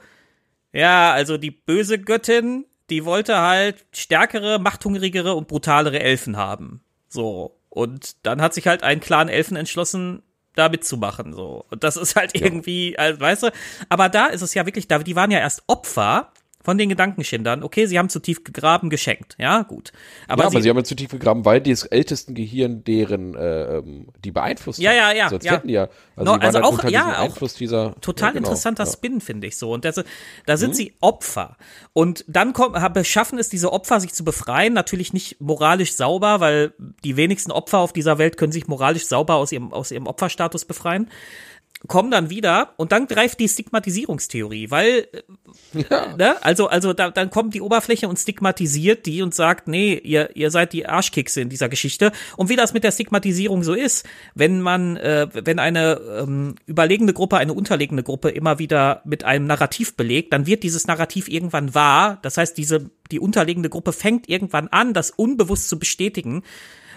ja, 0.73 1.13
also 1.13 1.37
die 1.37 1.51
böse 1.51 1.99
Göttin, 1.99 2.67
die 2.91 3.05
wollte 3.05 3.39
halt 3.41 3.85
stärkere, 3.93 4.59
machthungrigere 4.59 5.35
und 5.35 5.49
brutalere 5.49 6.01
Elfen 6.01 6.37
haben. 6.37 6.83
So. 7.09 7.59
Und 7.69 8.27
dann 8.27 8.43
hat 8.43 8.53
sich 8.55 8.67
halt 8.67 8.83
ein 8.83 9.01
Clan 9.01 9.29
Elfen 9.29 9.57
entschlossen, 9.57 10.23
da 10.55 10.69
mitzumachen, 10.69 11.33
so. 11.33 11.65
Und 11.71 11.85
das 11.85 11.97
ist 11.97 12.17
halt 12.17 12.35
irgendwie, 12.35 12.99
also, 12.99 13.21
weißt 13.21 13.43
du, 13.45 13.51
aber 13.89 14.09
da 14.11 14.27
ist 14.27 14.43
es 14.43 14.53
ja 14.53 14.67
wirklich, 14.67 14.89
da, 14.89 14.99
die 14.99 15.17
waren 15.17 15.31
ja 15.31 15.39
erst 15.39 15.63
Opfer 15.67 16.33
von 16.63 16.79
den 16.79 16.89
Gedankenschindern. 16.89 17.63
Okay, 17.63 17.87
sie 17.87 17.99
haben 17.99 18.09
zu 18.09 18.21
tief 18.21 18.45
gegraben, 18.45 18.91
geschenkt. 18.91 19.37
Ja, 19.39 19.63
gut. 19.63 19.93
Aber, 20.29 20.45
ja, 20.45 20.51
sie, 20.51 20.57
aber 20.57 20.63
sie 20.63 20.71
haben 20.71 20.85
zu 20.85 20.95
tief 20.95 21.11
gegraben, 21.11 21.45
weil 21.45 21.61
das 21.61 21.85
ältesten 21.85 22.35
Gehirn 22.35 22.85
deren 22.85 23.35
äh, 23.35 23.79
ähm, 23.79 24.09
die 24.25 24.31
beeinflusst 24.31 24.79
Ja, 24.79 24.93
ja, 24.93 25.13
ja. 25.13 25.29
Sonst 25.29 25.45
ja. 25.45 25.53
hätten 25.53 25.69
ja. 25.69 25.89
Also, 26.17 26.33
no, 26.33 26.41
also 26.41 26.59
halt 26.63 26.65
auch, 26.65 26.85
ja, 26.91 27.21
auch 27.21 27.37
dieser, 27.59 27.95
total 28.01 28.29
ja, 28.29 28.33
genau, 28.35 28.49
interessanter 28.49 28.85
ja. 28.85 28.91
Spin, 28.91 29.21
finde 29.21 29.47
ich 29.47 29.57
so. 29.57 29.73
Und 29.73 29.85
das, 29.85 30.03
da 30.47 30.57
sind 30.57 30.71
mhm. 30.71 30.75
sie 30.75 30.95
Opfer. 31.01 31.57
Und 31.93 32.25
dann 32.29 32.53
kommen, 32.53 32.81
beschaffen 32.93 33.39
es 33.39 33.49
diese 33.49 33.73
Opfer, 33.73 34.01
sich 34.01 34.13
zu 34.13 34.25
befreien. 34.25 34.73
Natürlich 34.73 35.13
nicht 35.13 35.41
moralisch 35.41 35.95
sauber, 35.95 36.41
weil 36.41 36.75
die 37.05 37.17
wenigsten 37.17 37.51
Opfer 37.51 37.79
auf 37.79 37.93
dieser 37.93 38.19
Welt 38.19 38.37
können 38.37 38.53
sich 38.53 38.69
moralisch 38.69 39.07
sauber 39.07 39.37
aus 39.37 39.53
ihrem, 39.53 39.73
aus 39.73 39.91
ihrem 39.91 40.07
Opferstatus 40.07 40.65
befreien 40.65 41.09
kommen 41.89 42.11
dann 42.11 42.31
wieder 42.31 42.75
und 42.77 42.93
dann 42.93 43.07
greift 43.07 43.41
die 43.41 43.49
Stigmatisierungstheorie, 43.49 44.71
weil 44.71 45.09
äh, 45.13 45.85
ja. 45.91 46.17
ne, 46.17 46.43
also 46.43 46.69
also 46.69 46.93
da, 46.93 47.11
dann 47.11 47.31
kommt 47.31 47.55
die 47.55 47.61
Oberfläche 47.61 48.09
und 48.09 48.19
stigmatisiert 48.19 49.07
die 49.07 49.23
und 49.23 49.35
sagt, 49.35 49.69
nee, 49.69 49.95
ihr 49.95 50.35
ihr 50.37 50.51
seid 50.51 50.73
die 50.73 50.87
Arschkekse 50.87 51.41
in 51.41 51.49
dieser 51.49 51.69
Geschichte. 51.69 52.13
Und 52.37 52.49
wie 52.49 52.57
das 52.57 52.73
mit 52.73 52.85
der 52.85 52.93
Stigmatisierung 52.93 53.65
so 53.65 53.75
ist, 53.75 54.07
wenn 54.35 54.61
man 54.61 54.97
äh, 54.97 55.29
wenn 55.33 55.59
eine 55.59 56.01
ähm, 56.21 56.55
überlegene 56.67 57.13
Gruppe 57.13 57.39
eine 57.39 57.53
unterlegene 57.53 58.03
Gruppe 58.03 58.31
immer 58.31 58.59
wieder 58.59 59.03
mit 59.05 59.25
einem 59.25 59.47
Narrativ 59.47 59.97
belegt, 59.97 60.33
dann 60.33 60.47
wird 60.47 60.63
dieses 60.63 60.87
Narrativ 60.87 61.29
irgendwann 61.29 61.75
wahr, 61.75 62.19
das 62.23 62.37
heißt 62.37 62.57
diese 62.57 62.91
die 63.11 63.21
unterlegene 63.21 63.69
Gruppe 63.69 63.93
fängt 63.93 64.29
irgendwann 64.29 64.69
an, 64.69 64.95
das 64.95 65.11
unbewusst 65.11 65.69
zu 65.69 65.79
bestätigen 65.79 66.43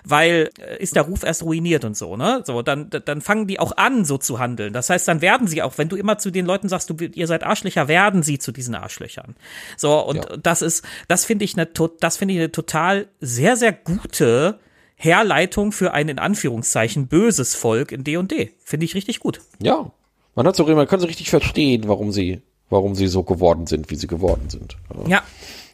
weil 0.06 0.50
äh, 0.60 0.82
ist 0.82 0.96
der 0.96 1.04
Ruf 1.04 1.24
erst 1.24 1.44
ruiniert 1.44 1.84
und 1.84 1.98
so, 1.98 2.16
ne? 2.16 2.44
So, 2.46 2.62
dann, 2.62 2.90
dann 2.90 3.22
fangen 3.22 3.48
die 3.48 3.60
auch 3.60 3.76
an, 3.78 4.06
so 4.06 4.18
zu 4.18 4.40
handeln. 4.40 4.74
Das 4.74 4.90
heißt, 4.90 5.08
dann 5.08 5.22
werden 5.22 5.48
sie 5.48 5.62
auch, 5.62 5.78
wenn 5.78 5.90
du 5.90 5.96
immer 5.96 6.18
zu 6.18 6.32
den 6.32 6.46
Leuten 6.46 6.70
sagst, 6.70 6.90
du, 6.90 6.96
ihr 6.96 7.28
seid 7.28 7.44
Arschlöcher, 7.44 7.88
werden 7.88 8.24
sie 8.24 8.40
zu 8.40 8.52
diesen 8.52 8.76
Arschlöchern. 8.76 9.36
So, 9.78 10.00
und 10.00 10.18
ja. 10.18 10.38
das 10.38 10.62
ist, 10.62 10.86
das 11.08 11.26
finde 11.26 11.46
ich 11.46 11.58
eine, 11.58 11.68
das 12.00 12.18
finde 12.18 12.34
ich 12.34 12.40
eine 12.40 12.52
total 12.52 13.08
sehr, 13.20 13.58
sehr 13.58 13.74
gute 13.74 14.60
Herleitung 14.96 15.72
für 15.72 15.94
ein 15.94 16.08
in 16.10 16.20
Anführungszeichen 16.20 17.08
böses 17.08 17.56
Volk 17.56 17.92
in 17.92 18.04
D&D. 18.04 18.54
Finde 18.64 18.86
ich 18.86 18.96
richtig 18.96 19.20
gut. 19.20 19.42
Ja. 19.62 19.92
Man 20.36 20.48
hat 20.48 20.56
so, 20.56 20.66
man 20.66 20.88
kann 20.88 21.00
so 21.00 21.08
richtig 21.08 21.30
verstehen, 21.30 21.84
warum 21.88 22.12
sie, 22.12 22.42
warum 22.70 22.96
sie 22.96 23.08
so 23.08 23.24
geworden 23.24 23.68
sind, 23.68 23.90
wie 23.90 23.96
sie 23.96 24.08
geworden 24.08 24.50
sind. 24.50 24.78
Ja. 25.08 25.24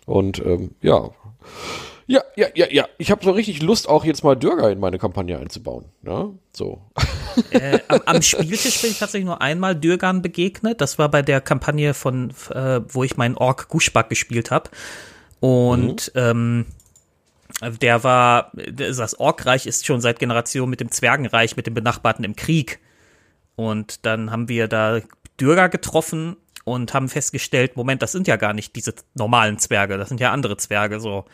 Und 0.06 0.40
ähm, 0.46 0.72
ja. 0.82 1.10
Ja, 2.12 2.24
ja, 2.36 2.48
ja, 2.56 2.68
ja. 2.70 2.88
Ich 2.98 3.10
habe 3.12 3.24
so 3.24 3.32
richtig 3.32 3.62
Lust, 3.62 3.88
auch 3.88 4.04
jetzt 4.04 4.24
mal 4.24 4.36
Dürger 4.36 4.70
in 4.70 4.80
meine 4.80 4.98
Kampagne 4.98 5.38
einzubauen. 5.38 5.86
Ja, 6.04 6.30
so. 6.54 6.82
Äh, 7.52 7.80
am, 7.88 8.02
am, 8.06 8.22
Spieltisch 8.22 8.82
bin 8.82 8.92
ich 8.92 9.00
tatsächlich 9.00 9.26
nur 9.26 9.42
einmal 9.42 9.74
Dürgern 9.76 10.22
begegnet. 10.22 10.82
Das 10.82 11.00
war 11.00 11.10
bei 11.10 11.22
der 11.22 11.40
Kampagne 11.40 11.94
von, 11.94 12.32
äh, 12.54 12.82
wo 12.90 13.06
ich 13.06 13.16
meinen 13.16 13.38
Ork 13.38 13.70
Guschback 13.70 14.10
gespielt 14.10 14.52
habe. 14.52 14.70
Und 15.40 16.12
mhm. 16.14 16.22
ähm, 16.22 16.66
der 17.82 18.04
war, 18.04 18.52
das 18.54 19.20
Orkreich 19.20 19.66
ist 19.66 19.86
schon 19.86 20.02
seit 20.02 20.20
Generationen 20.20 20.70
mit 20.70 20.82
dem 20.82 20.92
Zwergenreich, 20.92 21.56
mit 21.56 21.68
dem 21.68 21.74
Benachbarten 21.74 22.26
im 22.26 22.36
Krieg. 22.36 22.80
Und 23.56 24.06
dann 24.06 24.32
haben 24.32 24.50
wir 24.50 24.68
da 24.68 25.00
Dürger 25.40 25.70
getroffen 25.70 26.36
und 26.66 26.94
haben 26.94 27.10
festgestellt, 27.10 27.76
Moment, 27.76 28.02
das 28.02 28.12
sind 28.12 28.28
ja 28.28 28.36
gar 28.36 28.54
nicht 28.54 28.76
diese 28.76 28.94
normalen 29.14 29.58
Zwerge, 29.58 29.98
das 29.98 30.10
sind 30.10 30.20
ja 30.20 30.32
andere 30.32 30.58
Zwerge 30.58 31.00
so. 31.00 31.26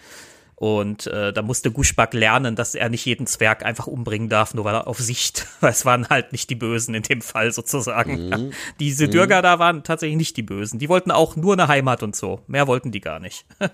Und 0.60 1.06
äh, 1.06 1.32
da 1.34 1.44
musste 1.44 1.70
Guschback 1.70 2.16
lernen, 2.16 2.56
dass 2.56 2.74
er 2.74 2.90
nicht 2.90 3.06
jeden 3.06 3.28
Zwerg 3.28 3.64
einfach 3.64 3.86
umbringen 3.86 4.28
darf, 4.28 4.56
nur 4.56 4.66
weil 4.66 4.74
er 4.74 4.88
auf 4.88 4.98
Sicht, 4.98 5.46
weil 5.60 5.72
es 5.72 5.86
waren 5.86 6.10
halt 6.10 6.32
nicht 6.32 6.50
die 6.50 6.56
Bösen 6.56 6.96
in 6.96 7.04
dem 7.04 7.22
Fall 7.22 7.52
sozusagen. 7.52 8.30
Mhm. 8.30 8.52
Diese 8.80 9.06
mhm. 9.06 9.12
Dürger 9.12 9.44
da 9.44 9.60
waren 9.60 9.84
tatsächlich 9.84 10.18
nicht 10.18 10.36
die 10.36 10.42
Bösen. 10.42 10.80
Die 10.80 10.90
wollten 10.90 11.12
auch 11.12 11.36
nur 11.36 11.54
eine 11.54 11.68
Heimat 11.68 12.02
und 12.02 12.16
so. 12.16 12.42
Mehr 12.48 12.66
wollten 12.66 12.92
die 12.92 13.02
gar 13.02 13.20
nicht. 13.20 13.46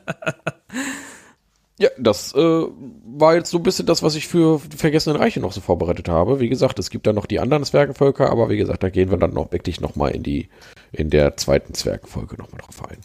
Ja, 1.80 1.90
das 1.98 2.34
äh, 2.36 2.40
war 2.40 3.34
jetzt 3.34 3.50
so 3.50 3.58
ein 3.58 3.64
bisschen 3.64 3.88
das, 3.88 4.04
was 4.04 4.14
ich 4.14 4.28
für 4.28 4.62
die 4.72 4.78
Vergessenen 4.78 5.18
Reiche 5.18 5.40
noch 5.40 5.52
so 5.52 5.60
vorbereitet 5.60 6.08
habe. 6.08 6.40
Wie 6.40 6.48
gesagt, 6.48 6.78
es 6.78 6.92
gibt 6.92 7.08
dann 7.08 7.16
noch 7.16 7.26
die 7.26 7.40
anderen 7.40 7.64
Zwergenvölker, 7.64 8.30
aber 8.30 8.50
wie 8.50 8.58
gesagt, 8.58 8.84
da 8.84 8.90
gehen 8.90 9.10
wir 9.10 9.18
dann 9.18 9.34
noch 9.34 9.52
wirklich 9.52 9.82
nochmal 9.82 10.12
in 10.12 10.22
die, 10.22 10.50
in 10.92 11.10
der 11.10 11.36
zweiten 11.36 11.74
Zwergenfolge 11.74 12.38
nochmal 12.38 12.62
drauf 12.62 12.88
ein. 12.88 13.00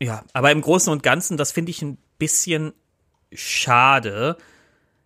Ja, 0.00 0.24
aber 0.32 0.50
im 0.50 0.60
Großen 0.60 0.92
und 0.92 1.04
Ganzen, 1.04 1.36
das 1.36 1.52
finde 1.52 1.70
ich 1.70 1.80
ein 1.80 1.98
bisschen 2.18 2.72
schade. 3.32 4.36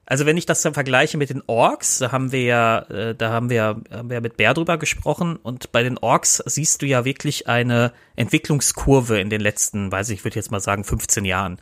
Also 0.05 0.27
wenn 0.27 0.37
ich 0.37 0.47
das 0.47 0.63
dann 0.63 0.75
vergleiche 0.75 1.17
mit 1.17 1.31
den 1.31 1.43
Orks, 1.47 1.99
da 1.99 2.13
haben 2.13 2.33
wir 2.33 2.43
ja, 2.43 2.79
äh, 2.91 3.15
da 3.15 3.31
haben 3.31 3.51
wir, 3.51 3.81
haben 3.91 4.11
wir 4.11 4.21
mit 4.21 4.37
Bär 4.37 4.53
drüber 4.53 4.77
gesprochen 4.77 5.37
und 5.37 5.73
bei 5.73 5.83
den 5.83 5.97
Orks 5.99 6.43
siehst 6.45 6.83
du 6.83 6.87
ja 6.87 7.05
wirklich 7.05 7.47
eine 7.47 7.93
Entwicklungskurve 8.17 9.21
in 9.21 9.31
den 9.31 9.41
letzten, 9.41 9.93
weiß 9.93 10.11
ich, 10.11 10.19
ich 10.19 10.25
würde 10.25 10.37
jetzt 10.37 10.51
mal 10.51 10.61
sagen 10.61 10.85
15 10.85 11.25
Jahren. 11.25 11.59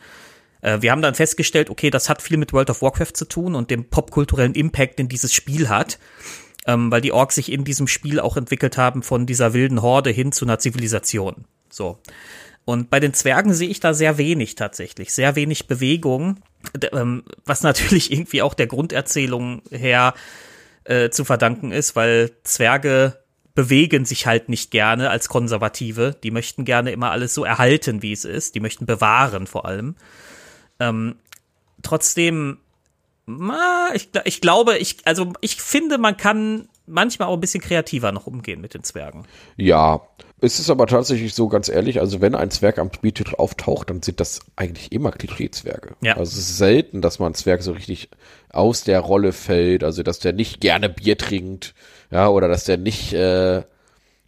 Äh, 0.62 0.80
wir 0.80 0.90
haben 0.90 1.03
dann 1.03 1.14
festgestellt, 1.14 1.70
okay, 1.70 1.90
das 1.90 2.09
hat 2.09 2.22
viel 2.22 2.38
mit 2.38 2.53
World 2.53 2.70
of 2.70 2.82
Warcraft 2.82 3.12
zu 3.14 3.26
tun 3.26 3.55
und 3.55 3.70
dem 3.70 3.84
popkulturellen 3.84 4.55
Impact, 4.55 4.98
den 4.98 5.09
dieses 5.09 5.34
Spiel 5.34 5.68
hat, 5.68 5.98
ähm, 6.66 6.90
weil 6.90 7.03
die 7.03 7.12
Orks 7.12 7.34
sich 7.34 7.53
in 7.53 7.64
diesem 7.64 7.86
Spiel 7.86 8.20
auch 8.20 8.36
entwickelt 8.36 8.76
haben 8.78 9.03
von 9.03 9.26
dieser 9.26 9.53
wilden 9.53 9.82
Horde 9.82 10.11
hin 10.11 10.32
zu 10.32 10.44
einer 10.44 10.59
Zivilisation. 10.59 11.44
So. 11.68 11.98
Und 12.64 12.90
bei 12.90 13.00
den 13.00 13.14
Zwergen 13.14 13.52
sehe 13.52 13.68
ich 13.68 13.80
da 13.80 13.94
sehr 13.94 14.18
wenig 14.18 14.54
tatsächlich, 14.54 15.12
sehr 15.12 15.34
wenig 15.34 15.66
Bewegung, 15.66 16.36
ähm, 16.92 17.24
was 17.44 17.62
natürlich 17.64 18.12
irgendwie 18.12 18.42
auch 18.42 18.54
der 18.54 18.66
Grunderzählung 18.66 19.62
her 19.70 20.14
äh, 20.84 21.11
zu 21.11 21.24
verdanken 21.24 21.72
ist, 21.72 21.96
weil 21.96 22.30
Zwerge 22.44 23.18
bewegen 23.54 24.04
sich 24.04 24.26
halt 24.26 24.48
nicht 24.48 24.70
gerne 24.70 25.11
als 25.11 25.28
Konservative. 25.28 26.16
Die 26.22 26.30
möchten 26.30 26.64
gerne 26.64 26.92
immer 26.92 27.11
alles 27.11 27.34
so 27.34 27.44
erhalten, 27.44 28.02
wie 28.02 28.12
es 28.12 28.24
ist. 28.24 28.54
Die 28.54 28.61
möchten 28.61 28.86
bewahren 28.86 29.46
vor 29.46 29.66
allem. 29.66 29.96
Ähm, 30.78 31.16
trotzdem, 31.82 32.58
ma, 33.26 33.88
ich, 33.94 34.11
ich 34.24 34.40
glaube, 34.40 34.78
ich, 34.78 34.98
also 35.06 35.32
ich 35.40 35.61
finde, 35.61 35.98
man 35.98 36.16
kann 36.16 36.68
manchmal 36.86 37.28
auch 37.28 37.34
ein 37.34 37.40
bisschen 37.40 37.61
kreativer 37.61 38.12
noch 38.12 38.26
umgehen 38.26 38.61
mit 38.61 38.74
den 38.74 38.84
Zwergen. 38.84 39.26
Ja, 39.56 40.00
es 40.43 40.59
ist 40.59 40.70
aber 40.70 40.86
tatsächlich 40.86 41.34
so, 41.34 41.49
ganz 41.49 41.68
ehrlich, 41.68 42.01
also 42.01 42.20
wenn 42.20 42.34
ein 42.34 42.51
Zwerg 42.51 42.78
am 42.78 42.93
Spieltitel 42.93 43.34
auftaucht, 43.36 43.91
dann 43.91 44.03
sind 44.03 44.20
das 44.20 44.41
eigentlich 44.57 44.93
immer 44.93 45.11
Klischee-Zwerge. 45.11 45.97
Ja. 46.01 46.16
Also 46.16 46.32
es 46.32 46.38
ist 46.38 46.59
selten, 46.59 47.03
dass 47.03 47.18
man 47.18 47.34
Zwerg 47.34 47.62
so 47.62 47.72
richtig 47.72 48.09
aus 48.51 48.84
der 48.84 49.01
Rolle 49.01 49.32
fällt, 49.32 49.84
also 49.84 50.03
dass 50.03 50.18
der 50.18 50.32
nicht 50.32 50.61
gerne 50.61 50.88
Bier 50.88 51.18
trinkt, 51.18 51.74
ja, 52.11 52.28
oder 52.28 52.49
dass 52.49 52.64
der 52.64 52.78
nicht 52.78 53.12
äh, 53.12 53.62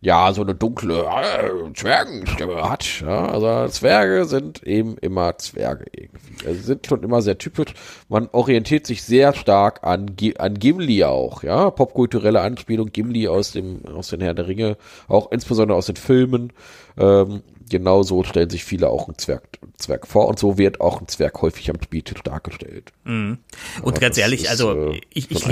ja, 0.02 0.32
so 0.32 0.42
eine 0.42 0.56
dunkle 0.56 1.04
äh, 1.04 1.72
Zwergenstimme 1.74 2.68
hat. 2.68 3.02
Ja? 3.02 3.26
Also 3.26 3.68
Zwerge 3.68 4.24
sind 4.24 4.60
eben 4.64 4.98
immer 4.98 5.38
Zwerge 5.38 5.84
irgendwie. 5.92 6.44
Also 6.44 6.60
sind 6.60 6.88
schon 6.88 7.04
immer 7.04 7.22
sehr 7.22 7.38
typisch. 7.38 7.72
Man 8.08 8.28
orientiert 8.32 8.84
sich 8.84 9.04
sehr 9.04 9.32
stark 9.32 9.84
an, 9.84 10.16
an 10.38 10.58
Gimli 10.58 11.04
auch, 11.04 11.44
ja. 11.44 11.70
Popkulturelle 11.70 12.40
Anspielung 12.40 12.90
Gimli 12.90 13.28
aus 13.28 13.52
dem, 13.52 13.86
aus 13.86 14.08
den 14.08 14.20
Herren 14.20 14.34
der 14.34 14.48
Ringe, 14.48 14.76
auch 15.06 15.30
insbesondere 15.30 15.78
aus 15.78 15.86
den 15.86 15.96
Filmen. 15.96 16.52
Ähm, 16.98 17.42
genauso 17.70 18.24
stellen 18.24 18.50
sich 18.50 18.64
viele 18.64 18.88
auch 18.88 19.06
einen 19.06 19.18
Zwerg, 19.18 19.44
Zwerg 19.78 20.08
vor 20.08 20.26
und 20.26 20.36
so 20.36 20.58
wird 20.58 20.80
auch 20.80 21.00
ein 21.00 21.06
Zwerg 21.06 21.40
häufig 21.42 21.70
am 21.70 21.80
Spieltitel 21.80 22.22
dargestellt. 22.24 22.92
Mhm. 23.04 23.38
Und 23.82 23.92
Aber 23.92 24.00
ganz 24.00 24.18
ehrlich, 24.18 24.42
ist, 24.42 24.50
also 24.50 24.90
äh, 24.90 25.00
ich, 25.14 25.30
ich. 25.30 25.46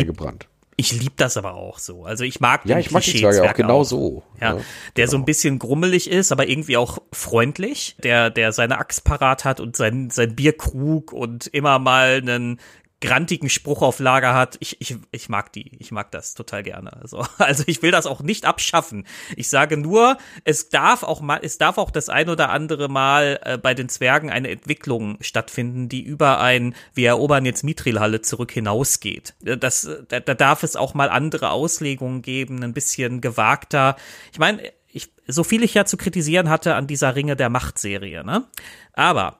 Ich 0.80 0.92
lieb 0.92 1.18
das 1.18 1.36
aber 1.36 1.54
auch 1.54 1.78
so. 1.78 2.06
Also 2.06 2.24
ich 2.24 2.40
mag 2.40 2.64
ja, 2.64 2.78
ich 2.78 2.90
mag 2.90 3.02
die 3.02 3.18
Zwerge 3.18 3.42
auch 3.42 3.54
genau 3.54 3.80
auch. 3.80 3.84
so. 3.84 4.22
Ja, 4.40 4.54
ja 4.54 4.60
der 4.96 5.04
genau. 5.04 5.10
so 5.10 5.16
ein 5.18 5.24
bisschen 5.26 5.58
grummelig 5.58 6.10
ist, 6.10 6.32
aber 6.32 6.48
irgendwie 6.48 6.78
auch 6.78 6.98
freundlich, 7.12 7.96
der 8.02 8.30
der 8.30 8.52
seine 8.52 8.78
Axt 8.78 9.04
parat 9.04 9.44
hat 9.44 9.60
und 9.60 9.76
sein 9.76 10.08
sein 10.08 10.34
Bierkrug 10.34 11.12
und 11.12 11.48
immer 11.48 11.78
mal 11.78 12.22
einen 12.22 12.60
grantigen 13.00 13.48
Spruch 13.48 13.82
auf 13.82 13.98
Lager 13.98 14.34
hat. 14.34 14.56
Ich, 14.60 14.80
ich, 14.80 14.96
ich 15.10 15.28
mag 15.28 15.52
die. 15.52 15.76
Ich 15.78 15.90
mag 15.90 16.10
das 16.10 16.34
total 16.34 16.62
gerne. 16.62 16.92
Also, 16.92 17.24
also 17.38 17.64
ich 17.66 17.82
will 17.82 17.90
das 17.90 18.06
auch 18.06 18.20
nicht 18.20 18.44
abschaffen. 18.44 19.06
Ich 19.36 19.48
sage 19.48 19.76
nur, 19.76 20.18
es 20.44 20.68
darf 20.68 21.02
auch 21.02 21.20
mal, 21.20 21.40
es 21.42 21.58
darf 21.58 21.78
auch 21.78 21.90
das 21.90 22.08
ein 22.08 22.28
oder 22.28 22.50
andere 22.50 22.88
Mal 22.88 23.40
äh, 23.42 23.58
bei 23.58 23.74
den 23.74 23.88
Zwergen 23.88 24.30
eine 24.30 24.50
Entwicklung 24.50 25.16
stattfinden, 25.20 25.88
die 25.88 26.02
über 26.02 26.40
ein, 26.40 26.74
wir 26.94 27.08
erobern 27.08 27.46
jetzt 27.46 27.64
Mithrilhalle 27.64 28.20
zurück 28.20 28.52
hinausgeht. 28.52 29.34
Äh, 29.44 29.56
das, 29.56 29.88
da, 30.08 30.20
da 30.20 30.34
darf 30.34 30.62
es 30.62 30.76
auch 30.76 30.94
mal 30.94 31.08
andere 31.08 31.50
Auslegungen 31.50 32.22
geben, 32.22 32.62
ein 32.62 32.74
bisschen 32.74 33.20
gewagter. 33.20 33.96
Ich 34.32 34.38
meine, 34.38 34.62
ich, 34.92 35.10
so 35.26 35.44
viel 35.44 35.62
ich 35.62 35.74
ja 35.74 35.84
zu 35.84 35.96
kritisieren 35.96 36.50
hatte 36.50 36.74
an 36.74 36.86
dieser 36.86 37.14
Ringe 37.14 37.36
der 37.36 37.48
Macht-Serie, 37.48 38.24
ne? 38.24 38.46
Aber 38.92 39.38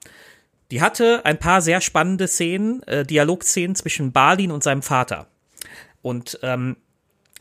die 0.71 0.81
hatte 0.81 1.25
ein 1.25 1.39
paar 1.39 1.63
sehr 1.63 1.81
spannende 1.81 2.29
Szenen, 2.29 2.83
äh, 2.85 3.05
Dialogszenen 3.05 3.75
zwischen 3.75 4.13
Balin 4.13 4.51
und 4.51 4.63
seinem 4.63 4.83
Vater. 4.83 5.27
Und 6.03 6.39
ähm, 6.43 6.77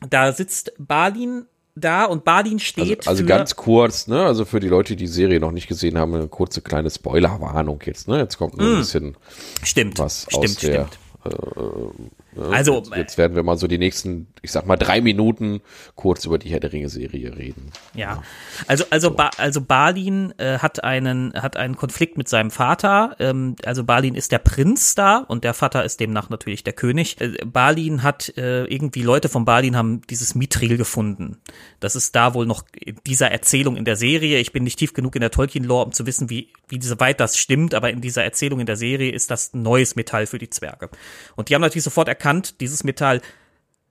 da 0.08 0.32
sitzt 0.34 0.74
Balin 0.78 1.46
da 1.76 2.06
und 2.06 2.26
Balin 2.26 2.60
steht. 2.60 3.00
Also, 3.00 3.12
also 3.12 3.26
ganz 3.26 3.56
kurz, 3.56 4.08
ne? 4.08 4.26
Also 4.26 4.46
für 4.46 4.60
die 4.60 4.68
Leute, 4.68 4.96
die 4.96 5.04
die 5.04 5.08
Serie 5.08 5.40
noch 5.40 5.52
nicht 5.52 5.68
gesehen 5.68 5.98
haben, 5.98 6.14
eine 6.14 6.28
kurze 6.28 6.62
kleine 6.62 6.90
Spoilerwarnung 6.90 7.82
jetzt, 7.86 8.08
ne? 8.08 8.18
Jetzt 8.18 8.38
kommt 8.38 8.58
nur 8.58 8.68
ein 8.68 8.76
mm. 8.76 8.80
bisschen 8.80 9.18
stimmt, 9.64 10.00
was 10.00 10.24
stimmt, 10.24 10.44
aus 10.44 10.56
der 10.56 10.88
stimmt. 10.88 11.00
Äh, 11.26 12.19
also 12.38 12.78
jetzt, 12.78 12.96
jetzt, 12.96 13.18
werden 13.18 13.36
wir 13.36 13.44
mal 13.44 13.58
so 13.58 13.68
die 13.68 13.78
nächsten, 13.78 14.28
ich 14.42 14.52
sag 14.52 14.66
mal 14.66 14.78
drei 14.78 15.02
Minuten 15.02 15.62
kurz 15.96 16.26
über 16.26 16.38
die 16.38 16.50
Herr 16.50 16.60
der 16.60 16.72
Ringe 16.72 16.90
Serie 16.90 17.36
reden. 17.36 17.72
Ja, 17.96 18.22
also 18.68 18.86
also 18.90 19.10
so. 19.10 19.16
ba 19.16 19.32
also 19.38 19.62
Balin 19.62 20.34
äh, 20.38 20.60
hat 20.60 20.84
einen 20.84 21.34
hat 21.34 21.58
einen 21.58 21.76
Konflikt 21.76 22.18
mit 22.18 22.28
seinem 22.30 22.52
Vater. 22.52 23.16
Ähm, 23.20 23.56
also 23.66 23.84
Balin 23.84 24.16
ist 24.16 24.32
der 24.32 24.40
Prinz 24.40 24.96
da 24.96 25.18
und 25.18 25.44
der 25.44 25.54
Vater 25.54 25.84
ist 25.84 26.00
demnach 26.00 26.30
natürlich 26.30 26.64
der 26.64 26.74
König. 26.74 27.20
Äh, 27.20 27.46
Balin 27.46 28.04
hat 28.04 28.30
äh, 28.38 28.66
irgendwie 28.66 29.02
Leute 29.02 29.30
von 29.30 29.46
Balin 29.46 29.76
haben 29.76 30.02
dieses 30.10 30.36
Mithril 30.36 30.78
gefunden. 30.78 31.38
Das 31.80 31.96
ist 31.96 32.16
da 32.16 32.34
wohl 32.34 32.46
noch 32.46 32.64
dieser 33.08 33.32
Erzählung 33.32 33.76
in 33.76 33.86
der 33.86 33.96
Serie. 33.96 34.40
Ich 34.40 34.54
bin 34.54 34.64
nicht 34.64 34.78
tief 34.78 34.94
genug 34.94 35.16
in 35.16 35.22
der 35.22 35.32
Tolkien-Lore, 35.32 35.86
um 35.86 35.92
zu 35.94 36.06
wissen, 36.06 36.30
wie 36.30 36.50
wie 36.68 36.80
weit 37.00 37.20
das 37.20 37.38
stimmt, 37.38 37.74
aber 37.74 37.90
in 37.90 38.02
dieser 38.02 38.24
Erzählung 38.24 38.60
in 38.60 38.66
der 38.66 38.76
Serie 38.76 39.12
ist 39.12 39.32
das 39.32 39.54
ein 39.54 39.64
neues 39.64 39.96
Metall 39.96 40.28
für 40.28 40.38
die 40.38 40.50
Zwerge. 40.50 40.90
Und 41.36 41.50
die 41.50 41.56
haben 41.56 41.62
natürlich 41.62 41.84
sofort 41.84 42.08
erkannt, 42.20 42.60
dieses 42.60 42.84
Metall 42.84 43.22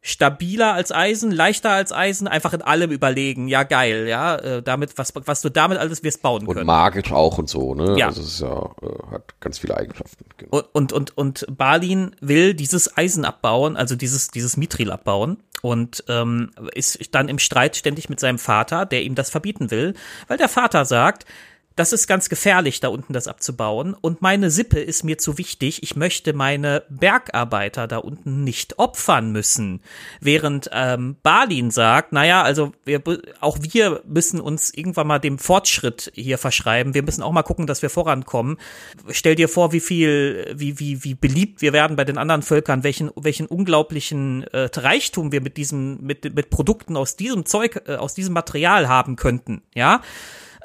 stabiler 0.01 0.74
als 0.74 0.93
Eisen, 0.93 1.33
leichter 1.33 1.70
als 1.70 1.93
Eisen, 1.93 2.29
einfach 2.29 2.53
in 2.53 2.62
allem 2.62 2.91
überlegen. 2.91 3.49
Ja, 3.49 3.64
geil, 3.64 4.07
ja, 4.09 4.37
äh, 4.37 4.62
damit, 4.62 4.97
was, 4.97 5.12
was 5.14 5.41
du 5.41 5.51
damit 5.51 5.79
alles 5.79 6.03
wirst 6.05 6.22
bauen 6.22 6.43
und 6.43 6.49
können. 6.49 6.61
Und 6.61 6.66
magisch 6.66 7.11
auch 7.11 7.39
und 7.39 7.49
so, 7.49 7.74
ne? 7.74 7.99
Ja. 7.99 8.07
Also 8.07 8.22
es 8.22 8.29
ist 8.29 8.41
ja, 8.41 8.70
äh, 8.81 9.12
hat 9.12 9.41
ganz 9.41 9.59
viele 9.59 9.76
Eigenschaften. 9.76 10.24
Genau. 10.37 10.62
Und, 10.72 10.93
und, 10.93 10.93
und, 10.93 11.18
und 11.18 11.47
Balin 11.57 12.14
will 12.20 12.55
dieses 12.55 12.97
Eisen 12.97 13.24
abbauen, 13.24 13.76
also 13.76 13.97
dieses, 13.97 14.29
dieses 14.29 14.57
Mithril 14.57 14.93
abbauen 14.93 15.39
und 15.62 16.05
ähm, 16.09 16.51
ist 16.74 17.14
dann 17.14 17.29
im 17.29 17.41
Streit 17.41 17.76
ständig 17.76 18.09
mit 18.09 18.20
seinem 18.20 18.39
Vater, 18.39 18.87
der 18.87 19.03
ihm 19.03 19.16
das 19.16 19.31
verbieten 19.31 19.70
will, 19.70 19.95
weil 20.29 20.39
der 20.39 20.49
Vater 20.49 20.85
sagt, 20.85 21.26
das 21.79 21.93
ist 21.93 22.09
ganz 22.09 22.29
gefährlich, 22.29 22.81
da 22.81 22.89
unten 22.89 23.12
das 23.12 23.29
abzubauen. 23.29 23.95
Und 23.95 24.20
meine 24.20 24.51
Sippe 24.51 24.81
ist 24.81 25.05
mir 25.05 25.16
zu 25.16 25.39
wichtig. 25.39 25.85
Ich 25.85 25.95
möchte 25.95 26.33
meine 26.33 26.83
Bergarbeiter 26.89 27.87
da 27.87 27.99
unten 27.99 28.43
nicht 28.43 28.81
opfern 28.81 29.31
müssen. 29.31 29.81
Während 30.20 30.68
ähm, 30.72 31.16
Balin 31.22 31.70
sagt, 31.70 32.12
naja, 32.12 32.43
also 32.43 32.72
wir, 32.85 33.01
auch 33.41 33.59
wir 33.61 34.03
müssen 34.07 34.41
uns 34.41 34.74
irgendwann 34.74 35.07
mal 35.07 35.20
dem 35.20 35.39
Fortschritt 35.39 36.11
hier 36.14 36.37
verschreiben. 36.37 36.95
Wir 36.95 37.05
müssen 37.05 37.22
auch 37.22 37.31
mal 37.31 37.45
gucken, 37.45 37.68
dass 37.68 37.81
wir 37.81 37.91
vorankommen. 37.91 38.57
Stell 39.11 39.37
dir 39.37 39.49
vor, 39.49 39.70
wie 39.70 39.81
viel, 39.81 40.53
wie, 40.57 40.81
wie, 40.81 41.05
wie 41.05 41.14
beliebt 41.14 41.62
wir 41.62 41.72
werden 41.72 41.97
bei 41.97 42.05
den 42.05 42.18
anderen 42.18 42.43
Völkern, 42.43 42.83
welchen, 42.83 43.12
welchen 43.14 43.47
unglaublichen 43.47 44.43
äh, 44.53 44.68
Reichtum 44.74 45.31
wir 45.31 45.41
mit 45.41 45.57
diesem, 45.57 46.01
mit, 46.01 46.35
mit 46.35 46.51
Produkten 46.51 46.97
aus 46.97 47.14
diesem 47.14 47.47
Zeug, 47.47 47.83
äh, 47.87 47.95
aus 47.95 48.14
diesem 48.14 48.35
Material 48.35 48.89
haben 48.89 49.14
könnten. 49.14 49.62
Ja. 49.74 50.03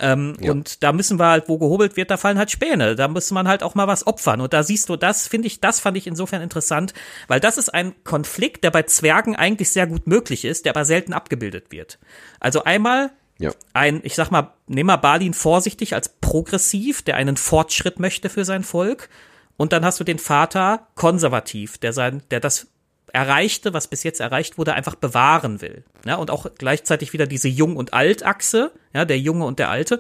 Ähm, 0.04 0.36
ja. 0.42 0.52
Und 0.52 0.84
da 0.84 0.92
müssen 0.92 1.18
wir 1.18 1.28
halt, 1.28 1.48
wo 1.48 1.58
gehobelt 1.58 1.96
wird, 1.96 2.12
da 2.12 2.18
fallen 2.18 2.38
halt 2.38 2.52
Späne. 2.52 2.98
Da 2.98 3.08
muss 3.08 3.32
man 3.32 3.48
halt 3.48 3.64
auch 3.64 3.74
mal 3.74 3.88
was 3.88 4.06
opfern. 4.06 4.42
Und 4.42 4.52
da 4.52 4.62
siehst 4.62 4.90
du, 4.90 4.98
das 4.98 5.28
finde 5.30 5.48
ich, 5.48 5.62
das 5.62 5.80
fand 5.80 5.96
ich 5.96 6.08
insofern 6.08 6.42
interessant, 6.42 6.94
weil 7.30 7.40
das 7.40 7.58
ist 7.58 7.74
ein 7.74 7.94
Konflikt, 8.04 8.66
der 8.66 8.72
bei 8.72 8.84
Zwergen 8.84 9.38
eigentlich 9.38 9.72
sehr 9.72 9.88
gut 9.88 10.06
möglich 10.06 10.44
ist, 10.44 10.66
der 10.66 10.74
aber 10.74 10.84
selten 10.84 11.14
abgebildet 11.14 11.72
wird. 11.72 12.00
Also 12.42 12.66
einmal 12.66 13.12
ja. 13.40 13.52
ein, 13.74 14.02
ich 14.04 14.16
sag 14.16 14.30
mal, 14.30 14.52
nehmen 14.68 14.90
wir 14.90 14.98
Balin 14.98 15.34
vorsichtig 15.34 15.96
als 15.96 16.10
progressiv, 16.10 17.02
der 17.02 17.16
einen 17.16 17.38
Fortschritt 17.38 17.98
möchte 17.98 18.30
für 18.30 18.44
sein 18.44 18.64
Volk. 18.64 19.10
Und 19.56 19.72
dann 19.72 19.86
hast 19.86 20.02
du 20.02 20.04
den 20.04 20.20
Vater 20.20 20.88
konservativ, 20.96 21.78
der 21.78 21.94
sein, 21.94 22.24
der 22.30 22.42
das 22.42 22.68
Erreichte, 23.14 23.74
was 23.74 23.88
bis 23.88 24.04
jetzt 24.04 24.20
erreicht 24.20 24.58
wurde, 24.58 24.74
einfach 24.74 24.96
bewahren 24.96 25.62
will. 25.62 25.84
Ja, 26.04 26.16
und 26.16 26.32
auch 26.32 26.48
gleichzeitig 26.58 27.14
wieder 27.14 27.28
diese 27.28 27.48
Jung- 27.48 27.78
und 27.78 27.94
Alt-Achse, 27.94 28.72
ja, 28.94 29.06
der 29.06 29.20
Junge 29.20 29.46
und 29.46 29.60
der 29.60 29.70
Alte. 29.70 30.00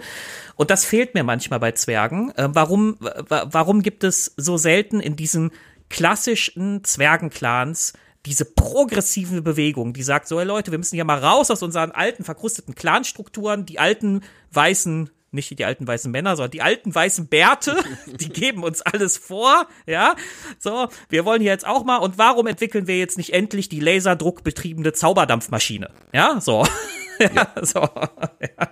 Und 0.56 0.72
das 0.72 0.84
fehlt 0.84 1.14
mir 1.14 1.24
manchmal 1.24 1.60
bei 1.60 1.72
Zwergen. 1.74 2.32
Äh, 2.36 2.50
warum, 2.52 2.98
warum 3.00 3.84
gibt 3.84 4.04
es 4.04 4.34
so 4.36 4.58
selten 4.58 5.00
in 5.00 5.16
diesen 5.16 5.52
klassischen 5.90 6.84
Zwergenclans 6.84 7.94
diese 8.26 8.46
progressive 8.46 9.42
Bewegung, 9.42 9.94
die 9.94 10.04
sagt 10.04 10.28
so, 10.28 10.40
hey 10.40 10.48
Leute, 10.48 10.72
wir 10.72 10.78
müssen 10.78 10.96
hier 10.96 11.06
mal 11.06 11.20
raus 11.20 11.52
aus 11.52 11.62
unseren 11.62 11.92
alten, 11.92 12.24
verkrusteten 12.24 12.74
Clanstrukturen, 12.74 13.66
die 13.66 13.80
alten 13.80 14.22
weißen 14.52 15.10
nicht 15.34 15.58
die 15.58 15.66
alten 15.66 15.88
weißen 15.88 16.12
Männer, 16.12 16.36
sondern 16.36 16.52
die 16.52 16.62
alten 16.62 16.94
weißen 16.94 17.28
Bärte, 17.28 17.76
die 18.06 18.30
geben 18.30 18.64
uns 18.64 18.82
alles 18.82 19.18
vor, 19.18 19.68
ja. 19.86 20.16
So, 20.60 20.88
wir 21.10 21.26
wollen 21.26 21.42
hier 21.42 21.52
jetzt 21.52 21.68
auch 21.68 21.84
mal, 21.84 21.98
und 21.98 22.18
warum 22.18 22.48
entwickeln 22.48 22.88
wir 22.88 22.98
jetzt 22.98 23.18
nicht 23.18 23.34
endlich 23.34 23.70
die 23.70 23.80
laserdruckbetriebene 23.80 24.94
Zauberdampfmaschine? 24.94 25.90
Ja, 26.14 26.40
so. 26.40 26.66
ja, 27.20 27.48
so. 27.62 27.88
Ja. 28.42 28.68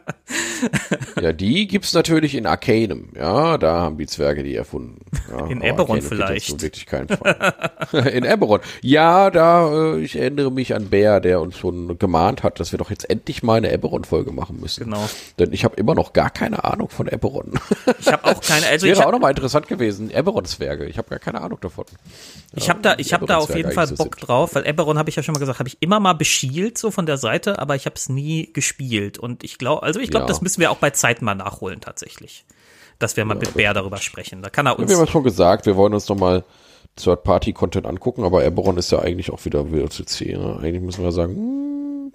Ja, 1.21 1.33
die 1.33 1.67
gibt's 1.67 1.93
natürlich 1.93 2.35
in 2.35 2.45
Arcanum. 2.45 3.09
Ja, 3.15 3.57
da 3.57 3.81
haben 3.81 3.97
die 3.97 4.07
Zwerge 4.07 4.43
die 4.43 4.55
erfunden. 4.55 4.99
Ja, 5.29 5.47
in 5.47 5.61
Eberron 5.61 6.01
vielleicht. 6.01 6.61
Wirklich 6.61 6.85
keinen 6.85 7.07
Fall. 7.07 7.53
in 8.13 8.23
Eberron. 8.23 8.61
Ja, 8.81 9.29
da, 9.29 9.93
äh, 9.93 9.99
ich 10.01 10.15
erinnere 10.15 10.51
mich 10.51 10.75
an 10.75 10.89
Bär, 10.89 11.19
der 11.19 11.41
uns 11.41 11.57
schon 11.57 11.97
gemahnt 11.97 12.43
hat, 12.43 12.59
dass 12.59 12.71
wir 12.71 12.79
doch 12.79 12.89
jetzt 12.89 13.09
endlich 13.09 13.43
mal 13.43 13.57
eine 13.57 13.71
Eberron-Folge 13.71 14.31
machen 14.31 14.59
müssen. 14.59 14.85
Genau. 14.85 15.07
Denn 15.39 15.53
ich 15.53 15.63
habe 15.63 15.75
immer 15.75 15.95
noch 15.95 16.13
gar 16.13 16.29
keine 16.29 16.63
Ahnung 16.63 16.89
von 16.89 17.07
Eberron. 17.07 17.53
ich 17.99 18.07
habe 18.07 18.25
auch 18.25 18.41
keine. 18.41 18.61
Also 18.71 18.87
wäre 18.87 19.05
auch 19.05 19.11
noch 19.11 19.19
mal 19.19 19.29
interessant 19.29 19.67
gewesen. 19.67 20.11
Eberron-Zwerge. 20.11 20.85
Ich 20.85 20.97
habe 20.97 21.09
gar 21.09 21.19
keine 21.19 21.41
Ahnung 21.41 21.59
davon. 21.59 21.85
Ich 22.53 22.69
habe 22.69 22.81
da, 22.81 22.95
ich 22.97 23.13
habe 23.13 23.25
da 23.25 23.37
auf 23.37 23.53
jeden 23.55 23.71
Fall 23.71 23.87
Bock 23.87 24.15
so 24.19 24.25
drauf, 24.25 24.55
weil 24.55 24.65
Eberron 24.65 24.97
habe 24.97 25.09
ich 25.09 25.15
ja 25.15 25.23
schon 25.23 25.33
mal 25.33 25.39
gesagt, 25.39 25.59
habe 25.59 25.67
ich 25.67 25.77
immer 25.81 25.99
mal 25.99 26.13
beschielt 26.13 26.77
so 26.77 26.91
von 26.91 27.05
der 27.05 27.17
Seite, 27.17 27.59
aber 27.59 27.75
ich 27.75 27.85
habe 27.85 27.95
es 27.95 28.09
nie 28.09 28.51
gespielt. 28.53 29.17
Und 29.17 29.43
ich 29.43 29.57
glaube, 29.57 29.83
also 29.83 29.99
ich 29.99 30.09
glaube, 30.09 30.20
ja. 30.21 30.27
das 30.27 30.41
müssen 30.41 30.61
wir 30.61 30.71
auch 30.71 30.77
bei 30.77 30.91
Zeit 30.91 31.21
mal 31.21 31.35
nachholen 31.35 31.81
tatsächlich, 31.81 32.45
dass 32.99 33.17
wir 33.17 33.25
mal 33.25 33.35
ja, 33.35 33.41
mit 33.41 33.53
Bär 33.53 33.73
darüber 33.73 33.97
sprechen. 33.97 34.41
Da 34.41 34.49
kann 34.49 34.65
er 34.65 34.77
uns. 34.77 34.89
Wir 34.89 34.97
haben 34.97 35.05
ja 35.05 35.11
schon 35.11 35.23
gesagt, 35.23 35.65
wir 35.65 35.75
wollen 35.75 35.93
uns 35.93 36.07
noch 36.07 36.17
mal 36.17 36.43
Third-Party-Content 36.95 37.85
angucken, 37.85 38.23
aber 38.23 38.43
Eberron 38.43 38.77
ist 38.77 38.91
ja 38.91 38.99
eigentlich 38.99 39.31
auch 39.31 39.45
wieder 39.45 39.71
WOTC. 39.71 40.37
Ne? 40.37 40.59
Eigentlich 40.61 40.81
müssen 40.81 41.03
wir 41.03 41.11
sagen, 41.11 41.35
hm, 41.35 42.13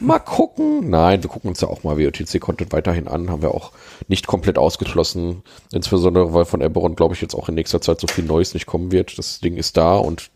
mal 0.00 0.18
gucken. 0.18 0.90
Nein, 0.90 1.22
wir 1.22 1.30
gucken 1.30 1.48
uns 1.48 1.60
ja 1.60 1.68
auch 1.68 1.82
mal 1.82 1.98
WOTC-Content 1.98 2.72
weiterhin 2.72 3.08
an. 3.08 3.30
Haben 3.30 3.42
wir 3.42 3.52
auch 3.52 3.72
nicht 4.08 4.26
komplett 4.26 4.58
ausgeschlossen. 4.58 5.42
Insbesondere, 5.72 6.32
weil 6.34 6.44
von 6.44 6.60
Eberron, 6.60 6.96
glaube 6.96 7.14
ich, 7.14 7.20
jetzt 7.20 7.34
auch 7.34 7.48
in 7.48 7.54
nächster 7.54 7.80
Zeit 7.80 8.00
so 8.00 8.06
viel 8.06 8.24
Neues 8.24 8.54
nicht 8.54 8.66
kommen 8.66 8.92
wird. 8.92 9.18
Das 9.18 9.40
Ding 9.40 9.56
ist 9.56 9.76
da 9.76 9.96
und 9.96 10.30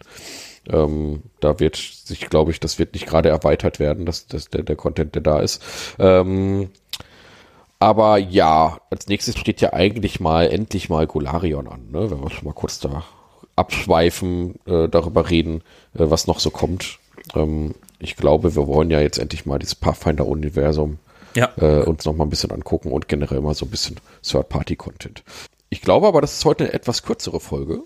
ähm, 0.69 1.23
da 1.41 1.61
wird 1.61 1.77
sich, 1.77 2.29
glaube 2.29 2.51
ich, 2.51 2.61
das 2.61 2.79
wird 2.79 2.95
nicht 2.95 3.07
gerade 3.07 3.29
erweitert 3.29 3.79
werden, 3.79 4.05
dass, 4.05 4.27
dass 4.27 4.49
der, 4.49 4.63
der 4.63 4.77
Content, 4.77 5.15
der 5.15 5.23
da 5.23 5.41
ist. 5.41 5.63
Ähm, 5.99 6.71
aber 7.79 8.19
ja, 8.19 8.79
als 8.91 9.07
nächstes 9.07 9.39
steht 9.39 9.61
ja 9.61 9.73
eigentlich 9.73 10.21
mal 10.21 10.49
endlich 10.49 10.89
mal 10.89 11.07
Golarion 11.07 11.69
an, 11.69 11.91
ne? 11.91 12.11
wenn 12.11 12.23
wir 12.23 12.31
schon 12.31 12.47
mal 12.47 12.55
kurz 12.55 12.79
da 12.81 13.05
abschweifen, 13.55 14.57
äh, 14.67 14.89
darüber 14.89 15.31
reden, 15.31 15.63
äh, 15.95 16.11
was 16.11 16.27
noch 16.27 16.41
so 16.41 16.51
kommt. 16.51 16.99
Ähm, 17.35 17.75
ich 17.99 18.17
glaube, 18.17 18.55
wir 18.55 18.67
wollen 18.67 18.91
ja 18.91 19.01
jetzt 19.01 19.19
endlich 19.19 19.47
mal 19.47 19.59
dieses 19.59 19.75
Pathfinder-Universum 19.75 20.99
ja. 21.35 21.51
äh, 21.57 21.83
uns 21.83 22.05
noch 22.05 22.15
mal 22.15 22.25
ein 22.25 22.31
bisschen 22.31 22.51
angucken 22.51 22.93
und 22.93 23.09
generell 23.09 23.41
mal 23.41 23.55
so 23.55 23.67
ein 23.67 23.71
bisschen 23.71 23.97
Third-Party-Content. 24.23 25.23
Ich 25.71 25.81
glaube 25.81 26.07
aber, 26.07 26.21
das 26.21 26.35
ist 26.35 26.45
heute 26.45 26.65
eine 26.65 26.73
etwas 26.73 27.03
kürzere 27.03 27.41
Folge. 27.41 27.81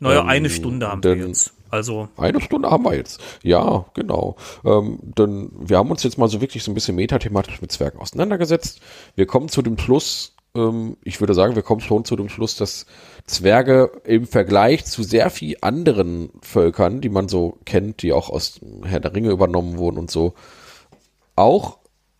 Naja, 0.00 0.20
ähm, 0.20 0.28
eine 0.28 0.50
Stunde 0.50 0.88
haben 0.88 1.02
wir 1.02 1.16
jetzt. 1.16 1.52
Also 1.74 2.08
eine 2.16 2.40
Stunde 2.40 2.70
haben 2.70 2.84
wir 2.84 2.94
jetzt. 2.94 3.20
Ja, 3.42 3.84
genau. 3.94 4.36
Ähm, 4.64 5.00
denn 5.02 5.50
wir 5.58 5.78
haben 5.78 5.90
uns 5.90 6.04
jetzt 6.04 6.18
mal 6.18 6.28
so 6.28 6.40
wirklich 6.40 6.62
so 6.62 6.70
ein 6.70 6.74
bisschen 6.74 6.94
metathematisch 6.94 7.60
mit 7.60 7.72
Zwergen 7.72 7.98
auseinandergesetzt. 7.98 8.80
Wir 9.16 9.26
kommen 9.26 9.48
zu 9.48 9.60
dem 9.60 9.76
Schluss, 9.76 10.36
ähm, 10.54 10.96
ich 11.02 11.18
würde 11.18 11.34
sagen, 11.34 11.56
wir 11.56 11.62
kommen 11.62 11.80
schon 11.80 12.04
zu 12.04 12.14
dem 12.14 12.28
Schluss, 12.28 12.54
dass 12.54 12.86
Zwerge 13.26 13.90
im 14.04 14.24
Vergleich 14.28 14.84
zu 14.84 15.02
sehr 15.02 15.30
viel 15.30 15.56
anderen 15.62 16.30
Völkern, 16.42 17.00
die 17.00 17.08
man 17.08 17.26
so 17.26 17.58
kennt, 17.64 18.02
die 18.02 18.12
auch 18.12 18.30
aus 18.30 18.60
Herr 18.84 19.00
der 19.00 19.12
Ringe 19.12 19.30
übernommen 19.30 19.76
wurden 19.76 19.98
und 19.98 20.12
so, 20.12 20.34
auch 21.34 21.78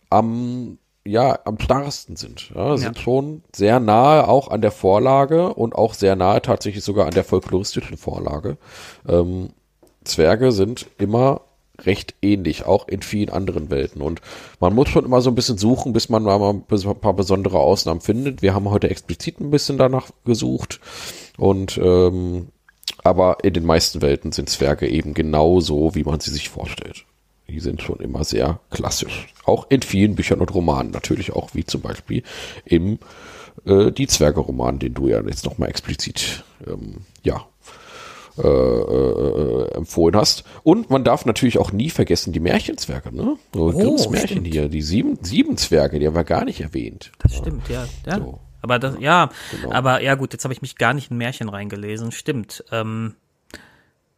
am 0.09 0.79
ja, 1.05 1.39
am 1.45 1.59
starrsten 1.59 2.15
sind. 2.15 2.51
Ja, 2.55 2.77
sind 2.77 2.97
ja. 2.97 3.01
schon 3.01 3.43
sehr 3.55 3.79
nahe 3.79 4.27
auch 4.27 4.49
an 4.49 4.61
der 4.61 4.71
Vorlage 4.71 5.53
und 5.53 5.75
auch 5.75 5.93
sehr 5.93 6.15
nahe 6.15 6.41
tatsächlich 6.41 6.83
sogar 6.83 7.05
an 7.05 7.13
der 7.13 7.23
folkloristischen 7.23 7.97
Vorlage. 7.97 8.57
Ähm, 9.07 9.49
Zwerge 10.03 10.51
sind 10.51 10.87
immer 10.97 11.41
recht 11.81 12.15
ähnlich, 12.21 12.65
auch 12.65 12.87
in 12.87 13.01
vielen 13.01 13.29
anderen 13.29 13.69
Welten. 13.69 14.01
Und 14.01 14.21
man 14.59 14.73
muss 14.73 14.89
schon 14.89 15.05
immer 15.05 15.21
so 15.21 15.29
ein 15.29 15.35
bisschen 15.35 15.57
suchen, 15.57 15.93
bis 15.93 16.09
man 16.09 16.23
mal 16.23 16.39
ein 16.39 16.63
paar 16.65 17.13
besondere 17.13 17.59
Ausnahmen 17.59 18.01
findet. 18.01 18.41
Wir 18.41 18.53
haben 18.53 18.69
heute 18.69 18.89
explizit 18.89 19.39
ein 19.39 19.51
bisschen 19.51 19.77
danach 19.77 20.09
gesucht. 20.23 20.79
Und 21.37 21.77
ähm, 21.77 22.47
aber 23.03 23.37
in 23.43 23.53
den 23.53 23.65
meisten 23.65 24.01
Welten 24.01 24.31
sind 24.31 24.49
Zwerge 24.49 24.87
eben 24.87 25.13
genauso, 25.13 25.93
wie 25.95 26.03
man 26.03 26.19
sie 26.19 26.31
sich 26.31 26.49
vorstellt. 26.49 27.05
Die 27.47 27.59
sind 27.59 27.81
schon 27.81 27.99
immer 27.99 28.23
sehr 28.23 28.59
klassisch. 28.71 29.27
Auch 29.45 29.67
in 29.69 29.81
vielen 29.81 30.15
Büchern 30.15 30.39
und 30.39 30.53
Romanen 30.53 30.91
natürlich 30.91 31.33
auch, 31.33 31.53
wie 31.53 31.65
zum 31.65 31.81
Beispiel 31.81 32.23
im 32.65 32.99
äh, 33.65 33.91
Die 33.91 34.07
Zwerge-Roman, 34.07 34.79
den 34.79 34.93
du 34.93 35.07
ja 35.07 35.21
jetzt 35.21 35.45
nochmal 35.45 35.69
explizit, 35.69 36.43
ähm, 36.67 37.01
ja, 37.23 37.45
äh, 38.37 38.47
äh, 38.47 39.71
empfohlen 39.75 40.15
hast. 40.15 40.43
Und 40.63 40.89
man 40.89 41.05
darf 41.05 41.25
natürlich 41.25 41.57
auch 41.57 41.71
nie 41.71 41.89
vergessen 41.89 42.33
die 42.33 42.41
Märchenzwerge, 42.41 43.15
ne? 43.15 43.37
So 43.53 43.67
oh, 43.67 43.71
Grimms 43.71 44.09
Märchen 44.09 44.27
stimmt. 44.27 44.47
hier, 44.47 44.67
die 44.67 44.81
sieben, 44.81 45.17
sieben 45.21 45.55
Zwerge, 45.55 45.99
die 45.99 46.07
haben 46.07 46.15
wir 46.15 46.25
gar 46.25 46.43
nicht 46.43 46.59
erwähnt. 46.59 47.13
Das 47.19 47.31
ja. 47.31 47.37
stimmt, 47.37 47.69
ja. 47.69 47.87
ja. 48.05 48.17
So. 48.17 48.39
Aber 48.61 48.79
das, 48.79 48.97
ja, 48.99 49.29
genau. 49.51 49.71
aber 49.71 50.01
ja 50.01 50.15
gut, 50.15 50.33
jetzt 50.33 50.43
habe 50.43 50.53
ich 50.53 50.61
mich 50.61 50.75
gar 50.75 50.93
nicht 50.93 51.11
in 51.11 51.17
Märchen 51.17 51.47
reingelesen. 51.47 52.11
Stimmt. 52.11 52.65
Ähm, 52.71 53.15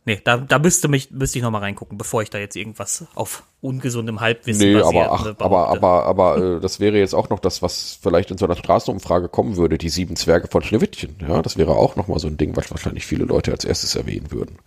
Nee, 0.07 0.21
da, 0.23 0.37
da 0.37 0.57
müsste 0.57 0.87
mich, 0.87 1.11
müsste 1.11 1.37
ich 1.37 1.43
nochmal 1.43 1.63
reingucken, 1.63 1.97
bevor 1.97 2.21
ich 2.21 2.29
da 2.29 2.37
jetzt 2.37 2.55
irgendwas 2.55 3.05
auf 3.13 3.43
ungesundem 3.59 4.21
Halbwissen 4.21 4.71
nee, 4.71 4.79
aber, 4.79 5.11
ach, 5.11 5.25
aber, 5.37 5.67
aber, 5.67 6.05
aber, 6.05 6.37
äh, 6.37 6.59
das 6.61 6.79
wäre 6.79 6.97
jetzt 6.97 7.13
auch 7.13 7.29
noch 7.29 7.39
das, 7.39 7.61
was 7.61 7.99
vielleicht 8.01 8.31
in 8.31 8.37
so 8.37 8.45
einer 8.45 8.55
Straßenumfrage 8.55 9.27
kommen 9.27 9.57
würde, 9.57 9.77
die 9.77 9.89
sieben 9.89 10.15
Zwerge 10.15 10.47
von 10.47 10.63
Schneewittchen. 10.63 11.17
Ja, 11.27 11.41
das 11.41 11.57
wäre 11.57 11.75
auch 11.75 11.97
nochmal 11.97 12.19
so 12.19 12.27
ein 12.29 12.37
Ding, 12.37 12.55
was 12.55 12.71
wahrscheinlich 12.71 13.05
viele 13.05 13.25
Leute 13.25 13.51
als 13.51 13.65
erstes 13.65 13.97
erwähnen 13.97 14.31
würden. 14.31 14.59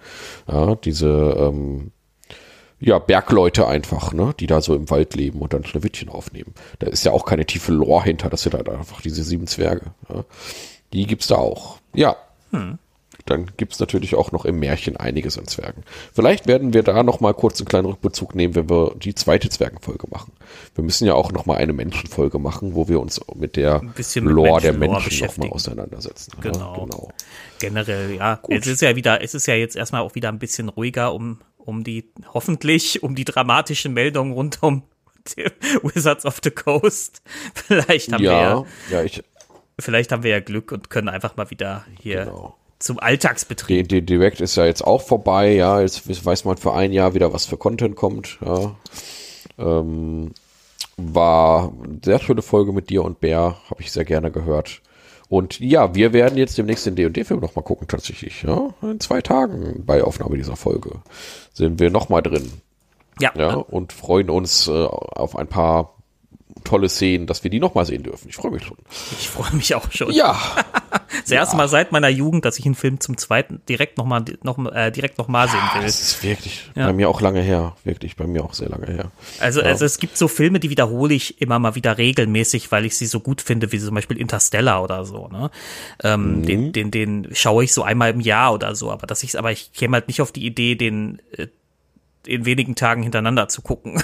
Ja, 0.47 0.74
diese, 0.74 1.09
ähm, 1.09 1.93
ja, 2.78 2.99
Bergleute 2.99 3.66
einfach, 3.66 4.12
ne, 4.12 4.34
die 4.38 4.47
da 4.47 4.61
so 4.61 4.74
im 4.74 4.91
Wald 4.91 5.14
leben 5.14 5.41
und 5.41 5.55
dann 5.55 5.64
Schneewittchen 5.64 6.11
aufnehmen. 6.11 6.53
Da 6.80 6.88
ist 6.88 7.07
ja 7.07 7.12
auch 7.12 7.24
keine 7.24 7.47
tiefe 7.47 7.72
Lore 7.72 8.05
hinter, 8.05 8.28
das 8.28 8.43
sind 8.43 8.53
halt 8.53 8.68
einfach 8.68 9.01
diese 9.01 9.24
sieben 9.24 9.47
Zwerge. 9.47 9.86
Ja. 10.12 10.22
Die 10.93 11.07
gibt's 11.07 11.28
da 11.28 11.36
auch. 11.36 11.78
Ja. 11.95 12.16
Hm 12.51 12.78
dann 13.27 13.51
gibt 13.57 13.73
es 13.73 13.81
natürlich 13.81 14.14
auch 14.14 14.33
noch 14.33 14.45
im 14.45 14.59
Märchen 14.59 14.97
einiges 14.97 15.39
an 15.39 15.47
Zwergen. 15.47 15.83
Vielleicht 16.12 16.47
werden 16.47 16.73
wir 16.73 16.83
da 16.83 17.03
noch 17.03 17.21
mal 17.21 17.35
kurz 17.35 17.61
einen 17.61 17.68
kleinen 17.68 17.87
Rückbezug 17.87 18.35
nehmen, 18.35 18.55
wenn 18.55 18.68
wir 18.68 18.95
die 18.97 19.14
zweite 19.14 19.49
Zwergenfolge 19.49 20.07
machen. 20.11 20.33
Wir 20.75 20.85
müssen 20.85 21.07
ja 21.07 21.14
auch 21.14 21.33
noch 21.33 21.47
mal 21.47 21.57
eine 21.57 21.73
Menschenfolge 21.73 22.39
machen, 22.39 22.75
wo 22.75 22.89
wir 22.89 23.01
uns 23.01 23.21
mit 23.35 23.57
der 23.57 23.83
Lore 24.16 24.55
mit 24.55 24.64
der 24.64 24.73
Menschen 24.73 25.27
noch 25.27 25.37
mal 25.37 25.49
auseinandersetzen. 25.51 26.33
Genau. 26.41 26.75
Ja, 26.75 26.85
genau. 26.85 27.12
Generell, 27.59 28.14
ja. 28.14 28.37
Gut. 28.37 28.57
Es 28.57 28.66
ist 28.66 28.83
ja 28.83 28.97
wieder, 28.97 29.23
es 29.23 29.35
ist 29.35 29.47
ja 29.47 29.55
jetzt 29.55 29.77
erstmal 29.77 30.03
auch 30.03 30.14
wieder 30.14 30.29
ein 30.29 30.39
bisschen 30.39 30.68
ruhiger 30.68 31.14
um, 31.14 31.39
um 31.59 31.85
die, 31.85 32.11
hoffentlich, 32.33 33.03
um 33.03 33.14
die 33.14 33.25
dramatischen 33.25 33.93
Meldungen 33.93 34.33
rund 34.33 34.62
um 34.62 34.83
Wizards 35.83 36.25
of 36.25 36.41
the 36.43 36.51
Coast. 36.51 37.23
Vielleicht 37.55 38.12
haben 38.12 38.23
ja, 38.23 38.64
wir 38.64 38.66
ja, 38.91 39.05
ich, 39.05 39.23
vielleicht 39.79 40.12
haben 40.12 40.23
wir 40.23 40.31
ja 40.31 40.41
Glück 40.41 40.73
und 40.73 40.91
können 40.91 41.09
einfach 41.09 41.37
mal 41.37 41.51
wieder 41.51 41.85
hier 42.01 42.25
genau 42.25 42.60
zum 42.81 42.99
Alltagsbetrieb. 42.99 43.89
Die, 43.89 44.01
die 44.01 44.07
Direct 44.07 44.41
ist 44.41 44.57
ja 44.57 44.64
jetzt 44.64 44.83
auch 44.83 45.03
vorbei, 45.03 45.53
ja, 45.53 45.81
jetzt 45.81 46.24
weiß 46.24 46.45
man 46.45 46.57
für 46.57 46.74
ein 46.74 46.93
Jahr 46.93 47.14
wieder, 47.14 47.33
was 47.33 47.47
für 47.47 47.57
Content 47.57 47.95
kommt, 47.95 48.39
ja. 48.45 48.74
Ähm, 49.59 50.33
war 50.97 51.72
eine 51.85 52.01
sehr 52.05 52.18
schöne 52.18 52.43
Folge 52.43 52.72
mit 52.72 52.91
dir 52.91 53.05
und 53.05 53.20
Bär, 53.20 53.57
habe 53.70 53.81
ich 53.81 53.93
sehr 53.93 54.05
gerne 54.05 54.31
gehört. 54.31 54.81
Und 55.28 55.61
ja, 55.61 55.95
wir 55.95 56.12
werden 56.12 56.37
jetzt 56.37 56.59
demnächst 56.59 56.87
den 56.87 56.97
D&D-Film 56.97 57.39
nochmal 57.39 57.64
gucken, 57.64 57.87
tatsächlich, 57.87 58.43
ja. 58.43 58.70
In 58.83 58.99
zwei 58.99 59.20
Tagen 59.20 59.85
bei 59.87 60.03
Aufnahme 60.03 60.37
dieser 60.37 60.57
Folge 60.57 60.91
sind 61.53 61.78
wir 61.78 61.91
nochmal 61.91 62.22
drin. 62.22 62.51
Ja. 63.20 63.33
ja. 63.37 63.55
Und 63.55 63.93
freuen 63.93 64.31
uns 64.31 64.66
äh, 64.66 64.72
auf 64.72 65.37
ein 65.37 65.47
paar 65.47 65.95
tolle 66.64 66.89
Szenen, 66.89 67.26
dass 67.26 67.45
wir 67.45 67.51
die 67.51 67.61
nochmal 67.61 67.85
sehen 67.85 68.03
dürfen. 68.03 68.28
Ich 68.28 68.37
freue 68.37 68.51
mich 68.51 68.64
schon. 68.64 68.78
Ich 69.18 69.28
freue 69.28 69.55
mich 69.55 69.74
auch 69.74 69.91
schon. 69.93 70.12
Ja. 70.12 70.37
das 71.23 71.31
erste 71.31 71.57
Mal 71.57 71.69
seit 71.69 71.93
meiner 71.93 72.09
Jugend, 72.09 72.45
dass 72.45 72.59
ich 72.59 72.67
einen 72.67 72.75
Film 72.75 73.01
zum 73.01 73.17
zweiten 73.17 73.61
direkt 73.69 73.99
nochmal 73.99 74.25
noch, 74.43 74.59
äh, 74.73 74.91
direkt 74.91 75.19
noch 75.19 75.29
mal 75.29 75.49
sehen 75.49 75.61
will. 75.75 75.83
Das 75.83 76.01
ist 76.01 76.23
wirklich 76.23 76.71
ja. 76.75 76.87
bei 76.87 76.93
mir 76.93 77.09
auch 77.09 77.21
lange 77.21 77.41
her. 77.41 77.75
Wirklich 77.85 78.17
bei 78.17 78.27
mir 78.27 78.45
auch 78.45 78.55
sehr 78.55 78.69
lange 78.69 78.87
her. 78.87 79.11
Also, 79.41 79.61
ja. 79.61 79.67
also 79.67 79.85
es 79.85 79.99
gibt 79.99 80.17
so 80.17 80.29
Filme, 80.29 80.61
die 80.61 80.71
wiederhole 80.71 81.15
ich 81.15 81.41
immer 81.41 81.59
mal 81.59 81.75
wieder 81.75 81.99
regelmäßig, 81.99 82.71
weil 82.73 82.85
ich 82.85 82.97
sie 82.97 83.07
so 83.07 83.21
gut 83.21 83.41
finde, 83.41 83.73
wie 83.73 83.79
zum 83.79 83.95
Beispiel 83.95 84.19
Interstellar 84.19 84.83
oder 84.83 85.05
so. 85.05 85.29
Ne? 85.29 85.51
Ähm, 86.03 86.39
mhm. 86.39 86.47
den, 86.47 86.73
den, 86.73 86.91
den 86.91 87.29
schaue 87.33 87.65
ich 87.65 87.73
so 87.73 87.83
einmal 87.83 88.11
im 88.11 88.21
Jahr 88.21 88.53
oder 88.53 88.75
so. 88.75 88.91
Aber 88.91 89.07
dass 89.07 89.23
ich 89.23 89.39
aber 89.39 89.53
ich 89.53 89.73
käme 89.73 89.95
halt 89.95 90.09
nicht 90.09 90.21
auf 90.21 90.33
die 90.33 90.47
Idee, 90.47 90.75
den 90.75 91.21
äh, 91.37 91.49
in 92.27 92.45
wenigen 92.45 92.75
Tagen 92.75 93.03
hintereinander 93.03 93.49
zu 93.49 93.63
gucken. 93.63 94.03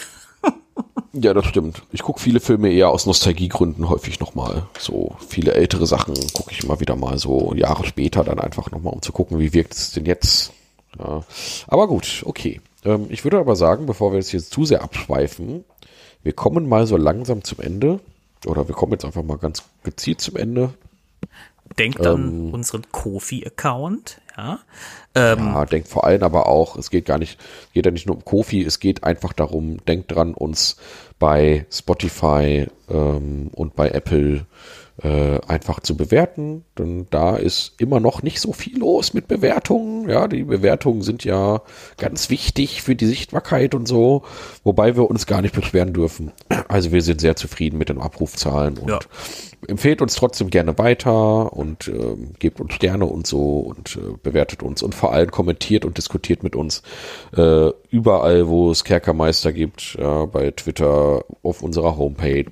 Ja, 1.12 1.32
das 1.32 1.46
stimmt. 1.46 1.82
Ich 1.92 2.02
gucke 2.02 2.20
viele 2.20 2.40
Filme 2.40 2.70
eher 2.70 2.90
aus 2.90 3.06
Nostalgiegründen 3.06 3.88
häufig 3.88 4.20
nochmal. 4.20 4.66
So 4.78 5.16
viele 5.26 5.54
ältere 5.54 5.86
Sachen 5.86 6.14
gucke 6.34 6.52
ich 6.52 6.62
immer 6.62 6.78
wieder 6.80 6.94
mal 6.94 7.18
so 7.18 7.54
Jahre 7.54 7.86
später 7.86 8.22
dann 8.22 8.38
einfach 8.38 8.70
nochmal, 8.70 8.92
um 8.92 9.00
zu 9.00 9.12
gucken, 9.12 9.38
wie 9.38 9.54
wirkt 9.54 9.72
es 9.72 9.92
denn 9.92 10.04
jetzt. 10.04 10.52
Ja. 10.98 11.24
Aber 11.68 11.88
gut, 11.88 12.22
okay. 12.26 12.60
Ähm, 12.84 13.06
ich 13.08 13.24
würde 13.24 13.38
aber 13.38 13.56
sagen, 13.56 13.86
bevor 13.86 14.12
wir 14.12 14.18
jetzt 14.18 14.30
hier 14.30 14.42
zu 14.42 14.66
sehr 14.66 14.82
abschweifen, 14.82 15.64
wir 16.22 16.32
kommen 16.34 16.68
mal 16.68 16.86
so 16.86 16.96
langsam 16.96 17.44
zum 17.44 17.60
Ende. 17.60 18.00
Oder 18.44 18.68
wir 18.68 18.74
kommen 18.74 18.92
jetzt 18.92 19.04
einfach 19.04 19.22
mal 19.22 19.38
ganz 19.38 19.62
gezielt 19.84 20.20
zum 20.20 20.36
Ende. 20.36 20.74
Denkt 21.78 22.00
Ähm. 22.00 22.06
an 22.06 22.50
unseren 22.54 22.82
Kofi-Account, 22.92 24.20
ja. 24.36 24.58
Ähm, 25.14 25.38
Ja, 25.38 25.64
denkt 25.64 25.88
vor 25.88 26.04
allem 26.04 26.22
aber 26.22 26.46
auch, 26.46 26.76
es 26.76 26.90
geht 26.90 27.06
gar 27.06 27.18
nicht, 27.18 27.38
geht 27.72 27.86
ja 27.86 27.92
nicht 27.92 28.06
nur 28.06 28.16
um 28.16 28.24
Kofi, 28.24 28.62
es 28.62 28.80
geht 28.80 29.04
einfach 29.04 29.32
darum, 29.32 29.84
denkt 29.86 30.14
dran, 30.14 30.34
uns 30.34 30.76
bei 31.18 31.66
Spotify 31.70 32.66
ähm, 32.90 33.50
und 33.52 33.74
bei 33.74 33.88
Apple 33.90 34.46
äh, 35.02 35.38
einfach 35.46 35.80
zu 35.80 35.96
bewerten, 35.96 36.64
denn 36.78 37.06
da 37.10 37.36
ist 37.36 37.74
immer 37.78 38.00
noch 38.00 38.22
nicht 38.22 38.40
so 38.40 38.52
viel 38.52 38.78
los 38.78 39.12
mit 39.12 39.28
Bewertungen. 39.28 40.08
Ja, 40.08 40.26
die 40.26 40.44
Bewertungen 40.44 41.02
sind 41.02 41.24
ja 41.24 41.60
ganz 41.98 42.30
wichtig 42.30 42.82
für 42.82 42.94
die 42.96 43.06
Sichtbarkeit 43.06 43.74
und 43.74 43.86
so, 43.86 44.22
wobei 44.64 44.96
wir 44.96 45.10
uns 45.10 45.26
gar 45.26 45.42
nicht 45.42 45.54
beschweren 45.54 45.92
dürfen. 45.92 46.32
Also 46.68 46.92
wir 46.92 47.02
sind 47.02 47.20
sehr 47.20 47.36
zufrieden 47.36 47.76
mit 47.76 47.90
den 47.90 48.00
Abrufzahlen 48.00 48.78
und 48.78 48.88
Ja. 48.88 48.98
empfehlt 49.68 50.00
uns 50.00 50.14
trotzdem 50.14 50.48
gerne 50.48 50.78
weiter 50.78 51.52
und 51.52 51.88
ähm, 51.88 52.30
gebt 52.38 52.60
uns 52.60 52.72
Sterne 52.72 53.04
und 53.04 53.26
so 53.26 53.58
und 53.58 53.96
äh, 53.96 54.16
bewertet 54.22 54.62
uns 54.62 54.82
und 54.82 54.94
vor 54.94 55.12
allem 55.12 55.30
kommentiert 55.30 55.84
und 55.84 55.98
diskutiert 55.98 56.42
mit 56.42 56.56
uns 56.56 56.82
äh, 57.36 57.68
überall, 57.90 58.48
wo 58.48 58.70
es 58.70 58.84
Kerkermeister 58.84 59.52
gibt, 59.52 59.96
ja, 60.00 60.24
bei 60.24 60.50
Twitter, 60.52 61.24
auf 61.42 61.62
unserer 61.62 61.96
Homepage. 61.98 62.50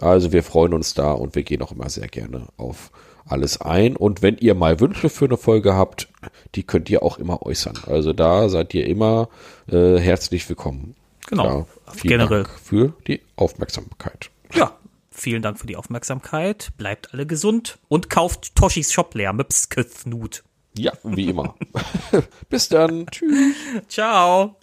Also 0.00 0.32
wir 0.32 0.42
freuen 0.42 0.74
uns 0.74 0.94
da 0.94 1.12
und 1.12 1.34
wir 1.34 1.42
gehen 1.42 1.62
auch 1.62 1.72
immer 1.72 1.88
sehr 1.88 2.08
gerne 2.08 2.46
auf 2.56 2.90
alles 3.26 3.60
ein. 3.60 3.96
Und 3.96 4.22
wenn 4.22 4.38
ihr 4.38 4.54
mal 4.54 4.80
Wünsche 4.80 5.08
für 5.08 5.26
eine 5.26 5.36
Folge 5.36 5.74
habt, 5.74 6.08
die 6.54 6.62
könnt 6.62 6.88
ihr 6.90 7.02
auch 7.02 7.18
immer 7.18 7.42
äußern. 7.42 7.78
Also 7.86 8.12
da 8.12 8.48
seid 8.48 8.74
ihr 8.74 8.86
immer 8.86 9.28
äh, 9.70 9.98
herzlich 9.98 10.48
willkommen. 10.48 10.94
Genau. 11.26 11.66
vielen 11.92 12.20
Generell. 12.20 12.44
Dank 12.44 12.58
für 12.58 12.94
die 13.06 13.20
Aufmerksamkeit. 13.36 14.30
ja, 14.54 14.72
vielen 15.10 15.42
Dank 15.42 15.58
für 15.58 15.66
die 15.66 15.76
Aufmerksamkeit. 15.76 16.70
Bleibt 16.78 17.12
alle 17.12 17.26
gesund 17.26 17.78
und 17.88 18.08
kauft 18.08 18.54
Toshis 18.54 18.92
Shop 18.92 19.14
leer 19.14 19.32
mit 19.32 19.54
Knut. 19.68 20.42
Ja, 20.76 20.92
wie 21.02 21.28
immer. 21.28 21.54
Bis 22.48 22.68
dann. 22.68 23.06
Tschüss. 23.08 23.56
Ciao. 23.88 24.56